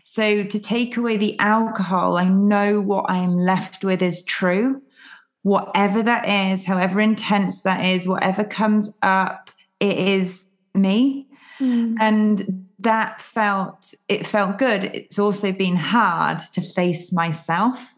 So 0.03 0.43
to 0.43 0.59
take 0.59 0.97
away 0.97 1.17
the 1.17 1.39
alcohol, 1.39 2.17
I 2.17 2.25
know 2.25 2.81
what 2.81 3.09
I 3.09 3.17
am 3.17 3.37
left 3.37 3.83
with 3.83 4.01
is 4.01 4.23
true. 4.23 4.81
Whatever 5.43 6.03
that 6.03 6.27
is, 6.27 6.65
however 6.65 6.99
intense 6.99 7.61
that 7.61 7.85
is, 7.85 8.07
whatever 8.07 8.43
comes 8.43 8.91
up, 9.01 9.51
it 9.79 9.97
is 9.97 10.45
me. 10.73 11.27
Mm. 11.59 11.95
And 11.99 12.67
that 12.79 13.21
felt, 13.21 13.93
it 14.09 14.27
felt 14.27 14.57
good. 14.57 14.83
It's 14.83 15.17
also 15.17 15.53
been 15.53 15.77
hard 15.77 16.39
to 16.53 16.61
face 16.61 17.13
myself 17.13 17.96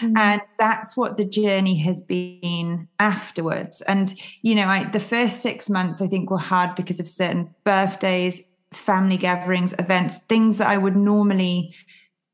Mm-hmm. 0.00 0.16
And 0.16 0.42
that's 0.58 0.96
what 0.96 1.16
the 1.16 1.24
journey 1.24 1.76
has 1.78 2.02
been 2.02 2.88
afterwards. 2.98 3.80
And, 3.82 4.14
you 4.42 4.54
know, 4.54 4.66
I, 4.66 4.84
the 4.84 5.00
first 5.00 5.42
six 5.42 5.68
months 5.68 6.00
I 6.00 6.06
think 6.06 6.30
were 6.30 6.38
hard 6.38 6.74
because 6.74 7.00
of 7.00 7.08
certain 7.08 7.54
birthdays, 7.64 8.42
family 8.72 9.16
gatherings, 9.16 9.74
events, 9.78 10.18
things 10.18 10.58
that 10.58 10.68
I 10.68 10.78
would 10.78 10.96
normally 10.96 11.74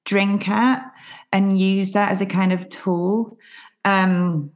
drink 0.05 0.49
at 0.49 0.85
and 1.33 1.59
use 1.59 1.93
that 1.93 2.13
as 2.13 2.21
a 2.21 2.27
kind 2.27 2.53
of 2.53 2.69
tool 2.69 3.37
um, 3.85 4.51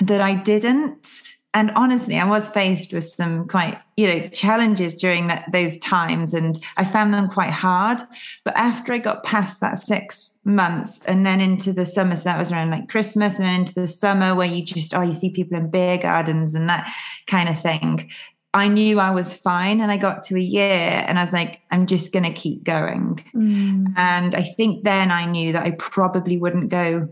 that 0.00 0.20
I 0.20 0.34
didn't 0.34 1.08
and 1.54 1.70
honestly 1.74 2.18
i 2.18 2.24
was 2.24 2.48
faced 2.48 2.92
with 2.92 3.04
some 3.04 3.46
quite 3.46 3.78
you 3.96 4.06
know 4.06 4.28
challenges 4.28 4.94
during 4.94 5.26
that, 5.26 5.50
those 5.52 5.76
times 5.78 6.32
and 6.34 6.60
i 6.76 6.84
found 6.84 7.12
them 7.12 7.28
quite 7.28 7.50
hard. 7.50 8.00
But 8.44 8.56
after 8.56 8.92
i 8.92 8.98
got 8.98 9.24
past 9.24 9.60
that 9.60 9.78
six 9.78 10.34
months 10.44 11.00
and 11.06 11.26
then 11.26 11.40
into 11.40 11.72
the 11.72 11.86
summer 11.86 12.16
so 12.16 12.24
that 12.24 12.38
was 12.38 12.50
around 12.50 12.70
like 12.70 12.88
christmas 12.88 13.36
and 13.36 13.44
then 13.44 13.60
into 13.60 13.74
the 13.74 13.88
summer 13.88 14.34
where 14.34 14.46
you 14.46 14.64
just 14.64 14.94
oh 14.94 15.02
you 15.02 15.12
see 15.12 15.30
people 15.30 15.56
in 15.56 15.70
beer 15.70 15.98
gardens 15.98 16.54
and 16.54 16.68
that 16.68 16.90
kind 17.26 17.48
of 17.48 17.60
thing 17.60 18.10
i 18.54 18.68
knew 18.68 18.98
i 18.98 19.10
was 19.10 19.32
fine. 19.32 19.80
And 19.80 19.90
i 19.90 19.96
got 19.96 20.22
to 20.24 20.36
a 20.36 20.40
year 20.40 21.04
and 21.06 21.18
i 21.18 21.22
was 21.22 21.32
like 21.32 21.60
i'm 21.70 21.86
just 21.86 22.12
going 22.12 22.24
to 22.24 22.32
keep 22.32 22.64
going. 22.64 23.16
Mm. 23.34 23.92
and 23.96 24.34
i 24.34 24.42
think 24.42 24.84
then 24.84 25.10
i 25.10 25.24
knew 25.24 25.52
that 25.52 25.66
i 25.66 25.72
probably 25.72 26.38
wouldn't 26.38 26.70
go 26.70 27.08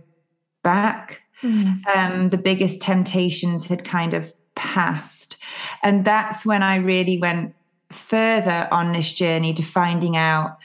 back 0.63 1.23
Mm. 1.43 1.87
Um, 1.87 2.29
the 2.31 2.39
biggest 2.39 2.81
temptations 2.81 3.67
had 3.67 3.85
kind 3.85 4.15
of 4.15 4.33
passed. 4.55 5.37
And 5.83 6.05
that's 6.05 6.45
when 6.45 6.63
I 6.63 6.77
really 6.77 7.19
went 7.19 7.55
further 7.91 8.69
on 8.71 8.93
this 8.93 9.13
journey 9.13 9.53
to 9.55 9.63
finding 9.63 10.17
out 10.17 10.59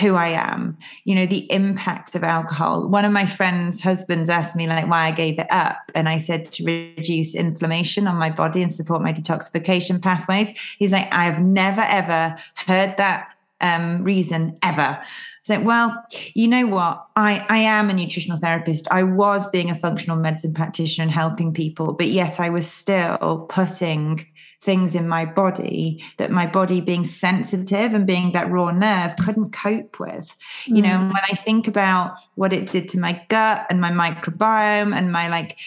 who 0.00 0.14
I 0.14 0.28
am, 0.28 0.76
you 1.04 1.14
know, 1.14 1.26
the 1.26 1.50
impact 1.50 2.14
of 2.14 2.24
alcohol. 2.24 2.88
One 2.88 3.04
of 3.04 3.12
my 3.12 3.24
friends' 3.24 3.80
husbands 3.80 4.28
asked 4.28 4.56
me 4.56 4.66
like 4.66 4.88
why 4.88 5.06
I 5.06 5.10
gave 5.12 5.38
it 5.38 5.46
up. 5.50 5.78
And 5.94 6.08
I 6.08 6.18
said 6.18 6.44
to 6.46 6.64
reduce 6.64 7.34
inflammation 7.34 8.06
on 8.06 8.16
my 8.16 8.30
body 8.30 8.62
and 8.62 8.72
support 8.72 9.02
my 9.02 9.12
detoxification 9.12 10.02
pathways. 10.02 10.52
He's 10.78 10.92
like, 10.92 11.12
I've 11.12 11.40
never 11.40 11.82
ever 11.82 12.36
heard 12.66 12.96
that 12.96 13.28
um, 13.60 14.02
reason 14.02 14.56
ever. 14.62 15.00
Well, 15.48 16.04
you 16.34 16.48
know 16.48 16.66
what? 16.66 17.06
I, 17.16 17.44
I 17.48 17.58
am 17.58 17.90
a 17.90 17.94
nutritional 17.94 18.38
therapist. 18.38 18.88
I 18.90 19.02
was 19.02 19.48
being 19.50 19.70
a 19.70 19.74
functional 19.74 20.16
medicine 20.16 20.54
practitioner 20.54 21.04
and 21.04 21.12
helping 21.12 21.52
people, 21.52 21.92
but 21.92 22.08
yet 22.08 22.40
I 22.40 22.50
was 22.50 22.70
still 22.70 23.46
putting 23.48 24.26
things 24.60 24.94
in 24.94 25.06
my 25.06 25.24
body 25.24 26.02
that 26.16 26.30
my 26.30 26.46
body 26.46 26.80
being 26.80 27.04
sensitive 27.04 27.94
and 27.94 28.06
being 28.06 28.32
that 28.32 28.50
raw 28.50 28.70
nerve 28.70 29.14
couldn't 29.16 29.50
cope 29.52 30.00
with. 30.00 30.34
You 30.64 30.82
know, 30.82 30.98
mm. 30.98 31.12
when 31.12 31.22
I 31.30 31.34
think 31.34 31.68
about 31.68 32.16
what 32.34 32.52
it 32.52 32.70
did 32.70 32.88
to 32.90 32.98
my 32.98 33.22
gut 33.28 33.66
and 33.70 33.80
my 33.80 33.90
microbiome 33.90 34.96
and 34.96 35.12
my 35.12 35.28
like 35.28 35.58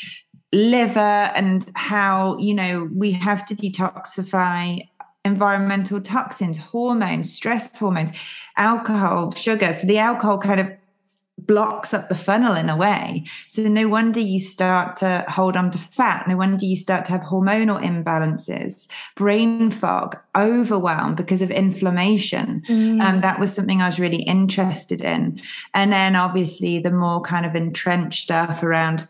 liver 0.51 0.99
and 0.99 1.69
how, 1.75 2.37
you 2.37 2.53
know, 2.53 2.89
we 2.93 3.11
have 3.11 3.45
to 3.45 3.55
detoxify 3.55 4.87
environmental 5.29 6.01
toxins, 6.01 6.57
hormones, 6.57 7.31
stress 7.31 7.75
hormones, 7.77 8.11
alcohol, 8.57 9.31
sugar. 9.31 9.73
So 9.73 9.87
the 9.87 9.99
alcohol 9.99 10.37
kind 10.39 10.59
of 10.59 10.67
blocks 11.45 11.93
up 11.93 12.09
the 12.09 12.15
funnel 12.15 12.55
in 12.55 12.69
a 12.69 12.75
way. 12.75 13.23
So 13.47 13.61
no 13.63 13.87
wonder 13.87 14.19
you 14.19 14.39
start 14.39 14.95
to 14.97 15.25
hold 15.27 15.55
on 15.55 15.71
to 15.71 15.79
fat. 15.79 16.27
No 16.27 16.35
wonder 16.37 16.65
you 16.65 16.75
start 16.75 17.05
to 17.05 17.11
have 17.11 17.21
hormonal 17.21 17.81
imbalances, 17.81 18.87
brain 19.15 19.71
fog, 19.71 20.17
overwhelm 20.35 21.15
because 21.15 21.41
of 21.41 21.51
inflammation. 21.51 22.61
Mm. 22.67 23.01
Um, 23.01 23.21
that 23.21 23.39
was 23.39 23.53
something 23.53 23.81
I 23.81 23.87
was 23.87 23.99
really 23.99 24.23
interested 24.23 25.01
in. 25.01 25.41
And 25.73 25.93
then 25.93 26.15
obviously 26.15 26.79
the 26.79 26.91
more 26.91 27.21
kind 27.21 27.45
of 27.45 27.55
entrenched 27.55 28.23
stuff 28.23 28.61
around 28.63 29.07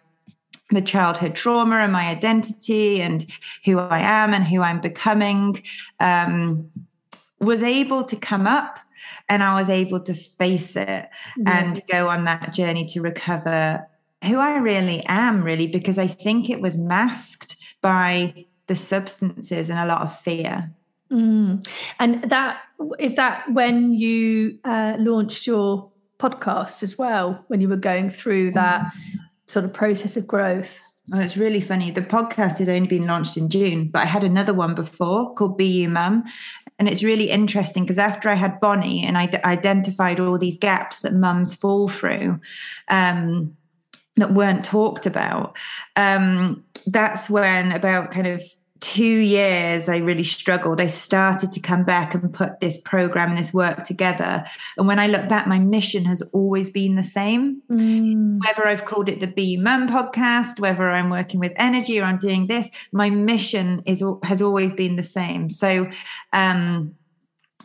the 0.69 0.81
childhood 0.81 1.35
trauma 1.35 1.77
and 1.77 1.91
my 1.91 2.09
identity 2.09 3.01
and 3.01 3.25
who 3.65 3.79
I 3.79 3.99
am 3.99 4.33
and 4.33 4.43
who 4.43 4.61
I'm 4.61 4.81
becoming 4.81 5.63
um, 5.99 6.69
was 7.39 7.63
able 7.63 8.03
to 8.03 8.15
come 8.15 8.45
up 8.45 8.79
and 9.27 9.43
I 9.43 9.55
was 9.55 9.69
able 9.69 9.99
to 10.01 10.13
face 10.13 10.75
it 10.75 10.85
yeah. 10.85 11.07
and 11.45 11.79
go 11.91 12.09
on 12.09 12.25
that 12.25 12.53
journey 12.53 12.85
to 12.87 13.01
recover 13.01 13.87
who 14.23 14.37
I 14.37 14.57
really 14.57 15.03
am, 15.07 15.43
really, 15.43 15.67
because 15.67 15.97
I 15.97 16.07
think 16.07 16.49
it 16.49 16.61
was 16.61 16.77
masked 16.77 17.55
by 17.81 18.45
the 18.67 18.75
substances 18.75 19.69
and 19.69 19.79
a 19.79 19.85
lot 19.85 20.01
of 20.01 20.19
fear. 20.19 20.71
Mm. 21.11 21.67
And 21.99 22.29
that 22.29 22.61
is 22.99 23.15
that 23.15 23.51
when 23.53 23.93
you 23.93 24.59
uh, 24.63 24.95
launched 24.99 25.47
your 25.47 25.89
podcast 26.19 26.83
as 26.83 26.97
well, 26.97 27.43
when 27.47 27.61
you 27.61 27.69
were 27.69 27.77
going 27.77 28.11
through 28.11 28.51
that. 28.51 28.91
Sort 29.49 29.65
of 29.65 29.73
process 29.73 30.15
of 30.15 30.27
growth? 30.27 30.69
Oh, 31.11 31.19
it's 31.19 31.35
really 31.35 31.59
funny. 31.59 31.89
The 31.89 32.01
podcast 32.01 32.59
had 32.59 32.69
only 32.69 32.87
been 32.87 33.07
launched 33.07 33.35
in 33.35 33.49
June, 33.49 33.87
but 33.87 34.03
I 34.03 34.05
had 34.05 34.23
another 34.23 34.53
one 34.53 34.75
before 34.75 35.33
called 35.33 35.57
Be 35.57 35.65
You 35.65 35.89
Mum. 35.89 36.23
And 36.77 36.87
it's 36.87 37.03
really 37.03 37.31
interesting 37.31 37.83
because 37.83 37.97
after 37.97 38.29
I 38.29 38.35
had 38.35 38.59
Bonnie 38.59 39.03
and 39.03 39.17
I 39.17 39.25
d- 39.25 39.39
identified 39.43 40.19
all 40.19 40.37
these 40.37 40.57
gaps 40.57 41.01
that 41.01 41.13
mums 41.13 41.55
fall 41.55 41.89
through, 41.89 42.39
um, 42.89 43.57
that 44.17 44.33
weren't 44.33 44.63
talked 44.63 45.07
about. 45.07 45.57
Um, 45.95 46.63
that's 46.85 47.27
when 47.27 47.71
about 47.71 48.11
kind 48.11 48.27
of 48.27 48.43
two 48.79 49.03
years 49.03 49.89
I 49.89 49.97
really 49.97 50.23
struggled. 50.23 50.79
I 50.79 50.87
started 50.87 51.51
to 51.51 51.59
come 51.59 51.83
back 51.83 52.13
and 52.13 52.33
put 52.33 52.59
this 52.59 52.77
program 52.77 53.29
and 53.29 53.37
this 53.37 53.53
work 53.53 53.83
together. 53.83 54.45
And 54.77 54.87
when 54.87 54.99
I 54.99 55.07
look 55.07 55.27
back, 55.27 55.47
my 55.47 55.59
mission 55.59 56.05
has 56.05 56.21
always 56.33 56.69
been 56.69 56.95
the 56.95 57.03
same. 57.03 57.61
Mm. 57.69 58.39
Whether 58.45 58.67
I've 58.67 58.85
called 58.85 59.09
it 59.09 59.19
the 59.19 59.27
Be 59.27 59.57
Mum 59.57 59.87
podcast, 59.87 60.59
whether 60.59 60.89
I'm 60.89 61.09
working 61.09 61.39
with 61.39 61.53
energy 61.55 61.99
or 61.99 62.03
I'm 62.03 62.17
doing 62.19 62.47
this, 62.47 62.69
my 62.91 63.09
mission 63.09 63.81
is 63.85 64.03
has 64.23 64.41
always 64.41 64.73
been 64.73 64.95
the 64.95 65.03
same. 65.03 65.49
So 65.49 65.89
um, 66.31 66.95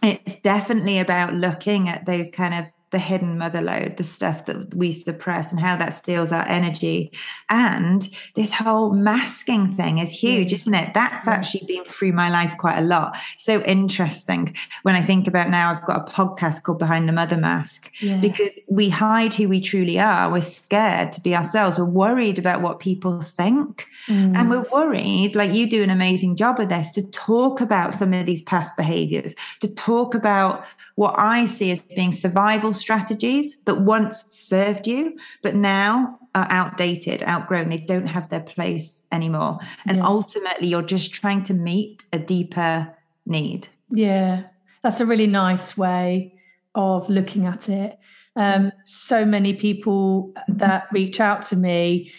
it's 0.03 0.41
definitely 0.41 0.99
about 0.99 1.33
looking 1.33 1.89
at 1.89 2.07
those 2.07 2.31
kind 2.31 2.55
of 2.55 2.67
the 2.95 3.01
hidden 3.01 3.37
mother 3.37 3.61
load, 3.61 3.97
the 3.97 4.05
stuff 4.05 4.45
that 4.45 4.73
we 4.73 4.93
suppress 4.93 5.51
and 5.51 5.59
how 5.59 5.75
that 5.77 5.95
steals 5.95 6.31
our 6.31 6.47
energy. 6.47 7.11
And 7.51 8.09
this 8.37 8.53
whole 8.53 8.93
masking 8.93 9.75
thing 9.75 9.99
is 9.99 10.13
huge, 10.13 10.51
mm. 10.51 10.55
isn't 10.55 10.75
it? 10.75 10.95
That's 10.95 11.27
actually 11.27 11.67
been 11.67 11.83
through 11.83 12.13
my 12.13 12.31
life 12.31 12.55
quite 12.57 12.79
a 12.79 12.87
lot. 12.87 13.19
So 13.37 13.61
interesting 13.63 14.55
when 14.85 14.95
I 14.95 15.03
think 15.03 15.27
about 15.27 15.51
now, 15.51 15.73
I've 15.73 15.85
got 15.85 16.09
a 16.09 16.13
podcast 16.13 16.63
called 16.63 16.79
Behind 16.79 17.09
the 17.09 17.13
Mother 17.13 17.37
Mask 17.37 17.91
yeah. 18.01 18.19
because 18.19 18.61
we 18.71 18.91
hide 18.91 19.35
who 19.35 19.49
we 19.49 19.61
truly 19.61 19.99
are. 19.99 20.31
We're 20.31 20.41
scared 20.41 21.11
to 21.13 21.21
be 21.21 21.35
ourselves. 21.35 21.77
We're 21.77 21.87
worried 21.87 22.39
about 22.39 22.63
what 22.63 22.79
people 22.79 23.21
think. 23.23 23.89
Mm. 24.07 24.37
And 24.37 24.51
we're 24.51 24.69
worried, 24.71 25.35
like 25.35 25.53
you 25.53 25.69
do 25.69 25.83
an 25.83 25.91
amazing 25.91 26.37
job 26.37 26.61
of 26.61 26.69
this, 26.69 26.93
to 26.93 27.03
talk 27.11 27.61
about 27.61 27.93
some 27.93 28.13
of 28.13 28.25
these 28.25 28.43
past 28.43 28.77
behaviors, 28.77 29.35
to 29.61 29.75
talk 29.75 30.15
about 30.15 30.65
what 30.95 31.19
I 31.19 31.47
see 31.47 31.73
as 31.73 31.81
being 31.81 32.13
survival 32.13 32.73
strategies 32.85 33.63
that 33.63 33.81
once 33.81 34.27
served 34.29 34.87
you, 34.87 35.17
but 35.43 35.55
now 35.55 36.19
are 36.35 36.47
outdated, 36.51 37.23
outgrown. 37.23 37.71
They 37.71 37.79
don't 37.79 38.07
have 38.07 38.29
their 38.29 38.41
place 38.41 39.03
anymore. 39.11 39.59
And 39.87 39.99
yeah. 39.99 40.07
ultimately, 40.07 40.69
you're 40.69 40.83
just 40.83 41.13
trying 41.13 41.43
to 41.45 41.55
meet 41.55 42.05
a 42.13 42.19
deeper 42.19 42.95
need. 43.27 43.69
Yeah, 43.91 44.45
that's 44.83 45.01
a 45.01 45.07
really 45.07 45.27
nice 45.27 45.77
way 45.77 46.35
of 46.75 47.09
looking 47.09 47.47
at 47.47 47.69
it. 47.69 47.99
Um, 48.37 48.73
so 48.85 49.25
many 49.25 49.55
people 49.55 50.35
that 50.49 50.89
reach 50.93 51.21
out 51.21 51.47
to 51.49 51.57
me 51.57 52.13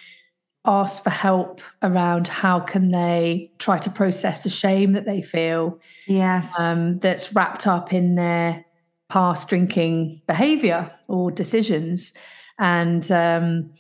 ask 0.66 1.04
for 1.04 1.12
help 1.12 1.62
around 1.84 2.28
how 2.28 2.60
can 2.60 2.90
they 2.92 3.52
try 3.60 3.78
to 3.78 3.90
process 3.90 4.42
the 4.42 4.50
shame 4.50 4.94
that 4.94 5.06
they 5.06 5.22
feel 5.22 5.80
yes 6.08 6.60
um, 6.60 6.98
that's 7.00 7.34
wrapped 7.34 7.68
up 7.68 7.94
in 7.94 8.16
their 8.16 8.65
past 9.16 9.48
drinking 9.48 10.22
behavior 10.28 10.92
or 11.08 11.32
decisions. 11.32 12.14
And 12.60 13.10
um, 13.14 13.72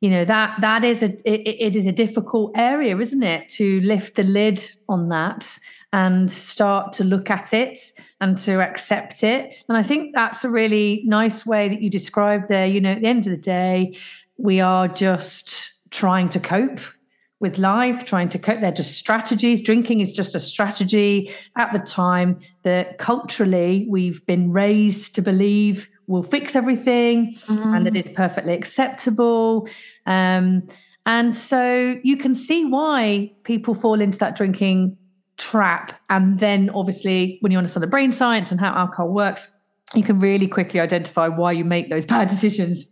you 0.00 0.10
know 0.10 0.24
that 0.24 0.60
that 0.60 0.82
is 0.82 1.00
a 1.02 1.10
it, 1.24 1.42
it 1.68 1.76
is 1.76 1.86
a 1.86 1.92
difficult 1.92 2.52
area 2.56 2.96
isn't 2.96 3.22
it 3.22 3.48
to 3.50 3.80
lift 3.82 4.16
the 4.16 4.24
lid 4.24 4.68
on 4.88 5.10
that 5.10 5.58
and 5.92 6.30
start 6.30 6.92
to 6.94 7.04
look 7.04 7.30
at 7.30 7.52
it 7.52 7.78
and 8.20 8.36
to 8.38 8.60
accept 8.60 9.22
it. 9.22 9.54
And 9.68 9.78
i 9.78 9.82
think 9.82 10.14
that's 10.14 10.42
a 10.44 10.50
really 10.50 11.02
nice 11.06 11.46
way 11.46 11.68
that 11.68 11.80
you 11.82 11.90
described 11.90 12.48
there. 12.48 12.66
You 12.66 12.80
know 12.80 12.92
at 12.92 13.02
the 13.02 13.12
end 13.14 13.26
of 13.26 13.30
the 13.30 13.44
day 13.60 13.96
we 14.38 14.60
are 14.60 14.88
just 14.88 15.72
trying 15.90 16.28
to 16.30 16.40
cope 16.40 16.80
with 17.40 17.56
life, 17.56 18.04
trying 18.04 18.28
to 18.28 18.38
cope. 18.38 18.60
They're 18.60 18.70
just 18.70 18.96
strategies. 18.96 19.62
Drinking 19.62 20.00
is 20.00 20.12
just 20.12 20.34
a 20.34 20.38
strategy 20.38 21.34
at 21.56 21.72
the 21.72 21.78
time 21.78 22.38
that 22.62 22.98
culturally 22.98 23.86
we've 23.88 24.24
been 24.26 24.52
raised 24.52 25.14
to 25.14 25.22
believe 25.22 25.88
will 26.06 26.22
fix 26.22 26.54
everything 26.54 27.32
mm. 27.46 27.76
and 27.76 27.86
that 27.86 27.96
it's 27.96 28.10
perfectly 28.10 28.52
acceptable. 28.52 29.68
Um, 30.06 30.68
and 31.06 31.34
so 31.34 31.96
you 32.02 32.16
can 32.16 32.34
see 32.34 32.66
why 32.66 33.32
people 33.44 33.74
fall 33.74 34.00
into 34.00 34.18
that 34.18 34.36
drinking 34.36 34.98
trap. 35.38 35.98
And 36.10 36.38
then 36.38 36.68
obviously, 36.74 37.38
when 37.40 37.52
you 37.52 37.58
understand 37.58 37.82
the 37.82 37.88
brain 37.88 38.12
science 38.12 38.50
and 38.50 38.60
how 38.60 38.74
alcohol 38.74 39.12
works, 39.12 39.48
you 39.94 40.02
can 40.02 40.20
really 40.20 40.46
quickly 40.46 40.78
identify 40.78 41.26
why 41.28 41.52
you 41.52 41.64
make 41.64 41.88
those 41.88 42.04
bad 42.14 42.28
decisions 42.28 42.84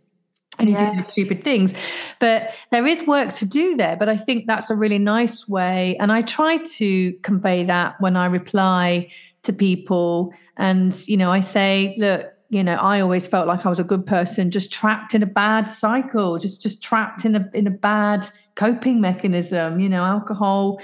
and 0.59 0.69
yeah. 0.69 0.91
you 0.91 0.97
do 0.97 1.03
stupid 1.03 1.43
things. 1.43 1.73
But 2.19 2.53
there 2.71 2.85
is 2.85 3.05
work 3.07 3.33
to 3.35 3.45
do 3.45 3.75
there. 3.75 3.95
But 3.95 4.09
I 4.09 4.17
think 4.17 4.45
that's 4.45 4.69
a 4.69 4.75
really 4.75 4.99
nice 4.99 5.47
way. 5.47 5.97
And 5.99 6.11
I 6.11 6.21
try 6.21 6.57
to 6.57 7.13
convey 7.23 7.63
that 7.65 7.99
when 7.99 8.15
I 8.15 8.25
reply 8.25 9.09
to 9.43 9.53
people. 9.53 10.33
And, 10.57 10.95
you 11.07 11.17
know, 11.17 11.31
I 11.31 11.41
say, 11.41 11.95
look, 11.97 12.33
you 12.49 12.63
know, 12.63 12.75
I 12.75 12.99
always 12.99 13.27
felt 13.27 13.47
like 13.47 13.65
I 13.65 13.69
was 13.69 13.79
a 13.79 13.83
good 13.83 14.05
person, 14.05 14.51
just 14.51 14.71
trapped 14.71 15.13
in 15.13 15.21
a 15.21 15.27
bad 15.27 15.69
cycle, 15.69 16.39
just 16.39 16.61
just 16.61 16.81
trapped 16.81 17.23
in 17.23 17.35
a 17.35 17.49
in 17.53 17.67
a 17.67 17.71
bad 17.71 18.27
coping 18.55 18.99
mechanism. 18.99 19.79
You 19.79 19.87
know, 19.87 20.03
alcohol 20.03 20.79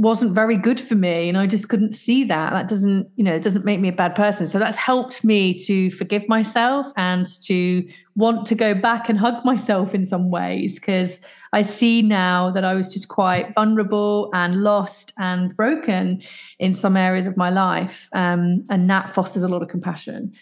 wasn't 0.00 0.32
very 0.32 0.56
good 0.56 0.80
for 0.80 0.94
me 0.94 1.28
and 1.28 1.36
i 1.36 1.46
just 1.46 1.68
couldn't 1.68 1.92
see 1.92 2.24
that. 2.24 2.54
That 2.54 2.68
doesn't 2.68 3.10
you 3.16 3.24
know 3.24 3.34
it 3.34 3.42
doesn't 3.42 3.66
make 3.66 3.80
me 3.80 3.88
a 3.88 3.92
bad 3.92 4.14
person. 4.14 4.46
So 4.46 4.58
that's 4.58 4.78
helped 4.78 5.22
me 5.22 5.52
to 5.66 5.90
forgive 5.90 6.26
myself 6.26 6.86
and 6.96 7.26
to 7.42 7.86
want 8.16 8.46
to 8.46 8.54
go 8.54 8.74
back 8.74 9.10
and 9.10 9.18
hug 9.18 9.44
myself 9.44 9.94
in 9.94 10.04
some 10.04 10.30
ways 10.30 10.80
because 10.80 11.20
i 11.52 11.62
see 11.62 12.00
now 12.00 12.50
that 12.50 12.64
i 12.64 12.74
was 12.74 12.88
just 12.88 13.08
quite 13.08 13.52
vulnerable 13.54 14.30
and 14.32 14.62
lost 14.62 15.12
and 15.18 15.54
broken 15.54 16.22
in 16.58 16.72
some 16.74 16.96
areas 16.96 17.26
of 17.26 17.36
my 17.36 17.50
life 17.50 18.08
um, 18.12 18.64
and 18.70 18.88
that 18.88 19.14
fosters 19.14 19.42
a 19.42 19.48
lot 19.48 19.62
of 19.62 19.68
compassion. 19.68 20.32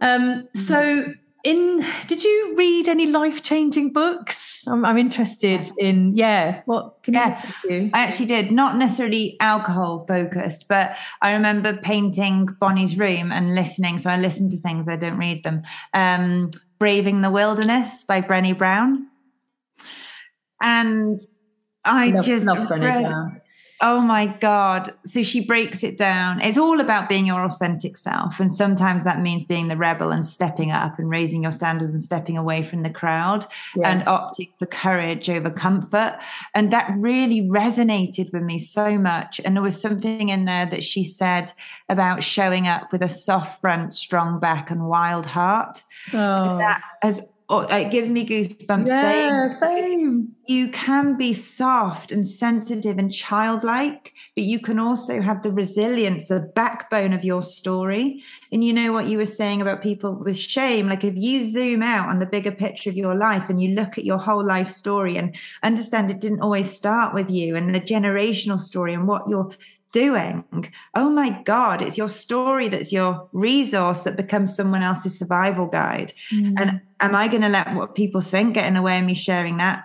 Um, 0.00 0.48
so 0.54 1.04
in 1.42 1.84
did 2.06 2.22
you 2.22 2.54
read 2.56 2.88
any 2.88 3.06
life-changing 3.06 3.92
books 3.92 4.47
i'm, 4.68 4.84
I'm 4.84 4.98
interested 4.98 5.70
in 5.78 6.16
yeah 6.16 6.62
what 6.66 7.02
can 7.02 7.14
yeah. 7.14 7.52
you? 7.64 7.90
I 7.92 8.04
actually 8.04 8.26
did. 8.26 8.52
Not 8.52 8.76
necessarily 8.76 9.36
alcohol 9.40 10.04
focused 10.06 10.66
but 10.68 10.96
i 11.22 11.32
remember 11.32 11.76
painting 11.76 12.46
bonnie's 12.60 12.98
room 12.98 13.32
and 13.32 13.54
listening. 13.54 13.98
So 13.98 14.10
i 14.10 14.16
listen 14.16 14.50
to 14.50 14.56
things 14.56 14.88
i 14.88 14.96
don't 14.96 15.18
read 15.18 15.44
them. 15.44 15.62
Um 15.94 16.50
braving 16.78 17.22
the 17.22 17.30
wilderness 17.30 18.04
by 18.04 18.20
brené 18.20 18.56
brown. 18.56 19.08
And 20.60 21.20
i 21.84 22.08
love, 22.08 22.24
just 22.24 22.46
love 22.46 22.68
brené 22.68 23.02
brown 23.02 23.40
Oh 23.80 24.00
my 24.00 24.26
God. 24.26 24.92
So 25.04 25.22
she 25.22 25.44
breaks 25.44 25.84
it 25.84 25.96
down. 25.96 26.40
It's 26.40 26.58
all 26.58 26.80
about 26.80 27.08
being 27.08 27.26
your 27.26 27.44
authentic 27.44 27.96
self. 27.96 28.40
And 28.40 28.52
sometimes 28.52 29.04
that 29.04 29.20
means 29.20 29.44
being 29.44 29.68
the 29.68 29.76
rebel 29.76 30.10
and 30.10 30.26
stepping 30.26 30.72
up 30.72 30.98
and 30.98 31.08
raising 31.08 31.44
your 31.44 31.52
standards 31.52 31.92
and 31.92 32.02
stepping 32.02 32.36
away 32.36 32.62
from 32.64 32.82
the 32.82 32.90
crowd 32.90 33.46
yeah. 33.76 33.88
and 33.88 34.02
opting 34.02 34.50
for 34.58 34.66
courage 34.66 35.30
over 35.30 35.48
comfort. 35.48 36.18
And 36.54 36.72
that 36.72 36.92
really 36.98 37.42
resonated 37.42 38.32
with 38.32 38.42
me 38.42 38.58
so 38.58 38.98
much. 38.98 39.40
And 39.44 39.54
there 39.54 39.62
was 39.62 39.80
something 39.80 40.28
in 40.28 40.44
there 40.44 40.66
that 40.66 40.82
she 40.82 41.04
said 41.04 41.52
about 41.88 42.24
showing 42.24 42.66
up 42.66 42.90
with 42.90 43.02
a 43.02 43.08
soft 43.08 43.60
front, 43.60 43.94
strong 43.94 44.40
back, 44.40 44.72
and 44.72 44.88
wild 44.88 45.26
heart. 45.26 45.84
Oh. 46.12 46.58
That 46.58 46.82
has 47.02 47.22
oh, 47.50 47.60
it 47.60 47.90
gives 47.90 48.10
me 48.10 48.26
goosebumps 48.26 48.88
yeah, 48.88 49.54
saying 49.54 49.54
same. 49.56 50.36
you 50.46 50.70
can 50.70 51.16
be 51.16 51.32
soft 51.32 52.12
and 52.12 52.28
sensitive 52.28 52.98
and 52.98 53.12
childlike, 53.12 54.12
but 54.34 54.44
you 54.44 54.60
can 54.60 54.78
also 54.78 55.22
have 55.22 55.42
the 55.42 55.50
resilience, 55.50 56.28
the 56.28 56.40
backbone 56.54 57.12
of 57.12 57.24
your 57.24 57.42
story. 57.42 58.22
And 58.52 58.62
you 58.62 58.72
know 58.72 58.92
what 58.92 59.06
you 59.06 59.16
were 59.16 59.26
saying 59.26 59.62
about 59.62 59.82
people 59.82 60.14
with 60.14 60.36
shame? 60.36 60.88
Like 60.88 61.04
if 61.04 61.14
you 61.16 61.44
zoom 61.44 61.82
out 61.82 62.08
on 62.08 62.18
the 62.18 62.26
bigger 62.26 62.52
picture 62.52 62.90
of 62.90 62.96
your 62.96 63.14
life 63.14 63.48
and 63.48 63.62
you 63.62 63.74
look 63.74 63.96
at 63.96 64.04
your 64.04 64.18
whole 64.18 64.44
life 64.44 64.68
story 64.68 65.16
and 65.16 65.34
understand 65.62 66.10
it 66.10 66.20
didn't 66.20 66.42
always 66.42 66.70
start 66.70 67.14
with 67.14 67.30
you 67.30 67.56
and 67.56 67.74
the 67.74 67.80
generational 67.80 68.60
story 68.60 68.92
and 68.92 69.08
what 69.08 69.26
you're 69.28 69.50
doing. 69.92 70.44
Oh 70.94 71.10
my 71.10 71.42
God, 71.42 71.82
it's 71.82 71.98
your 71.98 72.08
story 72.08 72.68
that's 72.68 72.92
your 72.92 73.28
resource 73.32 74.00
that 74.00 74.16
becomes 74.16 74.54
someone 74.54 74.82
else's 74.82 75.18
survival 75.18 75.66
guide. 75.66 76.12
Mm. 76.32 76.54
And 76.60 76.80
am 77.00 77.14
I 77.14 77.28
going 77.28 77.42
to 77.42 77.48
let 77.48 77.74
what 77.74 77.94
people 77.94 78.20
think 78.20 78.54
get 78.54 78.66
in 78.66 78.74
the 78.74 78.82
way 78.82 78.98
of 78.98 79.04
me 79.04 79.14
sharing 79.14 79.56
that? 79.58 79.84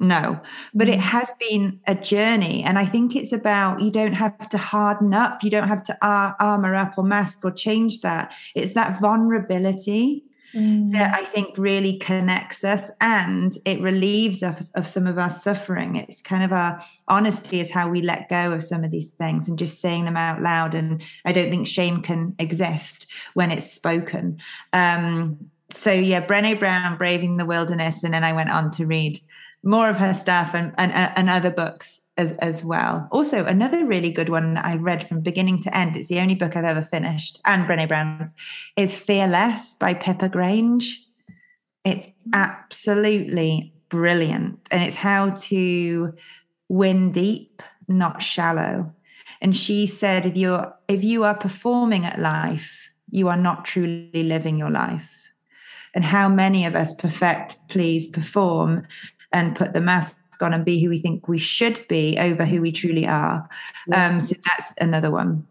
No, 0.00 0.40
but 0.74 0.88
it 0.88 0.98
mm. 0.98 1.02
has 1.02 1.32
been 1.38 1.80
a 1.86 1.94
journey. 1.94 2.62
And 2.64 2.78
I 2.78 2.84
think 2.84 3.14
it's 3.14 3.32
about 3.32 3.80
you 3.80 3.90
don't 3.90 4.12
have 4.12 4.48
to 4.48 4.58
harden 4.58 5.14
up, 5.14 5.42
you 5.42 5.50
don't 5.50 5.68
have 5.68 5.82
to 5.84 5.96
ar- 6.02 6.36
armor 6.40 6.74
up 6.74 6.94
or 6.98 7.04
mask 7.04 7.44
or 7.44 7.50
change 7.50 8.00
that. 8.00 8.34
It's 8.54 8.72
that 8.72 9.00
vulnerability 9.00 10.24
mm. 10.54 10.92
that 10.92 11.14
I 11.14 11.24
think 11.24 11.56
really 11.58 11.98
connects 11.98 12.64
us 12.64 12.90
and 13.00 13.56
it 13.64 13.80
relieves 13.80 14.42
us 14.42 14.70
of 14.70 14.86
some 14.86 15.06
of 15.06 15.18
our 15.18 15.30
suffering. 15.30 15.96
It's 15.96 16.22
kind 16.22 16.44
of 16.44 16.52
our 16.52 16.82
honesty 17.08 17.60
is 17.60 17.70
how 17.70 17.88
we 17.88 18.02
let 18.02 18.28
go 18.28 18.52
of 18.52 18.62
some 18.62 18.84
of 18.84 18.90
these 18.90 19.08
things 19.08 19.48
and 19.48 19.58
just 19.58 19.80
saying 19.80 20.04
them 20.04 20.16
out 20.16 20.42
loud. 20.42 20.74
And 20.74 21.02
I 21.24 21.32
don't 21.32 21.50
think 21.50 21.66
shame 21.66 22.02
can 22.02 22.34
exist 22.38 23.06
when 23.34 23.50
it's 23.50 23.70
spoken. 23.70 24.38
Um, 24.72 25.50
so 25.70 25.90
yeah, 25.90 26.24
Brené 26.24 26.58
Brown, 26.58 26.96
Braving 26.96 27.36
the 27.36 27.44
Wilderness, 27.44 28.04
and 28.04 28.14
then 28.14 28.24
I 28.24 28.32
went 28.32 28.50
on 28.50 28.70
to 28.72 28.86
read 28.86 29.20
more 29.64 29.88
of 29.88 29.96
her 29.96 30.14
stuff 30.14 30.54
and, 30.54 30.72
and, 30.76 30.92
and 30.92 31.30
other 31.30 31.50
books 31.50 32.00
as, 32.16 32.32
as 32.32 32.62
well. 32.62 33.08
Also, 33.10 33.44
another 33.44 33.86
really 33.86 34.10
good 34.10 34.28
one 34.28 34.54
that 34.54 34.64
I 34.64 34.76
read 34.76 35.08
from 35.08 35.20
beginning 35.20 35.62
to 35.62 35.76
end, 35.76 35.96
it's 35.96 36.08
the 36.08 36.20
only 36.20 36.34
book 36.34 36.54
I've 36.54 36.64
ever 36.64 36.82
finished, 36.82 37.40
and 37.46 37.66
Brené 37.66 37.88
Brown's, 37.88 38.32
is 38.76 38.96
Fearless 38.96 39.74
by 39.74 39.94
Pippa 39.94 40.28
Grange. 40.28 41.04
It's 41.84 42.08
absolutely 42.32 43.72
brilliant. 43.88 44.58
And 44.70 44.82
it's 44.82 44.96
how 44.96 45.30
to 45.30 46.14
win 46.68 47.12
deep, 47.12 47.62
not 47.88 48.22
shallow. 48.22 48.92
And 49.40 49.56
she 49.56 49.86
said, 49.86 50.26
if 50.26 50.36
you're 50.36 50.74
if 50.88 51.04
you 51.04 51.24
are 51.24 51.36
performing 51.36 52.04
at 52.04 52.18
life, 52.18 52.90
you 53.10 53.28
are 53.28 53.36
not 53.36 53.64
truly 53.64 54.22
living 54.22 54.58
your 54.58 54.70
life. 54.70 55.10
And 55.94 56.04
how 56.04 56.28
many 56.28 56.66
of 56.66 56.74
us 56.74 56.92
perfect, 56.92 57.56
please 57.68 58.08
perform 58.08 58.86
and 59.34 59.54
put 59.54 59.74
the 59.74 59.80
mask 59.80 60.16
on 60.40 60.54
and 60.54 60.64
be 60.64 60.82
who 60.82 60.88
we 60.88 60.98
think 60.98 61.28
we 61.28 61.38
should 61.38 61.86
be 61.88 62.16
over 62.18 62.46
who 62.46 62.62
we 62.62 62.72
truly 62.72 63.06
are. 63.06 63.46
Yeah. 63.88 64.06
Um, 64.06 64.20
so 64.20 64.36
that's 64.46 64.72
another 64.80 65.10
one. 65.10 65.46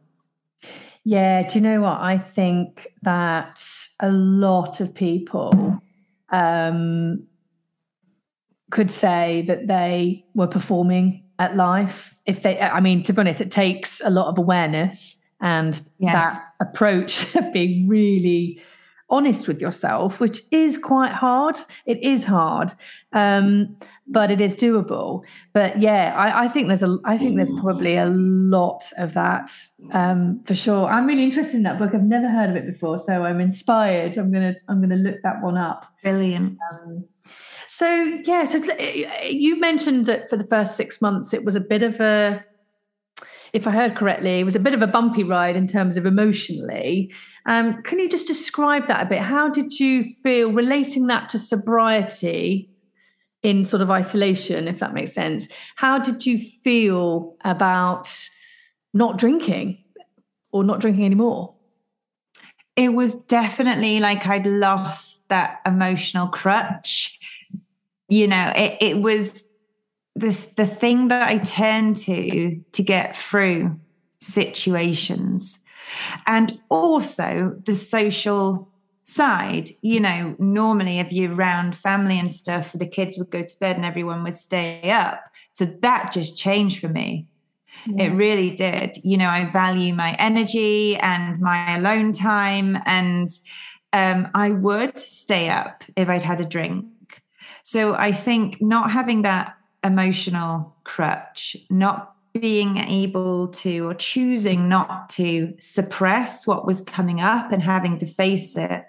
Yeah, 1.04 1.48
do 1.48 1.56
you 1.56 1.62
know 1.62 1.82
what? 1.82 2.00
I 2.00 2.18
think 2.18 2.88
that 3.02 3.62
a 4.00 4.10
lot 4.10 4.80
of 4.80 4.96
people 4.96 5.82
um, 6.30 7.28
could 8.72 8.90
say 8.90 9.44
that 9.48 9.68
they 9.68 10.26
were 10.34 10.48
performing 10.48 11.24
at 11.40 11.58
life. 11.58 12.16
If 12.26 12.42
they, 12.42 12.58
I 12.60 12.80
mean, 12.80 13.04
to 13.04 13.14
be 13.14 13.20
honest, 13.20 13.42
it 13.42 13.52
takes 13.52 14.02
a 14.06 14.10
lot 14.10 14.28
of 14.28 14.38
awareness 14.38 15.18
and 15.42 15.82
yes. 16.00 16.38
that 16.38 16.44
approach 16.62 17.36
of 17.36 17.52
being 17.52 17.88
really 17.90 18.62
honest 19.14 19.48
with 19.48 19.62
yourself, 19.62 20.20
which 20.20 20.42
is 20.52 20.78
quite 20.78 21.14
hard. 21.14 21.60
It 21.86 22.04
is 22.04 22.26
hard, 22.26 22.74
um, 23.14 23.78
but 24.08 24.32
it 24.32 24.42
is 24.42 24.56
doable. 24.56 25.24
But 25.54 25.80
yeah, 25.80 26.14
I, 26.18 26.46
I, 26.46 26.48
think 26.48 26.68
there's 26.68 26.82
a, 26.82 26.98
I 27.06 27.18
think 27.18 27.36
there's 27.36 27.52
probably 27.62 27.96
a 27.96 28.08
lot 28.08 28.84
of 28.98 29.14
that 29.14 29.52
um, 29.92 30.42
for 30.46 30.56
sure. 30.56 30.88
I'm 30.88 31.06
really 31.06 31.24
interested 31.24 31.56
in 31.56 31.64
that 31.64 31.78
book. 31.78 31.92
I've 31.94 32.02
never 32.04 32.28
heard 32.28 32.50
of 32.50 32.56
it 32.56 32.66
before, 32.66 32.98
so 32.98 33.24
I'm 33.24 33.40
inspired. 33.40 34.18
I'm 34.18 34.32
gonna, 34.32 34.56
I'm 34.68 34.82
gonna 34.82 34.96
look 34.96 35.22
that 35.22 35.42
one 35.44 35.58
up. 35.58 35.86
Brilliant. 36.02 36.58
Um, 36.72 37.06
so 37.68 37.88
yeah, 38.26 38.46
so 38.46 38.58
you 39.28 39.60
mentioned 39.60 40.08
that 40.08 40.30
for 40.30 40.38
the 40.38 40.48
first 40.48 40.76
six 40.76 41.02
months 41.02 41.34
it 41.34 41.46
was 41.46 41.56
a 41.56 41.60
bit 41.60 41.84
of 41.84 42.00
a, 42.00 42.44
if 43.54 43.68
I 43.68 43.72
heard 43.72 43.96
correctly, 43.96 44.40
it 44.40 44.44
was 44.44 44.56
a 44.56 44.60
bit 44.60 44.74
of 44.74 44.82
a 44.82 44.88
bumpy 44.88 45.24
ride 45.24 45.56
in 45.56 45.68
terms 45.68 45.98
of 45.98 46.08
emotionally. 46.08 47.14
Um, 47.46 47.82
can 47.84 48.00
you 48.00 48.10
just 48.10 48.28
describe 48.28 48.88
that 48.88 49.06
a 49.06 49.10
bit? 49.10 49.20
How 49.20 49.50
did 49.50 49.80
you 49.80 50.04
feel 50.04 50.52
relating 50.52 51.08
that 51.08 51.30
to 51.30 51.40
sobriety 51.40 52.70
in 53.42 53.66
sort 53.66 53.82
of 53.82 53.92
isolation, 53.92 54.68
if 54.68 54.80
that 54.80 54.94
makes 54.94 55.14
sense? 55.14 55.50
How 55.76 56.00
did 56.00 56.26
you 56.26 56.40
feel 56.40 57.36
about 57.44 58.10
not 58.94 59.18
drinking 59.18 59.84
or 60.52 60.64
not 60.64 60.80
drinking 60.80 61.06
anymore? 61.06 61.56
It 62.76 62.94
was 62.94 63.22
definitely 63.24 64.00
like 64.00 64.26
I'd 64.26 64.48
lost 64.48 65.28
that 65.30 65.60
emotional 65.66 66.28
crutch 66.28 67.20
you 68.14 68.28
know, 68.28 68.52
it, 68.56 68.78
it 68.80 68.98
was 68.98 69.46
this 70.16 70.42
the 70.56 70.68
thing 70.68 71.08
that 71.08 71.28
I 71.28 71.40
turned 71.40 71.98
to 71.98 72.62
to 72.74 72.84
get 72.84 73.18
through 73.18 73.80
situations. 74.20 75.58
And 76.26 76.60
also 76.70 77.56
the 77.66 77.76
social 77.76 78.70
side, 79.04 79.70
you 79.82 80.00
know, 80.00 80.36
normally 80.40 81.00
if 81.00 81.12
you're 81.12 81.34
around 81.34 81.76
family 81.76 82.18
and 82.18 82.32
stuff, 82.32 82.72
the 82.74 82.88
kids 82.88 83.18
would 83.18 83.30
go 83.30 83.44
to 83.44 83.60
bed 83.60 83.76
and 83.76 83.86
everyone 83.86 84.24
would 84.24 84.36
stay 84.36 84.90
up. 84.92 85.26
So 85.54 85.66
that 85.66 86.14
just 86.14 86.38
changed 86.38 86.80
for 86.80 86.88
me. 86.88 87.28
Yeah. 87.86 88.06
It 88.06 88.10
really 88.12 88.52
did. 88.52 88.98
You 89.04 89.18
know, 89.18 89.30
I 89.30 89.46
value 89.46 89.94
my 89.94 90.16
energy 90.20 90.96
and 90.98 91.40
my 91.40 91.78
alone 91.78 92.14
time. 92.14 92.78
And 92.86 93.30
um, 93.92 94.30
I 94.34 94.52
would 94.52 94.98
stay 94.98 95.50
up 95.50 95.84
if 95.96 96.08
I'd 96.08 96.24
had 96.24 96.40
a 96.40 96.46
drink. 96.46 96.86
So 97.64 97.94
I 97.94 98.12
think 98.12 98.62
not 98.62 98.92
having 98.92 99.24
that 99.24 99.56
emotional 99.84 100.76
crutch, 100.84 101.58
not 101.70 102.13
being 102.34 102.78
able 102.78 103.48
to 103.50 103.88
or 103.88 103.94
choosing 103.94 104.68
not 104.68 105.08
to 105.08 105.54
suppress 105.60 106.48
what 106.48 106.66
was 106.66 106.82
coming 106.82 107.22
up 107.22 107.52
and 107.52 107.62
having 107.62 107.98
to 108.00 108.06
face 108.08 108.56
it 108.56 108.86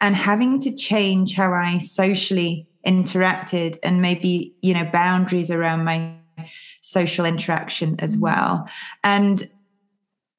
and 0.00 0.14
having 0.14 0.60
to 0.60 0.74
change 0.76 1.34
how 1.34 1.52
I 1.52 1.78
socially 1.78 2.68
interacted 2.86 3.78
and 3.82 4.00
maybe, 4.00 4.54
you 4.62 4.74
know, 4.74 4.84
boundaries 4.84 5.50
around 5.50 5.84
my 5.84 6.14
social 6.82 7.24
interaction 7.24 7.96
as 7.98 8.12
mm-hmm. 8.12 8.22
well. 8.22 8.68
And 9.02 9.42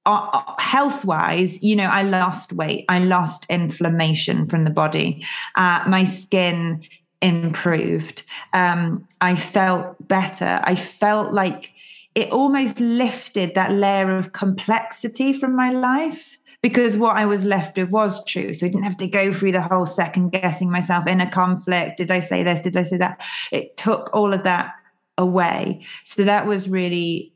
uh, 0.05 0.29
uh 0.31 0.61
health 0.61 1.03
wise, 1.03 1.61
you 1.61 1.75
know, 1.75 1.89
I 1.89 2.03
lost 2.03 2.53
weight, 2.53 2.85
I 2.87 2.99
lost 2.99 3.45
inflammation 3.49 4.47
from 4.47 4.63
the 4.63 4.69
body. 4.69 5.25
Uh, 5.55 5.83
my 5.87 6.05
skin 6.05 6.83
improved. 7.21 8.23
Um, 8.53 9.07
I 9.19 9.35
felt 9.35 10.07
better. 10.07 10.59
I 10.63 10.75
felt 10.75 11.33
like 11.33 11.71
it 12.15 12.31
almost 12.31 12.79
lifted 12.79 13.55
that 13.55 13.71
layer 13.71 14.17
of 14.17 14.31
complexity 14.31 15.33
from 15.33 15.55
my 15.55 15.71
life 15.71 16.39
because 16.61 16.97
what 16.97 17.15
I 17.15 17.25
was 17.25 17.45
left 17.45 17.77
with 17.77 17.91
was 17.91 18.23
true. 18.23 18.53
So 18.53 18.65
I 18.65 18.69
didn't 18.69 18.85
have 18.85 18.97
to 18.97 19.07
go 19.07 19.31
through 19.31 19.51
the 19.51 19.61
whole 19.61 19.85
second 19.85 20.29
guessing 20.29 20.71
myself 20.71 21.05
in 21.05 21.21
a 21.21 21.29
conflict. 21.29 21.97
Did 21.97 22.09
I 22.09 22.21
say 22.21 22.41
this? 22.41 22.61
Did 22.61 22.75
I 22.75 22.83
say 22.83 22.97
that? 22.97 23.21
It 23.51 23.77
took 23.77 24.09
all 24.15 24.33
of 24.33 24.43
that 24.45 24.73
away. 25.17 25.85
So 26.05 26.23
that 26.23 26.47
was 26.47 26.67
really 26.67 27.33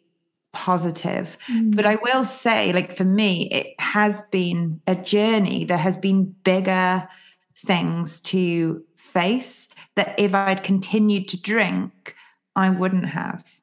positive. 0.52 1.38
Mm. 1.52 1.76
But 1.76 1.86
I 1.86 1.96
will 1.96 2.26
say, 2.26 2.74
like 2.74 2.96
for 2.96 3.04
me, 3.04 3.50
it 3.50 3.80
has 3.80 4.24
been 4.32 4.82
a 4.88 4.96
journey. 4.96 5.64
There 5.64 5.78
has 5.78 5.98
been 5.98 6.36
bigger 6.44 7.08
things 7.56 8.22
to 8.22 8.84
face 8.96 9.68
that 9.96 10.18
if 10.18 10.34
I'd 10.34 10.64
continued 10.64 11.28
to 11.30 11.42
drink, 11.42 12.16
I 12.56 12.70
wouldn't 12.70 13.06
have. 13.06 13.59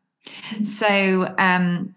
So 0.64 1.34
um, 1.38 1.94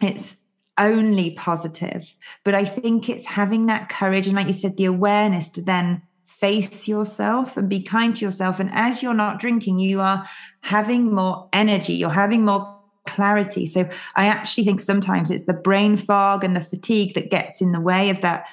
it's 0.00 0.38
only 0.78 1.30
positive, 1.32 2.14
but 2.42 2.54
I 2.54 2.64
think 2.64 3.08
it's 3.08 3.26
having 3.26 3.66
that 3.66 3.88
courage 3.88 4.26
and, 4.26 4.36
like 4.36 4.46
you 4.46 4.52
said, 4.52 4.76
the 4.76 4.86
awareness 4.86 5.48
to 5.50 5.62
then 5.62 6.02
face 6.24 6.88
yourself 6.88 7.56
and 7.56 7.68
be 7.68 7.80
kind 7.80 8.16
to 8.16 8.24
yourself. 8.24 8.58
And 8.58 8.70
as 8.72 9.02
you're 9.02 9.14
not 9.14 9.40
drinking, 9.40 9.78
you 9.78 10.00
are 10.00 10.28
having 10.62 11.14
more 11.14 11.48
energy, 11.52 11.94
you're 11.94 12.10
having 12.10 12.44
more 12.44 12.74
clarity. 13.06 13.66
So 13.66 13.88
I 14.16 14.26
actually 14.26 14.64
think 14.64 14.80
sometimes 14.80 15.30
it's 15.30 15.44
the 15.44 15.54
brain 15.54 15.96
fog 15.96 16.42
and 16.42 16.56
the 16.56 16.60
fatigue 16.60 17.14
that 17.14 17.30
gets 17.30 17.60
in 17.60 17.72
the 17.72 17.80
way 17.80 18.10
of 18.10 18.20
that 18.22 18.46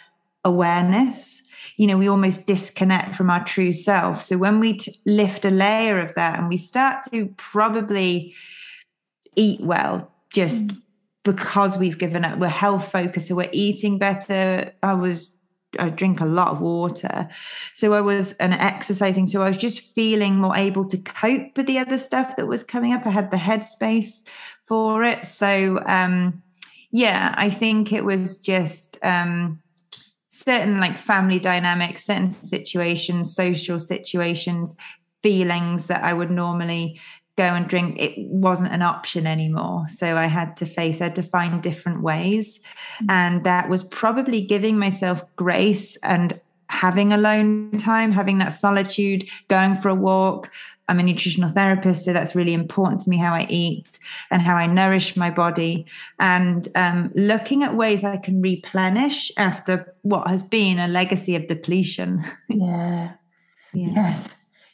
awareness 0.44 1.42
you 1.78 1.86
know 1.86 1.98
we 1.98 2.08
almost 2.08 2.48
disconnect 2.48 3.16
from 3.16 3.30
our 3.30 3.44
true 3.44 3.72
self 3.72 4.22
so 4.22 4.38
when 4.38 4.60
we 4.60 4.74
t- 4.74 4.96
lift 5.06 5.46
a 5.46 5.52
layer 5.52 6.00
of 6.00 6.16
that 6.16 6.40
and 6.40 6.50
we 6.50 6.58
start 6.58 7.04
to 7.12 7.28
probably 7.38 8.34
eat 9.36 9.62
well 9.62 10.12
just 10.32 10.68
mm. 10.68 10.82
because 11.24 11.78
we've 11.78 11.98
given 11.98 12.26
up 12.26 12.40
we're 12.40 12.48
health 12.48 12.92
focused 12.92 13.28
so 13.28 13.36
we're 13.36 13.50
eating 13.52 13.98
better 13.98 14.74
i 14.84 14.94
was 14.94 15.36
I 15.80 15.90
drink 15.90 16.20
a 16.20 16.26
lot 16.26 16.50
of 16.50 16.62
water. 16.62 17.30
So 17.76 17.94
I 17.94 18.02
was 18.02 18.34
and 18.34 18.54
exercising. 18.54 19.28
So 19.28 19.42
I 19.42 19.48
was 19.48 19.58
just 19.58 19.80
feeling 19.80 20.36
more 20.36 20.56
able 20.56 20.86
to 20.90 20.98
cope 20.98 21.56
with 21.56 21.68
the 21.68 21.80
other 21.80 21.98
stuff 21.98 22.36
that 22.36 22.48
was 22.48 22.64
coming 22.64 22.94
up. 22.94 23.06
I 23.06 23.10
had 23.10 23.32
the 23.32 23.38
headspace 23.38 24.22
for 24.66 25.04
it. 25.04 25.26
So 25.26 25.82
um 25.86 26.44
yeah, 26.92 27.34
I 27.38 27.50
think 27.50 27.94
it 27.94 28.04
was 28.04 28.38
just 28.38 28.98
um 29.04 29.62
certain 30.28 30.80
like 30.80 30.98
family 30.98 31.40
dynamics, 31.40 32.06
certain 32.06 32.32
situations, 32.32 33.36
social 33.36 33.80
situations, 33.80 34.76
feelings 35.24 35.88
that 35.88 36.04
I 36.04 36.14
would 36.14 36.32
normally 36.32 37.00
go 37.42 37.56
and 37.56 37.68
drink, 37.68 38.00
it 38.00 38.14
wasn't 38.18 38.72
an 38.72 38.82
option 38.82 39.26
anymore. 39.26 39.86
So 39.88 40.16
I 40.16 40.28
had 40.28 40.56
to 40.58 40.66
face, 40.66 41.02
I 41.02 41.06
had 41.06 41.16
to 41.16 41.24
find 41.24 41.62
different 41.62 42.02
ways. 42.02 42.60
Mm-hmm. 42.60 43.06
And 43.10 43.44
that 43.44 43.70
was 43.70 43.84
probably 43.84 44.42
giving 44.42 44.78
myself 44.78 45.24
grace 45.36 45.98
and 46.04 46.40
having 46.70 47.12
alone 47.12 47.72
time, 47.78 48.12
having 48.12 48.38
that 48.38 48.54
solitude, 48.54 49.28
going 49.50 49.76
for 49.76 49.90
a 49.90 49.96
walk, 49.96 50.50
I'm 50.92 51.00
a 51.00 51.04
nutritional 51.04 51.50
therapist, 51.50 52.04
so 52.04 52.12
that's 52.12 52.36
really 52.36 52.54
important 52.54 53.00
to 53.02 53.10
me 53.10 53.18
how 53.18 53.34
I 53.34 53.48
eat 53.50 53.98
and 54.30 54.42
how 54.42 54.56
I 54.56 54.68
nourish 54.68 55.16
my 55.16 55.32
body, 55.32 55.86
and 56.20 56.68
um, 56.76 57.12
looking 57.16 57.64
at 57.64 57.78
ways 57.78 58.04
I 58.04 58.18
can 58.18 58.42
replenish 58.42 59.32
after 59.38 59.94
what 60.02 60.28
has 60.28 60.44
been 60.44 60.80
a 60.80 60.90
legacy 60.90 61.34
of 61.38 61.48
depletion. 61.48 62.26
yeah. 62.50 63.14
yeah. 63.74 63.94
Yes. 63.96 64.30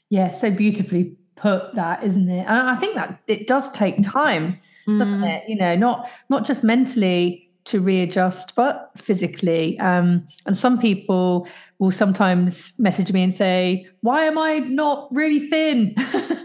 Yeah. 0.09 0.31
So 0.31 0.49
beautifully 0.49 1.15
put 1.37 1.73
that, 1.75 2.03
isn't 2.03 2.29
it? 2.29 2.45
And 2.47 2.69
I 2.69 2.75
think 2.75 2.95
that 2.95 3.19
it 3.27 3.47
does 3.47 3.71
take 3.71 4.03
time, 4.03 4.59
doesn't 4.87 5.21
mm. 5.21 5.37
it? 5.37 5.47
You 5.47 5.57
know, 5.57 5.75
not 5.75 6.09
not 6.29 6.45
just 6.45 6.63
mentally 6.63 7.49
to 7.65 7.81
readjust, 7.81 8.55
but 8.55 8.91
physically. 8.97 9.77
Um, 9.79 10.25
and 10.45 10.57
some 10.57 10.79
people 10.79 11.47
will 11.79 11.91
sometimes 11.91 12.73
message 12.79 13.11
me 13.11 13.23
and 13.23 13.33
say, 13.33 13.87
"Why 14.01 14.23
am 14.23 14.37
I 14.37 14.59
not 14.59 15.09
really 15.11 15.47
thin?" 15.49 15.93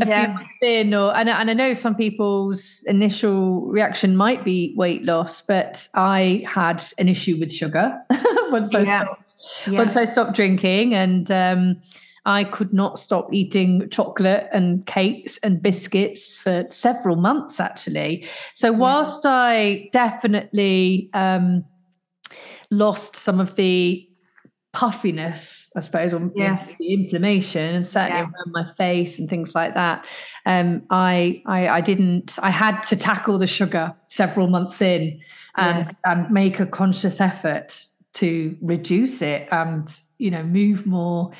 a 0.00 0.06
yeah. 0.06 0.24
few 0.24 0.34
months 0.34 0.58
in, 0.62 0.94
or 0.94 1.16
and, 1.16 1.28
and 1.28 1.50
I 1.50 1.54
know 1.54 1.74
some 1.74 1.94
people's 1.94 2.84
initial 2.86 3.66
reaction 3.66 4.16
might 4.16 4.44
be 4.44 4.74
weight 4.76 5.04
loss, 5.04 5.42
but 5.42 5.88
I 5.94 6.44
had 6.46 6.82
an 6.98 7.08
issue 7.08 7.36
with 7.38 7.52
sugar 7.52 8.00
once 8.50 8.74
I 8.74 8.84
stopped 8.84 9.34
yeah. 9.66 9.78
once 9.78 9.96
I 9.96 10.04
stopped 10.04 10.34
drinking, 10.34 10.94
and 10.94 11.30
um, 11.30 11.80
I 12.26 12.44
could 12.44 12.72
not 12.74 12.98
stop 12.98 13.32
eating 13.32 13.88
chocolate 13.90 14.48
and 14.52 14.84
cakes 14.86 15.38
and 15.42 15.62
biscuits 15.62 16.38
for 16.38 16.64
several 16.68 17.16
months, 17.16 17.60
actually. 17.60 18.28
So, 18.54 18.72
whilst 18.72 19.24
I 19.24 19.88
definitely 19.92 21.10
um, 21.14 21.64
lost 22.70 23.16
some 23.16 23.40
of 23.40 23.56
the 23.56 24.06
puffiness, 24.72 25.70
I 25.76 25.80
suppose, 25.80 26.12
or 26.12 26.30
yes. 26.34 26.78
the 26.78 26.92
inflammation, 26.92 27.74
and 27.74 27.86
certainly 27.86 28.20
yeah. 28.20 28.24
around 28.24 28.52
my 28.52 28.72
face 28.76 29.18
and 29.18 29.28
things 29.28 29.54
like 29.54 29.74
that. 29.74 30.04
Um, 30.46 30.82
I, 30.90 31.42
I, 31.46 31.68
I 31.68 31.80
didn't. 31.80 32.38
I 32.42 32.50
had 32.50 32.82
to 32.84 32.96
tackle 32.96 33.38
the 33.38 33.46
sugar 33.46 33.94
several 34.08 34.46
months 34.46 34.80
in, 34.80 35.20
and 35.56 35.86
yes. 35.86 35.94
and 36.04 36.30
make 36.30 36.60
a 36.60 36.66
conscious 36.66 37.20
effort 37.20 37.86
to 38.20 38.56
reduce 38.60 39.22
it 39.22 39.48
and 39.50 40.00
you 40.18 40.30
know 40.30 40.42
move 40.42 40.86
more 40.86 41.30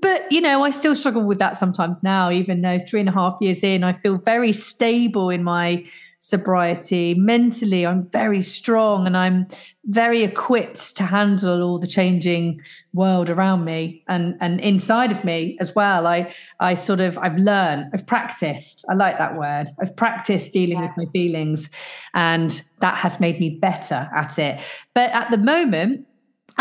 but 0.00 0.30
you 0.30 0.40
know 0.40 0.62
i 0.62 0.70
still 0.70 0.94
struggle 0.94 1.26
with 1.26 1.38
that 1.38 1.58
sometimes 1.58 2.02
now 2.02 2.30
even 2.30 2.62
though 2.62 2.78
three 2.78 3.00
and 3.00 3.08
a 3.08 3.12
half 3.12 3.36
years 3.40 3.62
in 3.62 3.82
i 3.82 3.92
feel 3.92 4.16
very 4.18 4.52
stable 4.52 5.28
in 5.30 5.42
my 5.42 5.84
sobriety. 6.24 7.14
Mentally, 7.14 7.84
I'm 7.84 8.08
very 8.10 8.40
strong 8.40 9.08
and 9.08 9.16
I'm 9.16 9.48
very 9.86 10.22
equipped 10.22 10.96
to 10.96 11.02
handle 11.02 11.60
all 11.64 11.80
the 11.80 11.88
changing 11.88 12.60
world 12.94 13.28
around 13.28 13.64
me 13.64 14.04
and, 14.06 14.36
and 14.40 14.60
inside 14.60 15.10
of 15.10 15.24
me 15.24 15.56
as 15.58 15.74
well. 15.74 16.06
I, 16.06 16.32
I 16.60 16.74
sort 16.74 17.00
of, 17.00 17.18
I've 17.18 17.36
learned, 17.36 17.90
I've 17.92 18.06
practiced. 18.06 18.84
I 18.88 18.94
like 18.94 19.18
that 19.18 19.36
word. 19.36 19.66
I've 19.80 19.96
practiced 19.96 20.52
dealing 20.52 20.78
yes. 20.78 20.92
with 20.96 21.06
my 21.06 21.10
feelings 21.10 21.68
and 22.14 22.62
that 22.78 22.94
has 22.98 23.18
made 23.18 23.40
me 23.40 23.58
better 23.60 24.08
at 24.14 24.38
it. 24.38 24.60
But 24.94 25.10
at 25.10 25.28
the 25.32 25.38
moment, 25.38 26.06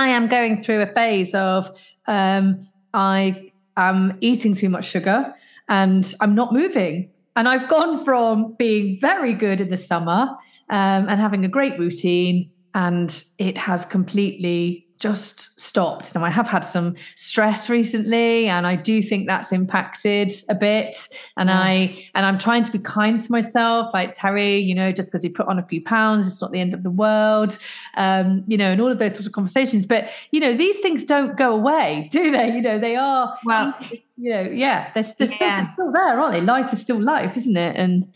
I 0.02 0.10
am 0.10 0.28
going 0.28 0.64
through 0.64 0.82
a 0.82 0.88
phase 0.88 1.36
of 1.36 1.70
um, 2.08 2.68
I 2.91 3.52
am 3.78 4.18
eating 4.20 4.56
too 4.56 4.68
much 4.68 4.86
sugar 4.86 5.32
and 5.70 6.16
I'm 6.20 6.34
not 6.34 6.52
moving. 6.52 7.12
And 7.36 7.47
I've 7.47 7.70
gone 7.70 8.04
from 8.04 8.56
being 8.58 8.99
very 8.99 9.36
good 9.36 9.62
in 9.62 9.70
the 9.70 9.78
summer 9.78 10.22
um, 10.72 11.08
and 11.08 11.22
having 11.22 11.45
a 11.45 11.47
great 11.47 11.78
routine, 11.78 12.49
and 12.74 13.24
it 13.38 13.58
has 13.58 13.86
completely 13.86 14.88
just 15.02 15.60
stopped. 15.60 16.14
Now 16.14 16.24
I 16.24 16.30
have 16.30 16.47
had 16.47 16.62
some 16.62 16.95
stress 17.16 17.70
recently, 17.70 18.47
and 18.47 18.68
I 18.68 18.76
do 18.76 19.02
think 19.02 19.28
that's 19.28 19.52
impacted 19.52 20.32
a 20.47 20.56
bit. 20.56 20.95
And 21.38 21.49
yes. 21.49 21.58
I 21.58 22.10
and 22.14 22.26
I'm 22.26 22.38
trying 22.38 22.64
to 22.64 22.72
be 22.72 22.78
kind 22.78 23.20
to 23.20 23.32
myself, 23.32 23.91
like 23.93 24.16
Teri. 24.16 24.64
You 24.64 24.76
know, 24.76 24.91
just 24.91 25.10
because 25.10 25.24
you 25.24 25.32
put 25.32 25.47
on 25.47 25.58
a 25.58 25.64
few 25.64 25.84
pounds, 25.84 26.28
it's 26.28 26.39
not 26.39 26.52
the 26.52 26.62
end 26.62 26.76
of 26.76 26.84
the 26.84 26.91
world. 26.91 27.58
Um, 27.95 28.43
you 28.47 28.58
know, 28.58 28.72
and 28.72 28.80
all 28.80 28.91
of 28.91 28.99
those 28.99 29.14
sorts 29.14 29.26
of 29.26 29.34
conversations. 29.34 29.88
But 29.88 30.08
you 30.30 30.39
know, 30.39 30.56
these 30.56 30.80
things 30.80 31.04
don't 31.04 31.36
go 31.36 31.52
away, 31.52 32.08
do 32.12 32.32
they? 32.32 32.54
You 32.54 32.62
know, 32.62 32.80
they 32.80 32.95
are. 32.95 33.36
Well, 33.43 33.76
you 34.18 34.32
know, 34.32 34.43
yeah, 34.43 34.91
they're, 34.93 35.12
they're, 35.18 35.28
yeah. 35.30 35.64
they're 35.64 35.74
still 35.74 35.91
there, 35.91 36.20
aren't 36.20 36.34
they? 36.34 36.41
Life 36.41 36.72
is 36.72 36.80
still 36.80 37.02
life, 37.02 37.36
isn't 37.36 37.58
it? 37.58 37.76
And 37.76 38.08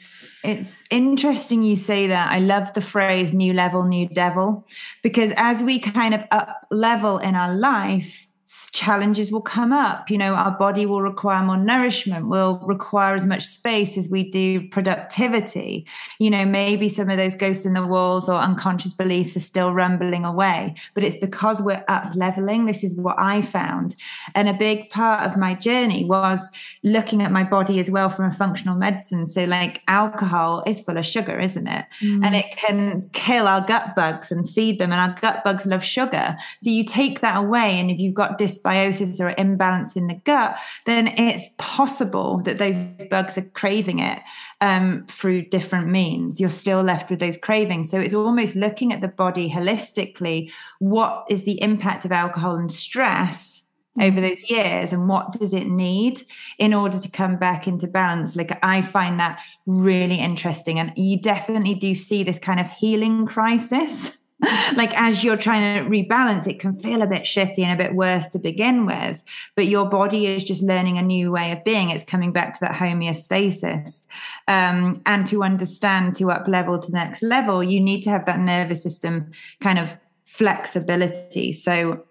it's 0.46 0.84
interesting 0.92 1.64
you 1.64 1.76
say 1.76 2.08
that. 2.08 2.32
I 2.32 2.40
love 2.40 2.74
the 2.74 2.82
phrase 2.82 3.34
new 3.34 3.54
level, 3.54 3.84
new 3.84 4.08
devil, 4.08 4.66
because 5.02 5.34
as 5.36 5.64
we 5.64 5.80
kind 5.80 6.14
of 6.14 6.26
up 6.32 6.68
level 6.72 7.18
in 7.18 7.36
our 7.36 7.56
life, 7.56 8.25
challenges 8.46 9.32
will 9.32 9.42
come 9.42 9.74
up. 9.74 10.12
You 10.12 10.20
know, 10.20 10.36
our 10.36 10.52
body 10.52 10.86
will 10.86 11.02
require 11.02 11.44
more 11.44 11.58
nourishment, 11.58 12.28
will 12.28 12.60
require 12.60 13.16
as 13.16 13.26
much 13.26 13.44
space 13.44 13.98
as 13.98 14.08
we 14.08 14.30
do 14.30 14.70
productivity. 14.70 15.88
You 16.20 16.30
know, 16.30 16.46
maybe 16.46 16.88
some 16.88 17.10
of 17.10 17.18
those 17.18 17.34
ghosts 17.34 17.66
in 17.66 17.74
the 17.74 17.86
walls 17.86 18.30
or 18.30 18.36
unconscious 18.36 18.94
beliefs 18.94 19.36
are 19.36 19.40
still 19.40 19.72
rumbling 19.72 20.26
away, 20.26 20.76
but 20.94 21.04
it's 21.04 21.18
because 21.18 21.60
we're 21.60 21.84
up 21.88 22.12
leveling. 22.14 22.68
This 22.68 22.84
is 22.84 22.94
what 22.94 23.16
I 23.18 23.42
found. 23.42 23.96
And 24.36 24.48
a 24.48 24.54
big 24.54 24.92
part 24.92 25.24
of 25.24 25.38
my 25.38 25.56
journey 25.56 26.06
was 26.06 26.52
looking 26.84 27.24
at 27.24 27.32
my 27.32 27.44
body 27.44 27.80
as 27.80 27.90
well 27.90 28.10
from 28.10 28.26
a 28.26 28.34
functional 28.34 28.76
medicine. 28.76 29.26
So, 29.26 29.46
like 29.46 29.82
alcohol 29.88 30.64
is 30.68 30.82
full 30.82 31.00
of 31.00 31.06
sugar, 31.06 31.40
isn't 31.40 31.68
it? 31.68 31.86
Mm. 32.02 32.24
And 32.24 32.36
it 32.36 32.46
can 32.58 33.10
kill 33.12 33.48
our 33.48 33.62
gut 33.62 33.96
bugs 33.96 34.32
and 34.32 34.48
feed 34.48 34.80
them. 34.80 34.92
And 34.92 35.02
our 35.02 35.20
gut 35.20 35.44
bugs 35.44 35.66
love 35.66 35.84
sugar. 35.84 36.38
So, 36.62 36.70
you 36.70 36.86
take 36.86 37.22
that 37.22 37.38
away, 37.38 37.80
and 37.80 37.90
if 37.90 38.00
you've 38.00 38.14
got 38.14 38.35
dysbiosis 38.38 39.20
or 39.20 39.34
imbalance 39.38 39.96
in 39.96 40.08
the 40.08 40.16
gut, 40.26 40.58
then 40.86 41.08
it's 41.18 41.50
possible 41.58 42.40
that 42.40 42.58
those 42.58 42.78
bugs 43.10 43.38
are 43.38 43.50
craving 43.50 44.00
it 44.00 44.20
um, 44.62 45.06
through 45.08 45.50
different 45.50 45.88
means. 45.88 46.40
You're 46.40 46.50
still 46.50 46.82
left 46.82 47.10
with 47.10 47.20
those 47.20 47.38
cravings. 47.38 47.90
So 47.90 48.00
it's 48.00 48.14
almost 48.14 48.56
looking 48.56 48.94
at 48.94 49.02
the 49.02 49.08
body 49.08 49.50
holistically. 49.50 50.52
What 50.80 51.26
is 51.30 51.44
the 51.44 51.62
impact 51.62 52.06
of 52.06 52.12
alcohol 52.12 52.56
and 52.56 52.72
stress? 52.72 53.62
over 54.02 54.20
those 54.20 54.50
years 54.50 54.92
and 54.92 55.08
what 55.08 55.32
does 55.32 55.54
it 55.54 55.68
need 55.68 56.22
in 56.60 56.74
order 56.74 57.00
to 57.00 57.10
come 57.10 57.38
back 57.38 57.66
into 57.68 57.88
balance 57.88 58.36
like 58.36 58.60
i 58.62 58.82
find 58.82 59.20
that 59.20 59.42
really 59.66 60.20
interesting 60.20 60.80
and 60.80 60.92
you 60.98 61.18
definitely 61.18 61.74
do 61.74 61.96
see 61.96 62.24
this 62.24 62.40
kind 62.40 62.60
of 62.60 62.70
healing 62.70 63.26
crisis 63.26 64.18
like 64.76 65.00
as 65.00 65.24
you're 65.24 65.38
trying 65.38 65.84
to 65.84 65.90
rebalance, 65.90 66.48
it 66.48 66.60
can 66.60 66.74
feel 66.74 67.02
a 67.02 67.08
bit 67.08 67.24
shitty 67.24 67.60
and 67.60 67.72
a 67.72 67.84
bit 67.84 67.96
worse 67.96 68.28
to 68.30 68.40
begin 68.40 68.86
with. 68.86 69.24
But 69.56 69.68
your 69.68 69.90
body 69.90 70.28
is 70.28 70.44
just 70.44 70.62
learning 70.62 70.98
a 70.98 71.02
new 71.02 71.32
way 71.32 71.52
of 71.52 71.64
being. 71.64 71.90
It's 71.90 72.04
coming 72.04 72.34
back 72.34 72.54
to 72.54 72.60
that 72.62 72.74
homeostasis. 72.74 74.04
Um, 74.48 75.02
and 75.06 75.26
to 75.28 75.44
understand 75.44 76.16
to 76.18 76.32
up 76.32 76.48
level 76.48 76.80
to 76.80 76.92
the 76.92 76.98
next 76.98 77.24
level, 77.24 77.64
you 77.64 77.80
need 77.80 78.02
to 78.04 78.10
have 78.10 78.26
that 78.26 78.40
nervous 78.40 78.84
system 78.84 79.32
kind 79.62 79.80
of 79.80 79.96
flexibility. 80.26 81.54
So 81.54 82.04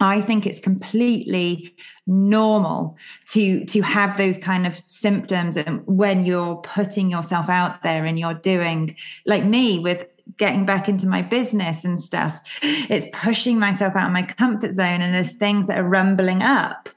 I 0.00 0.20
think 0.20 0.44
it's 0.44 0.60
completely 0.60 1.74
normal 2.06 2.98
to 3.30 3.64
to 3.64 3.80
have 3.80 4.18
those 4.18 4.36
kind 4.36 4.66
of 4.66 4.76
symptoms 4.76 5.56
and 5.56 5.86
when 5.86 6.26
you're 6.26 6.56
putting 6.56 7.10
yourself 7.10 7.48
out 7.48 7.82
there 7.82 8.04
and 8.04 8.18
you're 8.18 8.34
doing 8.34 8.96
like 9.24 9.44
me 9.44 9.78
with 9.78 10.06
getting 10.36 10.64
back 10.64 10.88
into 10.88 11.06
my 11.06 11.22
business 11.22 11.84
and 11.84 12.00
stuff. 12.00 12.40
It's 12.62 13.06
pushing 13.12 13.58
myself 13.58 13.94
out 13.96 14.06
of 14.06 14.12
my 14.12 14.22
comfort 14.22 14.72
zone, 14.72 15.02
and 15.02 15.14
there's 15.14 15.32
things 15.32 15.66
that 15.68 15.78
are 15.78 15.88
rumbling 15.88 16.42
up. 16.42 16.88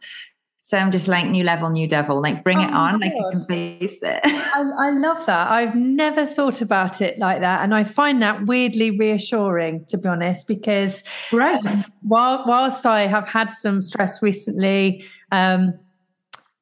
So 0.62 0.78
I'm 0.78 0.92
just 0.92 1.08
like 1.08 1.28
new 1.28 1.46
level, 1.46 1.70
new 1.70 1.88
devil, 1.88 2.22
like 2.22 2.44
bring 2.44 2.58
oh 2.58 2.64
it 2.64 2.74
on, 2.74 3.00
like 3.00 3.14
you 3.16 3.30
can 3.32 3.46
face 3.46 4.00
it. 4.02 4.20
I, 4.26 4.88
I, 4.88 4.90
love 4.90 5.26
that. 5.26 5.50
I've 5.50 5.76
never 5.76 6.26
thought 6.26 6.62
about 6.62 7.02
it 7.02 7.18
like 7.18 7.40
that, 7.40 7.64
and 7.64 7.74
I 7.74 7.86
find 7.86 8.22
that 8.22 8.48
weirdly 8.48 8.92
reassuring, 8.92 9.86
to 9.86 9.98
be 9.98 10.10
honest, 10.10 10.46
because 10.46 11.06
right. 11.32 11.66
Um, 11.66 11.86
while, 12.02 12.44
whilst 12.46 12.86
I 12.86 13.08
have 13.08 13.26
had 13.30 13.54
some 13.54 13.82
stress 13.82 14.22
recently, 14.22 15.06
um, 15.32 15.74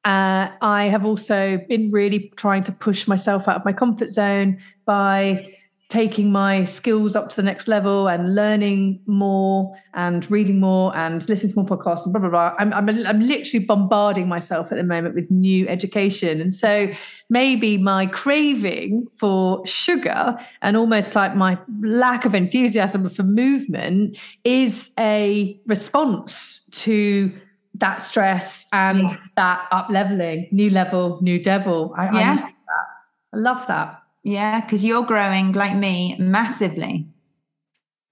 uh, 0.03 0.49
I 0.61 0.83
have 0.91 1.03
also 1.03 1.59
been 1.67 1.89
really 1.89 2.31
trying 2.35 2.63
to 2.65 2.71
push 2.71 3.07
myself 3.07 3.47
out 3.47 3.55
of 3.55 3.65
my 3.65 3.73
comfort 3.73 4.09
zone 4.09 4.59
by 4.85 5.51
taking 5.89 6.31
my 6.31 6.63
skills 6.63 7.15
up 7.15 7.29
to 7.29 7.35
the 7.35 7.43
next 7.43 7.67
level 7.67 8.07
and 8.07 8.33
learning 8.33 8.99
more 9.05 9.75
and 9.93 10.29
reading 10.31 10.59
more 10.59 10.95
and 10.97 11.27
listening 11.29 11.53
to 11.53 11.59
more 11.59 11.65
podcasts 11.65 12.03
and 12.05 12.13
blah 12.13 12.19
blah 12.19 12.29
blah. 12.29 12.55
I'm 12.57 12.73
I'm, 12.73 12.89
I'm 12.89 13.19
literally 13.19 13.63
bombarding 13.63 14.27
myself 14.27 14.71
at 14.71 14.77
the 14.77 14.83
moment 14.83 15.15
with 15.15 15.29
new 15.29 15.67
education, 15.67 16.41
and 16.41 16.53
so 16.53 16.87
maybe 17.29 17.77
my 17.77 18.07
craving 18.07 19.05
for 19.17 19.65
sugar 19.65 20.37
and 20.61 20.75
almost 20.75 21.15
like 21.15 21.35
my 21.35 21.57
lack 21.81 22.25
of 22.25 22.33
enthusiasm 22.33 23.07
for 23.09 23.23
movement 23.23 24.17
is 24.43 24.91
a 24.99 25.59
response 25.67 26.61
to 26.71 27.31
that 27.75 28.01
stress 28.01 28.65
and 28.73 29.03
yes. 29.03 29.29
that 29.35 29.67
up 29.71 29.87
leveling, 29.89 30.47
new 30.51 30.69
level, 30.69 31.19
new 31.21 31.41
devil. 31.41 31.93
I, 31.97 32.19
yeah. 32.19 32.31
I 32.31 32.35
love 32.35 32.47
that. 32.67 32.87
I 33.33 33.37
love 33.37 33.67
that. 33.67 34.01
Yeah, 34.25 34.61
because 34.61 34.83
you're 34.83 35.05
growing 35.05 35.51
like 35.51 35.75
me 35.75 36.15
massively. 36.17 37.07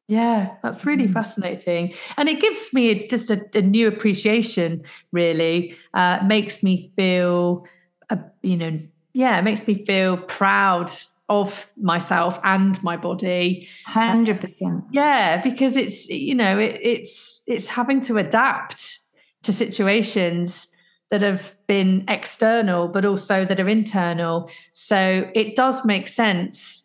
Yeah, 0.07 0.55
that's 0.61 0.85
really 0.85 1.07
mm. 1.07 1.13
fascinating. 1.13 1.95
And 2.17 2.29
it 2.29 2.39
gives 2.39 2.71
me 2.71 3.07
just 3.07 3.31
a, 3.31 3.43
a 3.55 3.61
new 3.61 3.87
appreciation, 3.87 4.83
really. 5.11 5.75
Uh, 5.95 6.19
makes 6.23 6.61
me 6.61 6.91
feel, 6.95 7.65
uh, 8.11 8.17
you 8.43 8.57
know, 8.57 8.77
yeah, 9.13 9.39
it 9.39 9.41
makes 9.41 9.65
me 9.65 9.83
feel 9.85 10.17
proud 10.17 10.91
of 11.29 11.67
myself 11.77 12.39
and 12.43 12.81
my 12.83 12.95
body. 12.95 13.67
100%. 13.87 14.85
Yeah, 14.91 15.41
because 15.41 15.75
it's, 15.75 16.07
you 16.09 16.35
know, 16.35 16.59
it, 16.59 16.77
it's, 16.79 17.41
it's 17.47 17.69
having 17.69 18.01
to 18.01 18.17
adapt 18.17 18.99
to 19.41 19.51
situations 19.51 20.67
that 21.13 21.21
have 21.21 21.53
been 21.67 22.03
external, 22.07 22.87
but 22.87 23.05
also 23.05 23.45
that 23.45 23.59
are 23.59 23.69
internal. 23.69 24.49
So 24.71 25.29
it 25.35 25.55
does 25.55 25.85
make 25.85 26.07
sense 26.07 26.81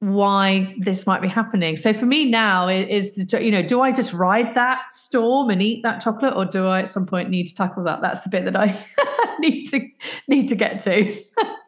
why 0.00 0.74
this 0.80 1.06
might 1.06 1.22
be 1.22 1.28
happening. 1.28 1.76
So 1.76 1.92
for 1.92 2.04
me 2.04 2.28
now 2.28 2.66
is, 2.66 3.16
you 3.32 3.52
know, 3.52 3.62
do 3.62 3.80
I 3.80 3.92
just 3.92 4.12
ride 4.12 4.56
that 4.56 4.80
storm 4.90 5.50
and 5.50 5.62
eat 5.62 5.84
that 5.84 6.00
chocolate, 6.00 6.34
or 6.34 6.46
do 6.46 6.66
I 6.66 6.80
at 6.80 6.88
some 6.88 7.06
point 7.06 7.30
need 7.30 7.46
to 7.46 7.54
tackle 7.54 7.84
that? 7.84 8.00
That's 8.02 8.18
the 8.24 8.28
bit 8.28 8.44
that 8.44 8.56
I 8.56 8.76
need 9.38 9.66
to 9.66 9.86
need 10.26 10.48
to 10.48 10.56
get 10.56 10.82
to 10.82 11.22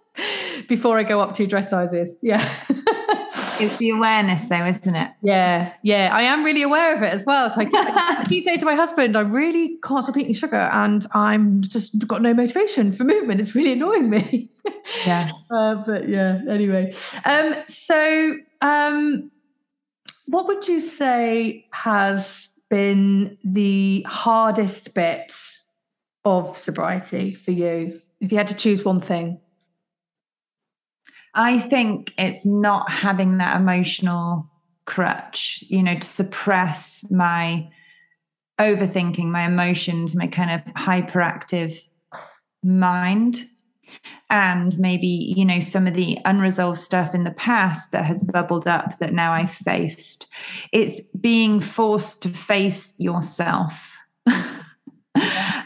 before 0.68 0.98
I 0.98 1.04
go 1.04 1.20
up 1.20 1.36
two 1.36 1.46
dress 1.46 1.70
sizes. 1.70 2.16
Yeah. 2.20 2.52
it's 3.62 3.76
the 3.78 3.90
awareness, 3.90 4.48
though, 4.48 4.64
isn't 4.64 4.94
it? 4.94 5.10
Yeah, 5.22 5.72
yeah. 5.82 6.10
I 6.12 6.22
am 6.22 6.44
really 6.44 6.62
aware 6.62 6.94
of 6.94 7.02
it 7.02 7.12
as 7.12 7.24
well. 7.24 7.48
So 7.50 7.60
I, 7.60 7.68
I 7.72 8.26
keep 8.28 8.44
saying 8.44 8.58
to 8.58 8.64
my 8.64 8.74
husband, 8.74 9.16
I 9.16 9.20
really 9.20 9.78
can't 9.82 10.04
stop 10.04 10.16
eating 10.16 10.34
sugar, 10.34 10.68
and 10.72 11.06
I'm 11.12 11.62
just 11.62 12.06
got 12.06 12.22
no 12.22 12.34
motivation 12.34 12.92
for 12.92 13.04
movement. 13.04 13.40
It's 13.40 13.54
really 13.54 13.72
annoying 13.72 14.10
me. 14.10 14.50
Yeah. 15.06 15.30
Uh, 15.50 15.74
but 15.84 16.08
yeah. 16.08 16.40
Anyway, 16.48 16.92
um, 17.24 17.54
so 17.66 18.34
um, 18.62 19.30
what 20.26 20.46
would 20.46 20.66
you 20.66 20.80
say 20.80 21.66
has 21.72 22.48
been 22.70 23.36
the 23.44 24.02
hardest 24.08 24.94
bit 24.94 25.34
of 26.24 26.56
sobriety 26.56 27.34
for 27.34 27.50
you? 27.50 28.00
If 28.20 28.32
you 28.32 28.38
had 28.38 28.46
to 28.48 28.54
choose 28.54 28.82
one 28.84 29.00
thing. 29.00 29.41
I 31.34 31.60
think 31.60 32.12
it's 32.18 32.44
not 32.44 32.90
having 32.90 33.38
that 33.38 33.60
emotional 33.60 34.50
crutch, 34.84 35.64
you 35.68 35.82
know, 35.82 35.98
to 35.98 36.06
suppress 36.06 37.04
my 37.10 37.70
overthinking, 38.58 39.26
my 39.26 39.46
emotions, 39.46 40.14
my 40.14 40.26
kind 40.26 40.50
of 40.50 40.74
hyperactive 40.74 41.78
mind. 42.62 43.48
And 44.30 44.78
maybe, 44.78 45.34
you 45.36 45.44
know, 45.44 45.60
some 45.60 45.86
of 45.86 45.94
the 45.94 46.18
unresolved 46.24 46.78
stuff 46.78 47.14
in 47.14 47.24
the 47.24 47.32
past 47.32 47.92
that 47.92 48.06
has 48.06 48.22
bubbled 48.22 48.66
up 48.66 48.98
that 48.98 49.12
now 49.12 49.32
I've 49.32 49.50
faced. 49.50 50.26
It's 50.72 51.00
being 51.08 51.60
forced 51.60 52.22
to 52.22 52.30
face 52.30 52.94
yourself. 52.98 53.98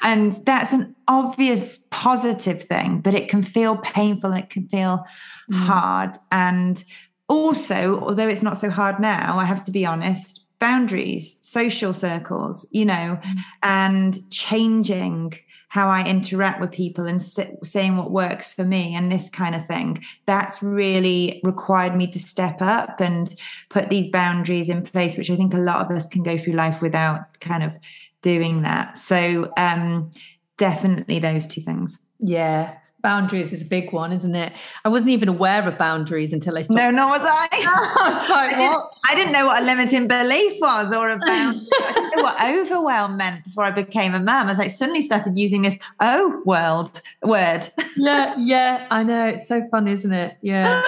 and 0.03 0.33
that's 0.45 0.73
an 0.73 0.97
obvious 1.07 1.79
positive 1.97 2.63
thing, 2.63 3.01
but 3.01 3.15
it 3.15 3.27
can 3.27 3.43
feel 3.43 3.79
painful, 3.79 4.35
it 4.35 4.51
can 4.51 4.69
feel 4.69 5.07
mm. 5.51 5.57
hard. 5.57 6.15
And 6.31 6.85
also, 7.27 7.99
although 8.01 8.29
it's 8.29 8.43
not 8.43 8.59
so 8.59 8.69
hard 8.69 9.01
now, 9.01 9.39
I 9.39 9.47
have 9.47 9.65
to 9.65 9.71
be 9.71 9.87
honest, 9.87 10.45
boundaries, 10.59 11.39
social 11.41 11.95
circles, 11.95 12.69
you 12.71 12.85
know, 12.85 13.19
mm. 13.23 13.39
and 13.63 14.31
changing 14.31 15.33
how 15.69 15.89
I 15.89 16.05
interact 16.05 16.61
with 16.61 16.71
people 16.71 17.07
and 17.07 17.21
saying 17.21 17.97
what 17.97 18.11
works 18.11 18.53
for 18.53 18.65
me 18.65 18.95
and 18.95 19.11
this 19.11 19.31
kind 19.31 19.55
of 19.55 19.67
thing. 19.67 20.05
That's 20.27 20.63
really 20.63 21.41
required 21.45 21.97
me 21.97 22.07
to 22.09 22.19
step 22.19 22.61
up 22.61 23.01
and 23.01 23.35
put 23.71 23.89
these 23.89 24.09
boundaries 24.09 24.69
in 24.69 24.83
place, 24.83 25.17
which 25.17 25.31
I 25.31 25.37
think 25.37 25.55
a 25.55 25.59
lot 25.59 25.85
of 25.85 25.97
us 25.97 26.07
can 26.07 26.23
go 26.23 26.37
through 26.37 26.55
life 26.55 26.83
without 26.83 27.41
kind 27.41 27.63
of 27.63 27.79
doing 28.21 28.63
that. 28.63 28.97
So 28.99 29.51
um, 29.57 30.11
definitely 30.57 31.19
those 31.19 31.47
two 31.47 31.61
things. 31.61 31.99
Yeah. 32.19 32.77
Boundaries 33.03 33.53
is 33.53 33.63
a 33.63 33.65
big 33.65 33.93
one, 33.93 34.11
isn't 34.11 34.35
it? 34.35 34.53
I 34.85 34.89
wasn't 34.89 35.11
even 35.11 35.29
aware 35.29 35.67
of 35.69 35.79
boundaries 35.79 36.33
until 36.33 36.59
I 36.59 36.63
started. 36.63 36.83
No, 36.83 36.91
no, 36.91 37.07
was 37.07 37.21
I? 37.23 37.49
I, 37.53 38.19
was 38.19 38.31
like, 38.31 38.55
I, 38.55 38.59
didn't, 38.59 38.83
I, 39.05 39.15
didn't, 39.15 39.33
know 39.33 39.47
what 39.47 39.63
a 39.63 39.67
limiting 39.67 40.09
belief 40.09 40.61
was 40.61 40.93
or 40.93 41.11
a 41.11 41.19
boundary. 41.25 41.69
I 41.73 41.93
didn't 41.93 42.17
know 42.17 42.23
what 42.25 42.43
overwhelm 42.43 43.17
meant 43.17 43.45
before 43.45 43.63
I 43.63 43.71
became 43.71 44.15
a 44.15 44.19
mum. 44.19 44.49
As 44.49 44.59
I 44.59 44.65
was 44.65 44.71
like, 44.71 44.71
suddenly 44.71 45.03
started 45.03 45.39
using 45.39 45.63
this 45.63 45.79
oh 46.01 46.43
world 46.45 47.01
word. 47.23 47.69
yeah, 47.97 48.35
yeah, 48.39 48.89
I 48.91 49.05
know. 49.05 49.27
It's 49.27 49.47
so 49.47 49.63
fun, 49.69 49.87
isn't 49.87 50.13
it? 50.13 50.37
Yeah. 50.41 50.83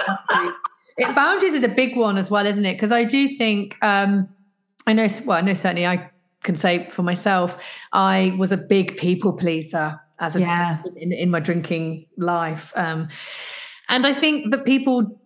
it, 0.97 1.14
boundaries 1.14 1.55
is 1.55 1.62
a 1.62 1.69
big 1.69 1.97
one 1.97 2.16
as 2.16 2.33
well, 2.33 2.47
isn't 2.47 2.64
it? 2.64 2.75
Because 2.75 2.91
I 2.91 3.05
do 3.05 3.37
think 3.37 3.77
um, 3.81 4.29
I 4.89 4.93
know. 4.93 5.07
Well, 5.25 5.39
I 5.39 5.43
know 5.43 5.55
certainly 5.55 5.87
I 5.87 6.11
can 6.49 6.57
say 6.57 6.88
for 6.88 7.03
myself, 7.03 7.59
I 7.92 8.34
was 8.38 8.53
a 8.53 8.57
big 8.57 8.96
people 8.96 9.34
pleaser 9.34 10.01
as 10.18 10.34
a 10.34 10.40
yeah. 10.40 10.82
in, 10.96 11.12
in 11.12 11.30
my 11.30 11.40
drinking 11.40 12.07
life. 12.16 12.72
Um, 12.74 13.11
and 13.90 14.07
I 14.07 14.14
think 14.14 14.51
that 14.51 14.64
people 14.64 15.20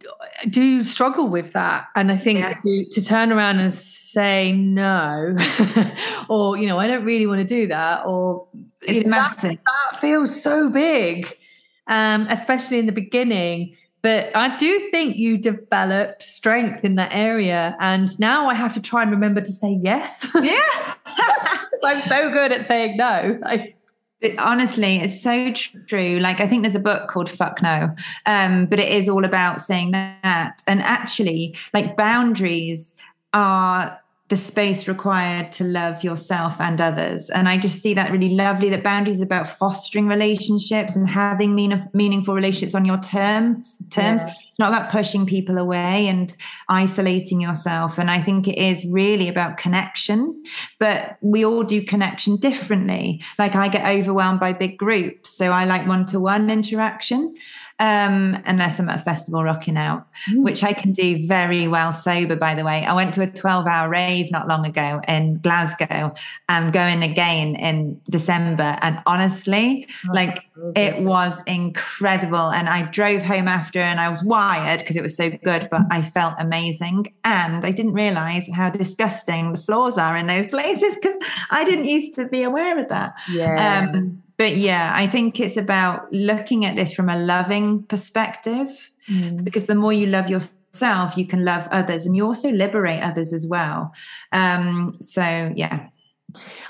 do 0.50 0.82
struggle 0.82 1.28
with 1.28 1.52
that. 1.52 1.86
And 1.94 2.10
I 2.10 2.16
think 2.16 2.40
yes. 2.40 2.60
to, 2.62 2.84
to, 2.90 3.04
turn 3.04 3.30
around 3.30 3.60
and 3.60 3.72
say 3.72 4.50
no, 4.50 5.36
or, 6.28 6.56
you 6.56 6.66
know, 6.66 6.78
I 6.78 6.88
don't 6.88 7.04
really 7.04 7.28
want 7.28 7.38
to 7.38 7.46
do 7.46 7.68
that, 7.68 8.04
or 8.04 8.48
it's 8.80 8.98
you 8.98 9.04
know, 9.04 9.10
massive. 9.10 9.50
That, 9.50 9.92
that, 9.92 10.00
feels 10.00 10.42
so 10.42 10.68
big, 10.70 11.38
um, 11.86 12.26
especially 12.30 12.80
in 12.80 12.86
the 12.86 12.92
beginning. 12.92 13.76
But 14.03 14.34
I 14.36 14.57
do 14.57 14.90
think 14.90 15.16
you 15.16 15.38
develop 15.38 16.22
strength 16.22 16.84
in 16.84 16.96
that 16.96 17.12
area. 17.12 17.76
And 17.78 18.18
now 18.18 18.48
I 18.48 18.55
have 18.55 18.74
to 18.74 18.80
try 18.80 19.03
and 19.03 19.11
remember 19.11 19.40
to 19.40 19.53
say 19.53 19.78
yes. 19.80 20.26
Yes. 20.42 20.96
I'm 21.84 22.00
so 22.03 22.30
good 22.32 22.53
at 22.53 22.66
saying 22.66 22.96
no. 22.96 23.38
I, 23.44 23.74
it, 24.20 24.38
honestly, 24.38 24.96
it's 24.96 25.20
so 25.20 25.53
true. 25.53 26.18
Like 26.20 26.40
I 26.40 26.46
think 26.46 26.62
there's 26.62 26.76
a 26.76 26.80
book 26.80 27.09
called 27.09 27.28
Fuck 27.28 27.61
No, 27.61 27.94
um, 28.26 28.66
but 28.66 28.78
it 28.78 28.92
is 28.92 29.09
all 29.09 29.24
about 29.24 29.61
saying 29.61 29.90
that. 29.90 30.62
And 30.68 30.80
actually, 30.80 31.57
like 31.74 31.96
boundaries 31.96 32.94
are 33.32 33.98
the 34.32 34.36
space 34.38 34.88
required 34.88 35.52
to 35.52 35.62
love 35.62 36.02
yourself 36.02 36.58
and 36.58 36.80
others. 36.80 37.28
And 37.28 37.50
I 37.50 37.58
just 37.58 37.82
see 37.82 37.92
that 37.92 38.10
really 38.10 38.30
lovely 38.30 38.70
that 38.70 38.82
boundaries 38.82 39.20
about 39.20 39.46
fostering 39.46 40.06
relationships 40.06 40.96
and 40.96 41.06
having 41.06 41.54
mean, 41.54 41.86
meaningful 41.92 42.34
relationships 42.34 42.74
on 42.74 42.86
your 42.86 42.96
terms. 42.96 43.76
Terms. 43.90 44.22
Yeah. 44.22 44.32
It's 44.48 44.58
not 44.58 44.72
about 44.72 44.90
pushing 44.90 45.26
people 45.26 45.58
away 45.58 46.08
and 46.08 46.34
isolating 46.70 47.42
yourself. 47.42 47.98
And 47.98 48.10
I 48.10 48.22
think 48.22 48.48
it 48.48 48.56
is 48.56 48.86
really 48.86 49.28
about 49.28 49.58
connection. 49.58 50.42
But 50.78 51.18
we 51.20 51.44
all 51.44 51.62
do 51.62 51.82
connection 51.82 52.36
differently. 52.36 53.22
Like 53.38 53.54
I 53.54 53.68
get 53.68 53.84
overwhelmed 53.86 54.40
by 54.40 54.54
big 54.54 54.78
groups, 54.78 55.28
so 55.28 55.50
I 55.50 55.66
like 55.66 55.86
one-to-one 55.86 56.48
interaction 56.48 57.34
um, 57.82 58.40
unless 58.46 58.78
I'm 58.78 58.88
at 58.88 59.00
a 59.00 59.02
festival 59.02 59.42
rocking 59.42 59.76
out, 59.76 60.06
mm. 60.30 60.44
which 60.44 60.62
I 60.62 60.72
can 60.72 60.92
do 60.92 61.26
very 61.26 61.66
well 61.66 61.92
sober, 61.92 62.36
by 62.36 62.54
the 62.54 62.64
way. 62.64 62.84
I 62.84 62.94
went 62.94 63.12
to 63.14 63.22
a 63.22 63.26
12 63.26 63.66
hour 63.66 63.90
rave 63.90 64.30
not 64.30 64.46
long 64.46 64.64
ago 64.64 65.00
in 65.08 65.38
Glasgow. 65.38 66.14
I'm 66.48 66.70
going 66.70 67.02
again 67.02 67.56
in 67.56 68.00
December. 68.08 68.76
And 68.82 69.02
honestly, 69.04 69.88
oh, 70.08 70.12
like 70.12 70.46
it 70.76 71.02
was 71.02 71.40
incredible. 71.48 72.52
And 72.52 72.68
I 72.68 72.82
drove 72.82 73.22
home 73.22 73.48
after 73.48 73.80
and 73.80 73.98
I 73.98 74.08
was 74.10 74.22
wired 74.22 74.78
because 74.78 74.94
it 74.94 75.02
was 75.02 75.16
so 75.16 75.30
good, 75.30 75.66
but 75.68 75.82
I 75.90 76.02
felt 76.02 76.34
amazing. 76.38 77.06
And 77.24 77.64
I 77.64 77.72
didn't 77.72 77.94
realize 77.94 78.48
how 78.54 78.70
disgusting 78.70 79.54
the 79.54 79.58
floors 79.58 79.98
are 79.98 80.16
in 80.16 80.28
those 80.28 80.46
places 80.46 80.94
because 81.02 81.16
I 81.50 81.64
didn't 81.64 81.86
used 81.86 82.14
to 82.14 82.28
be 82.28 82.44
aware 82.44 82.78
of 82.78 82.88
that. 82.90 83.14
Yeah. 83.28 83.90
Um, 83.92 84.21
but 84.36 84.56
yeah, 84.56 84.92
I 84.94 85.06
think 85.06 85.40
it's 85.40 85.56
about 85.56 86.12
looking 86.12 86.64
at 86.64 86.76
this 86.76 86.92
from 86.92 87.08
a 87.08 87.18
loving 87.18 87.82
perspective 87.84 88.90
mm. 89.08 89.44
because 89.44 89.66
the 89.66 89.74
more 89.74 89.92
you 89.92 90.06
love 90.06 90.28
yourself, 90.30 91.16
you 91.16 91.26
can 91.26 91.44
love 91.44 91.68
others 91.70 92.06
and 92.06 92.16
you 92.16 92.24
also 92.24 92.50
liberate 92.50 93.02
others 93.02 93.32
as 93.32 93.46
well. 93.46 93.92
Um, 94.32 94.96
so, 95.00 95.52
yeah. 95.54 95.88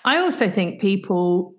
I 0.04 0.18
also 0.18 0.50
think 0.50 0.80
people 0.80 1.54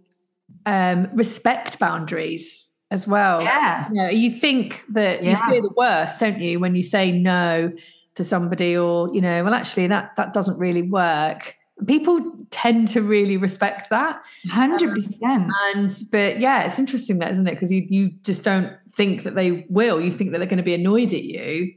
um, 0.65 1.09
respect 1.13 1.79
boundaries 1.79 2.67
as 2.91 3.07
well. 3.07 3.41
Yeah. 3.41 3.87
You, 3.89 3.95
know, 3.95 4.09
you 4.09 4.39
think 4.39 4.83
that 4.89 5.23
yeah. 5.23 5.31
you 5.31 5.51
fear 5.51 5.61
the 5.61 5.73
worst, 5.75 6.19
don't 6.19 6.39
you, 6.39 6.59
when 6.59 6.75
you 6.75 6.83
say 6.83 7.11
no 7.11 7.71
to 8.15 8.23
somebody 8.23 8.77
or, 8.77 9.13
you 9.13 9.21
know, 9.21 9.43
well, 9.43 9.53
actually, 9.53 9.87
that, 9.87 10.15
that 10.17 10.33
doesn't 10.33 10.59
really 10.59 10.83
work 10.83 11.55
people 11.85 12.19
tend 12.51 12.87
to 12.89 13.01
really 13.01 13.37
respect 13.37 13.89
that. 13.89 14.21
100% 14.47 15.23
um, 15.23 15.51
and 15.73 16.03
but 16.11 16.39
yeah 16.39 16.63
it's 16.65 16.79
interesting 16.79 17.19
that 17.19 17.31
isn't 17.31 17.47
it? 17.47 17.51
Because 17.51 17.71
you 17.71 17.85
you 17.89 18.11
just 18.23 18.43
don't 18.43 18.71
think 18.95 19.23
that 19.23 19.35
they 19.35 19.65
will. 19.69 19.99
You 19.99 20.15
think 20.15 20.31
that 20.31 20.37
they're 20.37 20.47
going 20.47 20.57
to 20.57 20.63
be 20.63 20.73
annoyed 20.73 21.13
at 21.13 21.23
you. 21.23 21.73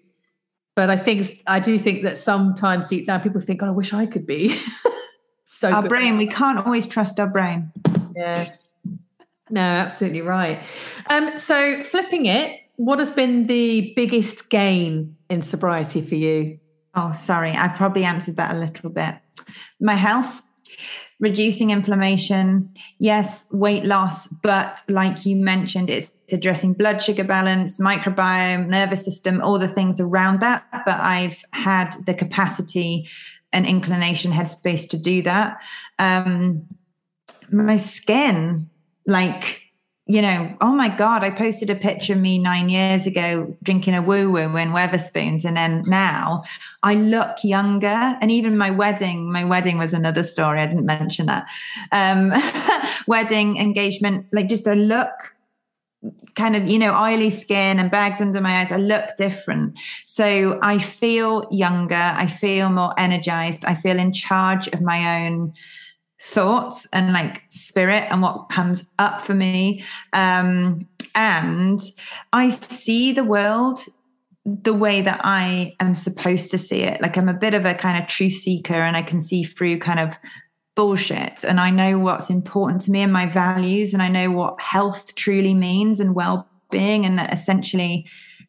But 0.75 0.91
i 0.91 0.97
think 0.99 1.43
i 1.47 1.59
do 1.59 1.79
think 1.79 2.03
that 2.03 2.19
sometimes 2.19 2.89
deep 2.89 3.07
down 3.07 3.23
people 3.23 3.41
think 3.41 3.63
oh 3.63 3.67
i 3.67 3.71
wish 3.71 3.95
i 3.95 4.05
could 4.05 4.27
be 4.27 4.61
so 5.47 5.71
our 5.71 5.81
good. 5.81 5.89
brain 5.89 6.19
we 6.19 6.27
can't 6.27 6.59
always 6.67 6.87
trust 6.87 7.19
our 7.19 7.27
brain. 7.27 7.73
Yeah. 8.15 8.51
No 9.49 9.61
absolutely 9.61 10.21
right. 10.21 10.61
Um 11.09 11.39
so 11.39 11.83
flipping 11.85 12.27
it 12.27 12.61
what 12.77 12.99
has 12.99 13.11
been 13.11 13.47
the 13.47 13.95
biggest 13.97 14.51
gain 14.51 15.17
in 15.31 15.41
sobriety 15.41 16.03
for 16.03 16.15
you? 16.15 16.59
Oh 16.95 17.13
sorry 17.13 17.53
i 17.57 17.69
probably 17.69 18.05
answered 18.05 18.37
that 18.37 18.55
a 18.55 18.59
little 18.59 18.91
bit 18.91 19.15
my 19.81 19.95
health, 19.95 20.43
reducing 21.21 21.71
inflammation, 21.71 22.75
yes, 22.99 23.45
weight 23.51 23.85
loss, 23.85 24.27
but 24.27 24.83
like 24.89 25.25
you 25.25 25.37
mentioned, 25.37 25.89
it's 25.89 26.13
addressing 26.33 26.75
blood 26.75 27.03
sugar 27.03 27.25
balance, 27.25 27.79
microbiome, 27.79 28.67
nervous 28.67 29.05
system, 29.05 29.41
all 29.41 29.59
the 29.59 29.69
things 29.69 30.01
around 30.01 30.41
that. 30.41 30.65
But 30.85 31.01
I've 31.01 31.43
had 31.53 31.95
the 32.07 32.15
capacity 32.15 33.09
and 33.53 33.65
inclination 33.65 34.33
headspace 34.33 34.89
to 34.91 34.99
do 34.99 35.23
that. 35.23 35.59
Um, 35.99 36.67
my 37.51 37.77
skin, 37.77 38.69
like 39.07 39.63
you 40.09 40.23
know, 40.23 40.57
oh 40.61 40.73
my 40.73 40.89
God, 40.89 41.25
I 41.25 41.31
posted 41.31 41.69
a 41.69 41.75
picture 41.75 42.13
of 42.13 42.21
me 42.21 42.39
nine 42.39 42.69
years 42.69 43.09
ago 43.09 43.57
drinking 43.65 43.95
a 43.95 44.03
woo 44.03 44.31
woo 44.31 44.57
in 44.57 44.71
Wetherspoons. 44.71 45.45
And 45.45 45.57
then 45.57 45.83
now 45.87 46.45
I 46.85 46.95
look 46.95 47.43
younger. 47.43 47.89
And 47.89 48.31
even 48.31 48.57
my 48.57 48.71
wedding, 48.71 49.33
my 49.33 49.45
wedding 49.45 49.79
was 49.79 49.93
another 49.93 50.23
story. 50.23 50.61
I 50.61 50.67
didn't 50.67 50.87
mention 50.87 51.27
that. 51.27 51.47
Um, 51.91 52.33
wedding, 53.09 53.57
engagement, 53.57 54.27
like 54.33 54.49
just 54.49 54.67
a 54.69 54.77
look 54.77 55.35
kind 56.37 56.55
of 56.55 56.69
you 56.69 56.79
know 56.79 56.95
oily 56.95 57.31
skin 57.31 57.79
and 57.79 57.91
bags 57.91 58.21
under 58.21 58.43
my 58.43 58.61
eyes 58.61 58.71
i 58.71 58.77
look 58.77 59.17
different 59.17 59.77
so 60.05 60.59
i 60.63 60.79
feel 60.79 61.43
younger 61.51 61.95
i 61.95 62.27
feel 62.27 62.69
more 62.69 62.93
energized 62.99 63.65
i 63.65 63.75
feel 63.75 63.99
in 63.99 64.13
charge 64.13 64.69
of 64.69 64.83
my 64.83 65.25
own 65.25 65.53
thoughts 66.29 66.87
and 66.93 67.13
like 67.13 67.43
spirit 67.49 68.05
and 68.11 68.21
what 68.21 68.49
comes 68.49 68.93
up 68.99 69.23
for 69.23 69.35
me 69.35 69.85
um 70.13 70.87
and 71.15 71.81
i 72.33 72.51
see 72.51 73.13
the 73.13 73.25
world 73.25 73.81
the 74.47 74.75
way 74.75 75.01
that 75.01 75.21
I 75.25 75.75
am 75.81 75.97
supposed 75.97 76.53
to 76.53 76.59
see 76.59 76.83
it. 76.83 77.03
Like 77.03 77.17
I'm 77.19 77.29
a 77.29 77.35
bit 77.35 77.53
of 77.53 77.65
a 77.65 77.75
kind 77.75 78.01
of 78.01 78.09
truth 78.09 78.35
seeker 78.35 78.75
and 78.75 78.97
I 78.97 79.03
can 79.03 79.21
see 79.21 79.43
through 79.43 79.81
kind 79.81 79.99
of 79.99 80.17
bullshit 80.77 81.43
and 81.43 81.59
I 81.59 81.71
know 81.71 81.99
what's 81.99 82.31
important 82.31 82.83
to 82.83 82.93
me 82.93 83.03
and 83.03 83.13
my 83.13 83.27
values 83.27 83.93
and 83.93 84.03
I 84.03 84.09
know 84.09 84.31
what 84.31 84.61
health 84.61 85.17
truly 85.17 85.55
means 85.55 85.99
and 85.99 86.15
well-being 86.15 87.05
and 87.05 87.19
that 87.19 87.33
essentially 87.33 88.07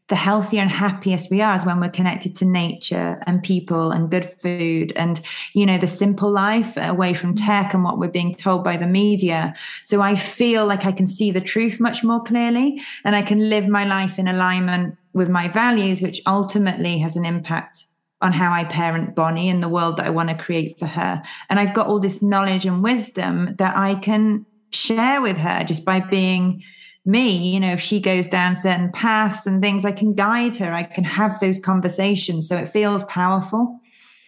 the 0.09 0.15
healthier 0.15 0.61
and 0.61 0.69
happiest 0.69 1.29
we 1.29 1.41
are 1.41 1.55
is 1.55 1.65
when 1.65 1.79
we're 1.79 1.89
connected 1.89 2.35
to 2.35 2.45
nature 2.45 3.21
and 3.25 3.43
people 3.43 3.91
and 3.91 4.09
good 4.09 4.25
food 4.25 4.93
and 4.95 5.21
you 5.53 5.65
know 5.65 5.77
the 5.77 5.87
simple 5.87 6.31
life 6.31 6.77
away 6.77 7.13
from 7.13 7.35
mm-hmm. 7.35 7.45
tech 7.45 7.73
and 7.73 7.83
what 7.83 7.99
we're 7.99 8.07
being 8.07 8.33
told 8.33 8.63
by 8.63 8.77
the 8.77 8.87
media 8.87 9.53
so 9.83 10.01
i 10.01 10.15
feel 10.15 10.65
like 10.65 10.85
i 10.85 10.91
can 10.91 11.07
see 11.07 11.31
the 11.31 11.41
truth 11.41 11.79
much 11.79 12.03
more 12.03 12.23
clearly 12.23 12.79
and 13.03 13.15
i 13.15 13.21
can 13.21 13.49
live 13.49 13.67
my 13.67 13.85
life 13.85 14.17
in 14.17 14.27
alignment 14.27 14.97
with 15.13 15.29
my 15.29 15.47
values 15.47 16.01
which 16.01 16.21
ultimately 16.25 16.97
has 16.97 17.15
an 17.15 17.25
impact 17.25 17.83
on 18.19 18.33
how 18.33 18.51
I 18.51 18.63
parent 18.63 19.13
Bonnie 19.13 19.47
and 19.47 19.61
the 19.61 19.69
world 19.69 19.97
that 19.97 20.07
I 20.07 20.09
want 20.09 20.29
to 20.29 20.35
create 20.35 20.79
for 20.79 20.87
her. 20.87 21.21
And 21.51 21.59
I've 21.59 21.75
got 21.75 21.85
all 21.85 21.99
this 21.99 22.23
knowledge 22.23 22.65
and 22.65 22.81
wisdom 22.81 23.55
that 23.57 23.77
I 23.77 23.93
can 23.93 24.43
share 24.71 25.21
with 25.21 25.37
her 25.37 25.63
just 25.63 25.85
by 25.85 25.99
being 25.99 26.63
me 27.07 27.53
you 27.53 27.59
know 27.59 27.71
if 27.71 27.79
she 27.79 27.99
goes 27.99 28.27
down 28.27 28.55
certain 28.55 28.91
paths 28.91 29.45
and 29.47 29.61
things 29.61 29.85
i 29.85 29.91
can 29.91 30.13
guide 30.13 30.55
her. 30.57 30.73
I 30.73 30.83
can 30.83 31.03
have 31.03 31.39
those 31.39 31.59
conversations. 31.59 32.47
So 32.47 32.55
it 32.57 32.69
feels 32.69 33.03
powerful. 33.05 33.79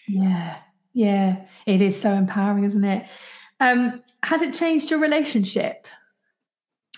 Yeah. 0.08 0.58
Yeah. 0.94 1.46
It 1.66 1.82
is 1.82 2.00
so 2.00 2.14
empowering 2.14 2.64
isn't 2.64 2.84
it? 2.84 3.06
Um 3.60 4.02
has 4.24 4.42
it 4.42 4.54
changed 4.54 4.92
your 4.92 5.00
relationship? 5.00 5.88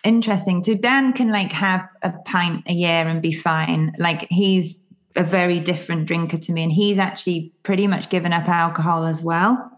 Interesting. 0.04 0.64
So 0.64 0.76
dan 0.76 1.14
can 1.14 1.32
like 1.32 1.52
have 1.52 1.88
a 2.02 2.12
pint 2.26 2.64
a 2.68 2.74
year 2.74 3.08
and 3.08 3.22
be 3.22 3.32
fine. 3.32 3.92
Like 3.98 4.28
he's 4.30 4.84
a 5.16 5.24
very 5.24 5.60
different 5.60 6.06
drinker 6.08 6.38
to 6.38 6.52
me 6.54 6.64
and 6.64 6.72
he's 6.72 6.98
actually 6.98 7.52
pretty 7.64 7.86
much 7.86 8.10
given 8.10 8.34
up 8.34 8.48
alcohol 8.48 9.06
as 9.06 9.22
well. 9.22 9.72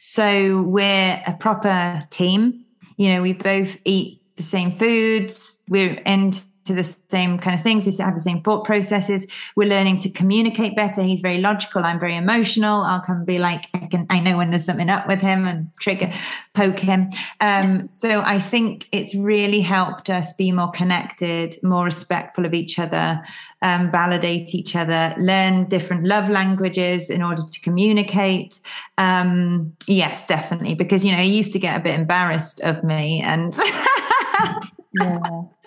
So 0.00 0.62
we're 0.62 1.22
a 1.26 1.34
proper 1.38 2.06
team. 2.10 2.64
You 2.96 3.14
know 3.14 3.22
we 3.22 3.32
both 3.32 3.76
eat 3.84 4.22
the 4.36 4.42
same 4.42 4.76
foods. 4.76 5.62
We're 5.68 5.94
into 6.06 6.42
the 6.74 6.84
same 7.08 7.38
kind 7.38 7.54
of 7.56 7.62
things. 7.62 7.86
We 7.86 7.94
have 7.96 8.14
the 8.14 8.20
same 8.20 8.40
thought 8.40 8.64
processes. 8.64 9.26
We're 9.54 9.68
learning 9.68 10.00
to 10.00 10.10
communicate 10.10 10.74
better. 10.74 11.02
He's 11.02 11.20
very 11.20 11.38
logical. 11.38 11.84
I'm 11.84 12.00
very 12.00 12.16
emotional. 12.16 12.82
I'll 12.82 13.00
come 13.00 13.18
and 13.18 13.26
be 13.26 13.38
like, 13.38 13.66
I 13.74 13.86
can, 13.86 14.06
I 14.10 14.20
know 14.20 14.36
when 14.36 14.50
there's 14.50 14.64
something 14.64 14.90
up 14.90 15.06
with 15.06 15.20
him 15.20 15.46
and 15.46 15.70
trigger, 15.80 16.12
poke 16.54 16.80
him. 16.80 17.10
Um, 17.40 17.88
so 17.90 18.22
I 18.22 18.40
think 18.40 18.88
it's 18.92 19.14
really 19.14 19.60
helped 19.60 20.10
us 20.10 20.32
be 20.32 20.52
more 20.52 20.70
connected, 20.70 21.56
more 21.62 21.84
respectful 21.84 22.44
of 22.44 22.54
each 22.54 22.78
other, 22.78 23.22
um, 23.62 23.90
validate 23.90 24.54
each 24.54 24.76
other, 24.76 25.14
learn 25.18 25.68
different 25.68 26.04
love 26.04 26.28
languages 26.28 27.10
in 27.10 27.22
order 27.22 27.42
to 27.42 27.60
communicate. 27.60 28.60
Um, 28.98 29.74
yes, 29.86 30.26
definitely. 30.26 30.74
Because, 30.74 31.04
you 31.04 31.12
know, 31.12 31.18
he 31.18 31.36
used 31.36 31.52
to 31.52 31.58
get 31.58 31.78
a 31.78 31.82
bit 31.82 31.98
embarrassed 31.98 32.60
of 32.60 32.82
me 32.84 33.20
and 33.22 33.54
yeah, 34.92 35.18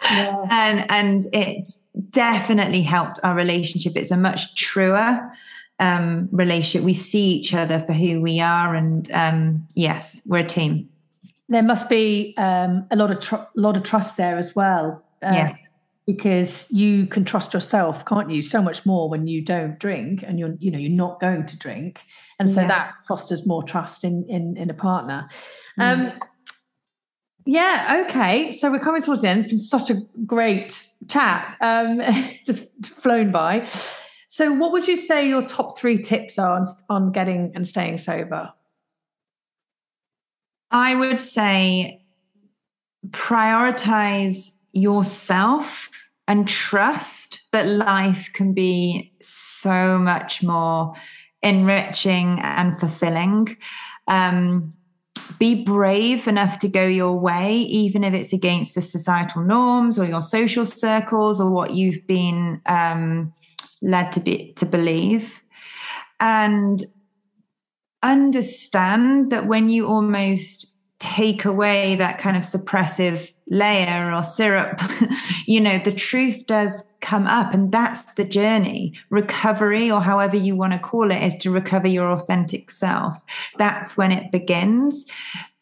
yeah. 0.03 0.45
And 0.51 0.85
and 0.91 1.23
it's 1.33 1.79
definitely 2.09 2.81
helped 2.81 3.19
our 3.23 3.35
relationship. 3.35 3.93
It's 3.95 4.11
a 4.11 4.17
much 4.17 4.55
truer 4.55 5.31
um, 5.79 6.29
relationship. 6.31 6.83
We 6.83 6.93
see 6.93 7.31
each 7.31 7.53
other 7.53 7.79
for 7.79 7.93
who 7.93 8.21
we 8.21 8.39
are, 8.39 8.75
and 8.75 9.09
um, 9.11 9.67
yes, 9.75 10.21
we're 10.25 10.39
a 10.39 10.45
team. 10.45 10.89
There 11.47 11.63
must 11.63 11.89
be 11.89 12.35
um, 12.37 12.85
a 12.91 12.95
lot 12.95 13.11
of 13.11 13.19
tr- 13.19 13.47
lot 13.55 13.77
of 13.77 13.83
trust 13.83 14.17
there 14.17 14.37
as 14.37 14.55
well. 14.55 15.03
Uh, 15.21 15.31
yeah. 15.33 15.55
Because 16.05 16.67
you 16.71 17.05
can 17.05 17.23
trust 17.23 17.53
yourself, 17.53 18.03
can't 18.05 18.31
you? 18.31 18.41
So 18.41 18.63
much 18.63 18.83
more 18.83 19.09
when 19.09 19.27
you 19.27 19.41
don't 19.41 19.79
drink, 19.79 20.23
and 20.25 20.39
you're, 20.39 20.55
you 20.59 20.71
know, 20.71 20.79
you're 20.79 20.91
not 20.91 21.19
going 21.19 21.45
to 21.45 21.57
drink, 21.57 22.01
and 22.39 22.49
so 22.49 22.61
yeah. 22.61 22.67
that 22.67 22.93
fosters 23.07 23.45
more 23.45 23.63
trust 23.63 24.03
in 24.03 24.25
in, 24.27 24.57
in 24.57 24.69
a 24.69 24.73
partner. 24.73 25.29
Um, 25.77 26.11
yeah, 27.49 28.05
okay. 28.07 28.51
So 28.51 28.69
we're 28.69 28.79
coming 28.79 29.01
towards 29.01 29.23
the 29.23 29.29
end. 29.29 29.39
It's 29.39 29.49
been 29.49 29.57
such 29.57 29.89
a 29.89 29.95
great 30.23 30.85
chat, 31.07 31.57
um, 31.61 31.99
just 32.45 32.63
flown 33.01 33.31
by. 33.31 33.67
So, 34.27 34.53
what 34.53 34.71
would 34.71 34.87
you 34.87 34.95
say 34.95 35.27
your 35.27 35.41
top 35.47 35.75
three 35.75 35.97
tips 35.97 36.37
are 36.37 36.55
on, 36.55 36.65
on 36.89 37.11
getting 37.11 37.51
and 37.55 37.67
staying 37.67 37.97
sober? 37.97 38.53
I 40.69 40.93
would 40.93 41.21
say 41.21 42.05
prioritize 43.07 44.55
yourself 44.73 45.89
and 46.27 46.47
trust 46.47 47.41
that 47.51 47.65
life 47.65 48.29
can 48.33 48.53
be 48.53 49.11
so 49.19 49.97
much 49.97 50.43
more 50.43 50.93
enriching 51.41 52.39
and 52.41 52.79
fulfilling. 52.79 53.57
Um, 54.07 54.75
be 55.39 55.63
brave 55.63 56.27
enough 56.27 56.59
to 56.59 56.67
go 56.67 56.85
your 56.85 57.13
way, 57.13 57.57
even 57.57 58.03
if 58.03 58.13
it's 58.13 58.33
against 58.33 58.75
the 58.75 58.81
societal 58.81 59.43
norms 59.43 59.97
or 59.97 60.05
your 60.05 60.21
social 60.21 60.65
circles 60.65 61.39
or 61.39 61.51
what 61.51 61.73
you've 61.73 62.05
been 62.07 62.61
um, 62.65 63.33
led 63.81 64.11
to 64.13 64.19
be 64.19 64.53
to 64.53 64.65
believe, 64.65 65.41
and 66.19 66.83
understand 68.01 69.31
that 69.31 69.45
when 69.45 69.69
you 69.69 69.87
almost 69.87 70.68
take 70.99 71.45
away 71.45 71.95
that 71.95 72.19
kind 72.19 72.35
of 72.35 72.43
suppressive 72.43 73.31
layer 73.47 74.13
or 74.13 74.23
syrup, 74.23 74.79
you 75.47 75.59
know, 75.59 75.79
the 75.79 75.93
truth 75.93 76.45
does 76.45 76.87
come 77.01 77.25
up. 77.25 77.53
And 77.53 77.71
that's 77.71 78.13
the 78.13 78.25
journey. 78.25 78.93
Recovery, 79.09 79.89
or 79.89 80.01
however 80.01 80.35
you 80.35 80.55
want 80.55 80.73
to 80.73 80.79
call 80.79 81.11
it, 81.11 81.23
is 81.23 81.35
to 81.37 81.51
recover 81.51 81.87
your 81.87 82.11
authentic 82.11 82.69
self. 82.69 83.23
That's 83.57 83.97
when 83.97 84.11
it 84.11 84.31
begins. 84.31 85.05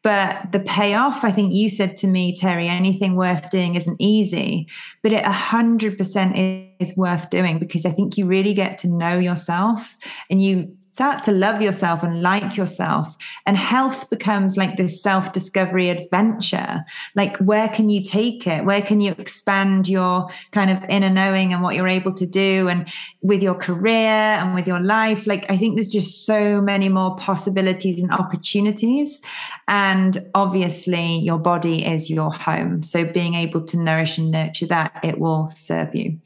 But 0.04 0.54
the 0.54 0.62
payoff, 0.62 1.26
I 1.26 1.32
think 1.32 1.54
you 1.54 1.70
said 1.70 1.98
to 1.98 2.08
me, 2.08 2.36
Teri, 2.36 2.68
anything 2.68 3.16
worth 3.16 3.50
doing 3.50 3.76
isn't 3.76 3.98
easy, 4.00 4.68
but 5.04 5.12
it 5.12 5.24
100% 5.24 6.72
is 6.80 6.96
worth 6.96 7.30
doing 7.30 7.60
because 7.60 7.86
I 7.86 7.90
think 7.90 8.18
you 8.18 8.26
really 8.26 8.54
get 8.54 8.78
to 8.80 8.88
know 8.88 9.20
yourself 9.20 9.98
and 10.30 10.42
you 10.42 10.77
start 10.98 11.22
to 11.24 11.32
love 11.32 11.62
yourself 11.62 12.02
and 12.02 12.24
like 12.24 12.58
yourself. 12.58 13.16
And 13.46 13.56
health 13.56 14.10
becomes 14.10 14.58
like 14.58 14.78
this 14.78 15.00
self-discovery 15.00 15.90
adventure. 15.92 16.84
Like 17.14 17.38
where 17.38 17.70
can 17.70 17.88
you 17.90 18.04
take 18.04 18.48
it? 18.48 18.66
Where 18.66 18.82
can 18.82 19.00
you 19.00 19.14
expand 19.20 19.88
your 19.88 20.28
kind 20.50 20.72
of 20.72 20.84
inner 20.90 21.12
knowing 21.12 21.54
and 21.54 21.62
what 21.62 21.76
you're 21.76 21.88
able 21.88 22.14
to 22.14 22.26
do 22.26 22.68
and 22.68 22.92
with 23.22 23.44
your 23.44 23.54
career 23.54 24.40
and 24.42 24.56
with 24.56 24.66
your 24.66 24.80
life? 24.80 25.28
Like 25.28 25.46
i 25.52 25.56
think 25.56 25.76
there's 25.76 25.88
just 26.00 26.26
so 26.26 26.62
many 26.62 26.90
more 26.90 27.16
possibilities 27.18 28.00
and 28.02 28.12
opportunities. 28.12 29.22
And 29.68 30.18
obviously 30.34 31.20
your 31.20 31.38
body 31.38 31.86
is 31.86 32.10
your 32.10 32.34
home. 32.34 32.82
So 32.82 33.06
being 33.06 33.36
able 33.36 33.64
to 33.66 33.78
nourish 33.78 34.18
and 34.18 34.32
nurture 34.32 34.66
that 34.66 35.00
it 35.04 35.20
will 35.20 35.52
serve 35.54 35.94
you 35.94 36.18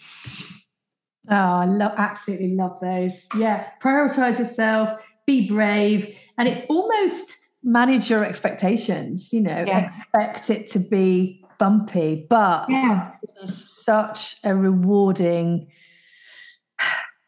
Oh, 1.31 1.35
I 1.35 1.65
love 1.65 1.93
absolutely 1.97 2.55
love 2.55 2.77
those. 2.81 3.13
Yeah. 3.37 3.65
Prioritize 3.81 4.37
yourself, 4.37 4.99
be 5.25 5.47
brave. 5.47 6.13
And 6.37 6.47
it's 6.47 6.65
almost 6.69 7.37
manage 7.63 8.09
your 8.09 8.25
expectations, 8.25 9.31
you 9.31 9.41
know, 9.41 9.63
yes. 9.65 10.01
expect 10.01 10.49
it 10.49 10.69
to 10.71 10.79
be 10.79 11.41
bumpy, 11.57 12.25
but 12.29 12.65
yeah. 12.69 13.11
it 13.21 13.43
is 13.43 13.83
such 13.83 14.35
a 14.43 14.55
rewarding 14.55 15.67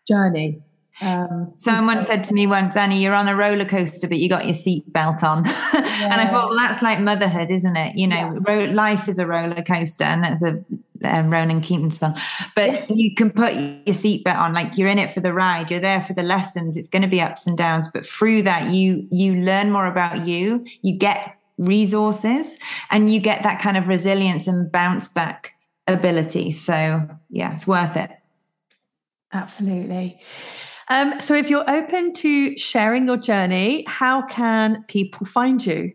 journey. 0.08 0.60
Um, 1.02 1.54
Someone 1.56 2.04
said 2.04 2.24
to 2.26 2.34
me 2.34 2.48
once, 2.48 2.76
Annie, 2.76 3.02
you're 3.02 3.14
on 3.14 3.28
a 3.28 3.36
roller 3.36 3.66
coaster, 3.66 4.08
but 4.08 4.18
you 4.18 4.30
got 4.30 4.46
your 4.46 4.56
seatbelt 4.56 5.24
on. 5.24 5.46
Yeah. 5.46 5.52
and 6.12 6.22
I 6.22 6.28
thought, 6.28 6.50
well, 6.50 6.58
that's 6.58 6.82
like 6.82 7.00
motherhood, 7.00 7.52
isn't 7.52 7.76
it? 7.76 7.96
You 7.96 8.08
know, 8.08 8.34
yes. 8.34 8.44
ro- 8.48 8.74
life 8.74 9.08
is 9.08 9.20
a 9.20 9.28
roller 9.28 9.62
coaster, 9.62 10.04
and 10.04 10.24
that's 10.24 10.44
a 10.44 10.64
um, 11.06 11.32
Ronan 11.32 11.62
Keating 11.62 11.92
song. 11.92 12.18
But 12.56 12.90
you 12.90 13.16
can 13.16 13.32
put 13.32 13.54
your 13.54 13.96
seatbelt 13.96 14.38
on, 14.38 14.54
like 14.54 14.78
you're 14.78 14.88
in 14.88 15.00
it 15.00 15.12
for 15.12 15.20
the 15.20 15.34
ride. 15.34 15.72
You're 15.72 15.80
there 15.80 16.02
for 16.02 16.14
the 16.14 16.24
lessons. 16.24 16.78
It's 16.78 16.88
going 16.88 17.02
to 17.02 17.08
be 17.08 17.22
ups 17.22 17.48
and 17.48 17.58
downs, 17.58 17.88
but 17.88 18.06
through 18.06 18.44
that, 18.44 18.72
you 18.72 19.08
you 19.12 19.36
learn 19.36 19.72
more 19.72 19.86
about 19.86 20.28
you. 20.28 20.66
You 20.82 20.98
get 20.98 21.38
resources, 21.58 22.58
and 22.90 23.14
you 23.14 23.20
get 23.20 23.44
that 23.44 23.62
kind 23.62 23.78
of 23.78 23.88
resilience 23.88 24.48
and 24.48 24.72
bounce 24.72 25.08
back 25.08 25.54
ability. 25.88 26.52
So 26.52 27.08
yeah, 27.30 27.54
it's 27.54 27.68
worth 27.68 27.98
it. 27.98 28.12
Absolutely. 29.34 30.20
Um, 30.90 31.20
so, 31.20 31.34
if 31.34 31.50
you're 31.50 31.70
open 31.70 32.14
to 32.14 32.58
sharing 32.58 33.08
your 33.08 33.18
journey, 33.18 33.86
how 33.88 34.24
can 34.28 34.84
people 34.88 35.26
find 35.26 35.66
you? 35.66 35.94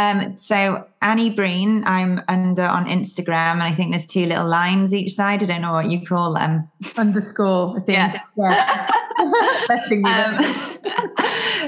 Um, 0.00 0.36
so 0.36 0.86
Annie 1.02 1.30
Breen, 1.30 1.82
I'm 1.84 2.20
under 2.28 2.64
on 2.64 2.86
Instagram, 2.86 3.54
and 3.54 3.62
I 3.62 3.72
think 3.72 3.90
there's 3.90 4.06
two 4.06 4.26
little 4.26 4.48
lines 4.48 4.94
each 4.94 5.12
side. 5.12 5.42
I 5.42 5.46
don't 5.46 5.60
know 5.60 5.72
what 5.72 5.90
you 5.90 6.06
call 6.06 6.32
them. 6.32 6.70
Underscore, 6.96 7.76
I 7.76 7.80
think. 7.80 7.98
Yeah. 7.98 8.18
yeah. 8.38 8.88
um, 9.20 9.34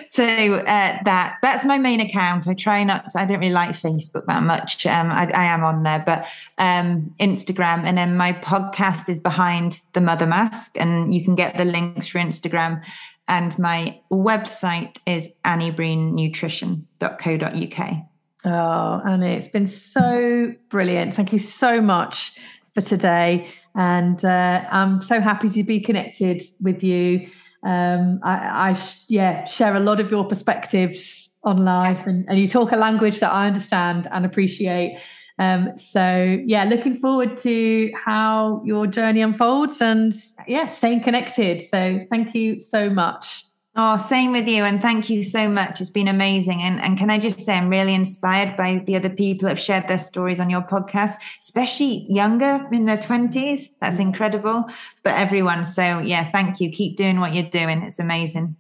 so 0.07 0.25
uh, 0.25 0.99
that 1.05 1.37
that's 1.43 1.67
my 1.67 1.79
main 1.79 2.01
account. 2.01 2.49
I 2.49 2.55
try 2.55 2.83
not. 2.85 3.11
To, 3.11 3.21
I 3.21 3.27
don't 3.27 3.41
really 3.41 3.53
like 3.53 3.71
Facebook 3.71 4.25
that 4.27 4.45
much. 4.45 4.87
Um, 4.87 5.11
I, 5.11 5.31
I, 5.35 5.45
am 5.45 5.63
on 5.63 5.83
there, 5.83 6.03
but 6.05 6.27
um, 6.57 7.15
Instagram, 7.21 7.85
and 7.85 7.99
then 7.99 8.17
my 8.17 8.33
podcast 8.33 9.11
is 9.11 9.19
behind 9.19 9.81
the 9.93 10.01
Mother 10.01 10.27
Mask, 10.27 10.75
and 10.79 11.15
you 11.15 11.23
can 11.23 11.35
get 11.35 11.59
the 11.59 11.67
links 11.67 12.07
for 12.07 12.19
Instagram. 12.19 12.83
And 13.29 13.57
my 13.59 14.01
website 14.11 14.97
is 15.07 15.29
anniebreennutrition.co.uk. 15.45 18.12
Oh, 18.45 19.01
Annie, 19.07 19.35
it's 19.35 19.49
been 19.49 19.67
so 19.67 20.53
brilliant. 20.69 21.15
Thank 21.15 21.33
you 21.33 21.39
so 21.39 21.81
much 21.81 22.39
for 22.75 22.81
today. 22.81 23.49
And 23.75 24.23
uh, 24.25 24.65
I'm 24.71 25.01
so 25.01 25.21
happy 25.21 25.49
to 25.51 25.63
be 25.63 25.81
connected 25.81 26.43
with 26.61 26.83
you. 26.83 27.29
Um, 27.65 28.19
I, 28.25 28.71
I 28.71 28.79
yeah, 29.09 29.45
share 29.45 29.77
a 29.77 29.81
lot 29.81 30.01
of 30.01 30.11
your 30.11 30.27
perspectives 30.27 31.31
on 31.45 31.59
life, 31.59 32.07
and, 32.07 32.25
and 32.29 32.39
you 32.39 32.49
talk 32.49 32.73
a 32.73 32.77
language 32.77 33.21
that 33.21 33.31
I 33.31 33.47
understand 33.47 34.09
and 34.11 34.27
appreciate. 34.27 34.99
Um, 35.39 35.77
so 35.77 36.39
yeah, 36.45 36.65
looking 36.65 36.99
forward 36.99 37.37
to 37.39 37.91
how 38.05 38.63
your 38.65 38.87
journey 38.87 39.23
unfolds, 39.23 39.81
and 39.81 40.13
yeah, 40.49 40.67
staying 40.67 41.03
connected. 41.03 41.63
So 41.63 42.05
thank 42.11 42.35
you 42.35 42.59
so 42.61 42.91
much. 42.91 43.45
Oh, 43.75 43.97
same 43.97 44.33
with 44.33 44.47
you. 44.47 44.65
And 44.65 44.83
thank 44.83 45.09
you 45.09 45.23
so 45.23 45.49
much. 45.49 45.81
It's 45.81 45.89
been 45.89 46.09
amazing. 46.09 46.61
And, 46.61 46.79
and 46.83 46.99
can 46.99 47.09
I 47.09 47.19
just 47.19 47.39
say, 47.39 47.55
I'm 47.55 47.71
really 47.71 47.95
inspired 47.95 48.55
by 48.55 48.83
the 48.87 48.97
other 48.97 49.09
people 49.09 49.47
that 49.47 49.57
have 49.57 49.59
shared 49.59 49.89
their 49.89 49.99
stories 49.99 50.39
on 50.41 50.51
your 50.51 50.61
podcast, 50.61 51.15
especially 51.41 52.07
younger 52.11 52.69
in 52.71 52.85
their 52.85 52.99
20s. 52.99 53.69
That's 53.81 53.97
mm. 53.97 54.01
incredible. 54.01 54.67
But 55.03 55.15
everyone. 55.15 55.65
So, 55.65 56.01
yeah, 56.01 56.31
thank 56.31 56.61
you. 56.61 56.71
Keep 56.71 56.99
doing 56.99 57.19
what 57.19 57.35
you're 57.35 57.49
doing. 57.49 57.83
It's 57.83 57.99
amazing. 57.99 58.57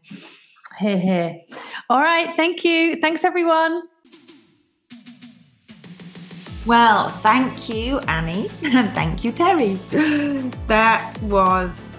Here, 0.78 0.98
here. 0.98 1.38
All 1.90 2.00
right. 2.00 2.34
Thank 2.34 2.64
you. 2.64 2.98
Thanks, 3.02 3.22
everyone. 3.22 3.82
Well, 6.64 7.08
thank 7.08 7.68
you, 7.68 7.98
Annie. 8.00 8.48
And 8.62 8.88
thank 8.92 9.24
you, 9.24 9.32
Teri. 9.32 9.78
That 10.68 11.20
was 11.22 11.92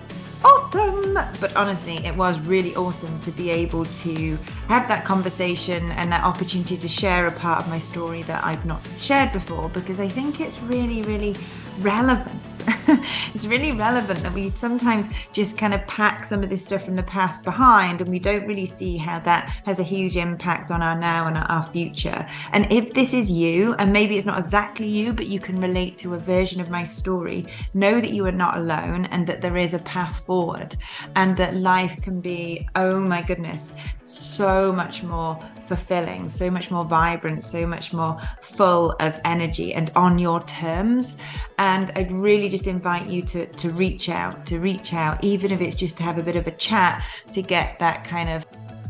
awesome. 0.43 1.13
But 1.39 1.55
honestly, 1.55 1.97
it 2.05 2.15
was 2.15 2.39
really 2.39 2.75
awesome 2.75 3.19
to 3.21 3.31
be 3.31 3.49
able 3.49 3.85
to 3.85 4.37
have 4.67 4.87
that 4.87 5.05
conversation 5.05 5.91
and 5.91 6.11
that 6.11 6.23
opportunity 6.23 6.77
to 6.77 6.87
share 6.87 7.27
a 7.27 7.31
part 7.31 7.61
of 7.63 7.69
my 7.69 7.79
story 7.79 8.23
that 8.23 8.43
I've 8.43 8.65
not 8.65 8.87
shared 8.99 9.31
before 9.31 9.69
because 9.69 9.99
I 9.99 10.07
think 10.07 10.39
it's 10.39 10.59
really, 10.61 11.01
really 11.03 11.35
relevant. 11.79 12.63
it's 13.33 13.45
really 13.45 13.71
relevant 13.71 14.21
that 14.23 14.33
we 14.33 14.51
sometimes 14.55 15.09
just 15.31 15.57
kind 15.57 15.73
of 15.73 15.85
pack 15.87 16.25
some 16.25 16.43
of 16.43 16.49
this 16.49 16.63
stuff 16.63 16.85
from 16.85 16.95
the 16.95 17.03
past 17.03 17.43
behind 17.43 18.01
and 18.01 18.09
we 18.09 18.19
don't 18.19 18.45
really 18.45 18.65
see 18.65 18.97
how 18.97 19.19
that 19.19 19.49
has 19.65 19.79
a 19.79 19.83
huge 19.83 20.17
impact 20.17 20.69
on 20.69 20.81
our 20.81 20.97
now 20.97 21.27
and 21.27 21.37
our 21.37 21.63
future. 21.63 22.27
And 22.51 22.71
if 22.71 22.93
this 22.93 23.13
is 23.13 23.31
you, 23.31 23.73
and 23.75 23.91
maybe 23.91 24.17
it's 24.17 24.25
not 24.25 24.37
exactly 24.37 24.87
you, 24.87 25.13
but 25.13 25.27
you 25.27 25.39
can 25.39 25.59
relate 25.59 25.97
to 25.99 26.13
a 26.13 26.17
version 26.17 26.61
of 26.61 26.69
my 26.69 26.85
story, 26.85 27.47
know 27.73 27.99
that 27.99 28.11
you 28.11 28.25
are 28.25 28.31
not 28.31 28.57
alone 28.57 29.05
and 29.05 29.25
that 29.27 29.41
there 29.41 29.57
is 29.57 29.73
a 29.73 29.79
path 29.79 30.23
forward 30.25 30.75
and 31.15 31.35
that 31.37 31.55
life 31.55 32.01
can 32.01 32.21
be, 32.21 32.67
oh 32.75 32.99
my 32.99 33.21
goodness, 33.21 33.75
so 34.05 34.71
much 34.71 35.03
more 35.03 35.39
fulfilling, 35.65 36.29
so 36.29 36.51
much 36.51 36.69
more 36.69 36.85
vibrant, 36.85 37.43
so 37.43 37.65
much 37.65 37.93
more 37.93 38.19
full 38.41 38.91
of 38.99 39.19
energy 39.25 39.73
and 39.73 39.91
on 39.95 40.19
your 40.19 40.43
terms. 40.43 41.17
And 41.63 41.93
I'd 41.95 42.11
really 42.11 42.49
just 42.49 42.67
invite 42.67 43.07
you 43.07 43.21
to, 43.21 43.45
to 43.45 43.71
reach 43.71 44.09
out, 44.09 44.45
to 44.47 44.59
reach 44.59 44.93
out, 44.93 45.23
even 45.23 45.49
if 45.49 45.61
it's 45.61 45.77
just 45.77 45.95
to 45.95 46.03
have 46.03 46.17
a 46.17 46.21
bit 46.21 46.35
of 46.35 46.45
a 46.45 46.51
chat 46.51 47.05
to 47.31 47.41
get 47.41 47.79
that 47.79 48.03
kind 48.03 48.29
of 48.29 48.45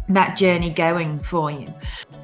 that 0.09 0.35
journey 0.35 0.71
going 0.71 1.19
for 1.19 1.51
you. 1.51 1.71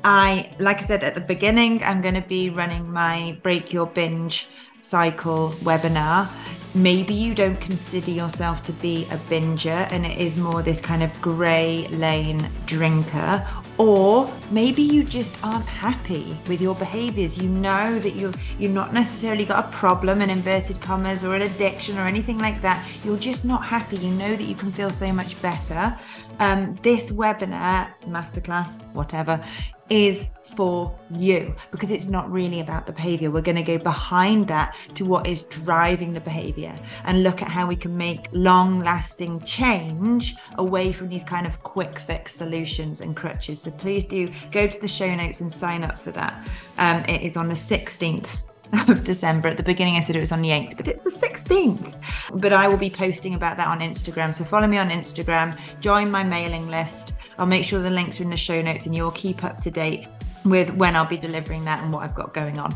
I, 0.04 0.52
like 0.58 0.80
I 0.80 0.82
said 0.82 1.04
at 1.04 1.14
the 1.14 1.22
beginning, 1.22 1.84
I'm 1.84 2.02
going 2.02 2.16
to 2.16 2.28
be 2.28 2.50
running 2.50 2.92
my 2.92 3.38
Break 3.44 3.72
Your 3.72 3.86
Binge 3.86 4.48
cycle 4.82 5.50
webinar 5.62 6.28
maybe 6.76 7.14
you 7.14 7.34
don't 7.34 7.60
consider 7.60 8.12
yourself 8.12 8.62
to 8.64 8.72
be 8.74 9.04
a 9.06 9.18
binger 9.28 9.92
and 9.92 10.06
it 10.06 10.18
is 10.18 10.38
more 10.38 10.62
this 10.62 10.80
kind 10.80 11.02
of 11.02 11.22
grey 11.22 11.88
lane 11.90 12.50
drinker 12.66 13.46
or 13.80 14.30
maybe 14.52 14.82
you 14.82 15.06
just 15.06 15.42
aren't 15.42 15.66
happy 15.66 16.38
with 16.50 16.62
your 16.62 16.76
behaviors. 16.76 17.38
You 17.38 17.48
know 17.48 17.98
that 18.00 18.14
you 18.14 18.34
you're 18.60 18.70
not 18.70 18.94
necessarily 18.94 19.46
got 19.46 19.66
a 19.66 19.70
problem 19.70 20.22
in 20.22 20.30
inverted 20.30 20.82
commas 20.82 21.24
or 21.24 21.34
an 21.34 21.44
addiction 21.44 21.98
or 21.98 22.06
anything 22.06 22.38
like 22.38 22.62
that. 22.62 22.86
You're 23.06 23.18
just 23.18 23.46
not 23.46 23.66
happy. 23.66 23.96
You 23.98 24.12
know 24.12 24.36
that 24.36 24.44
you 24.44 24.56
can 24.56 24.74
feel 24.74 24.92
so 24.92 25.12
much 25.14 25.42
better. 25.42 25.98
Um, 26.40 26.76
this 26.84 27.10
webinar 27.10 27.94
masterclass 28.06 28.82
whatever 28.94 29.44
is 29.90 30.28
for 30.56 30.94
you 31.12 31.56
because 31.72 31.92
it's 31.92 32.08
not 32.08 32.30
really 32.32 32.60
about 32.60 32.86
the 32.86 32.92
behavior. 32.92 33.32
We're 33.32 33.42
going 33.42 33.56
to 33.56 33.64
go 33.64 33.78
behind 33.78 34.48
that 34.48 34.76
to 34.96 35.06
what 35.06 35.28
is 35.28 35.44
driving 35.44 36.12
the 36.12 36.20
behavior 36.20 36.78
and 37.06 37.24
look 37.24 37.42
at 37.42 37.48
how 37.48 37.68
we 37.68 37.76
can 37.76 37.96
make 37.96 38.28
long 38.32 38.80
lasting 38.80 39.42
change 39.42 40.36
away 40.58 40.92
from 40.92 41.10
these 41.10 41.24
kind 41.24 41.46
of 41.46 41.62
quick 41.64 41.98
fix 42.00 42.36
solutions 42.36 43.02
and 43.02 43.16
crutches. 43.16 43.62
So 43.62 43.72
please 43.72 44.06
do 44.06 44.30
go 44.52 44.68
to 44.68 44.82
the 44.82 44.88
show 44.88 45.14
notes 45.16 45.42
and 45.42 45.52
sign 45.52 45.84
up 45.84 45.98
for 45.98 46.12
that. 46.12 46.48
Um, 46.78 47.04
it 47.06 47.22
is 47.22 47.38
on 47.38 47.48
the 47.48 47.56
16th 47.56 48.44
of 48.90 49.04
December. 49.04 49.50
At 49.50 49.58
the 49.58 49.64
beginning, 49.64 49.96
I 49.96 50.02
said 50.02 50.16
it 50.16 50.22
was 50.22 50.32
on 50.32 50.42
the 50.42 50.50
8th, 50.50 50.78
but 50.78 50.88
it's 50.88 51.04
the 51.04 51.28
16th. 51.28 51.94
But 52.34 52.54
I 52.54 52.68
will 52.68 52.78
be 52.78 52.90
posting 52.90 53.34
about 53.34 53.58
that 53.58 53.68
on 53.68 53.80
Instagram. 53.80 54.34
So 54.34 54.44
follow 54.44 54.68
me 54.68 54.78
on 54.78 54.90
Instagram, 54.90 55.58
join 55.80 56.12
my 56.12 56.24
mailing 56.24 56.68
list. 56.68 57.14
I'll 57.40 57.46
make 57.46 57.64
sure 57.64 57.82
the 57.82 57.90
links 57.90 58.20
are 58.20 58.24
in 58.24 58.30
the 58.30 58.38
show 58.38 58.62
notes 58.62 58.86
and 58.86 58.96
you'll 58.96 59.12
keep 59.12 59.44
up 59.44 59.62
to 59.62 59.72
date 59.72 60.08
with 60.44 60.74
when 60.76 60.96
I'll 60.96 61.06
be 61.06 61.18
delivering 61.18 61.66
that 61.66 61.82
and 61.82 61.92
what 61.92 62.04
I've 62.04 62.16
got 62.16 62.34
going 62.34 62.60
on. 62.60 62.76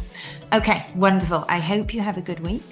Okay, 0.53 0.85
wonderful. 0.95 1.45
I 1.49 1.59
hope 1.59 1.93
you 1.93 2.01
have 2.01 2.17
a 2.17 2.21
good 2.21 2.45
week. 2.45 2.63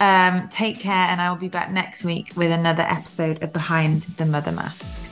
Um, 0.00 0.48
take 0.48 0.80
care, 0.80 0.92
and 0.92 1.20
I 1.20 1.30
will 1.30 1.38
be 1.38 1.48
back 1.48 1.70
next 1.70 2.04
week 2.04 2.32
with 2.36 2.50
another 2.50 2.82
episode 2.82 3.42
of 3.42 3.52
Behind 3.52 4.02
the 4.16 4.26
Mother 4.26 4.52
Mask. 4.52 5.05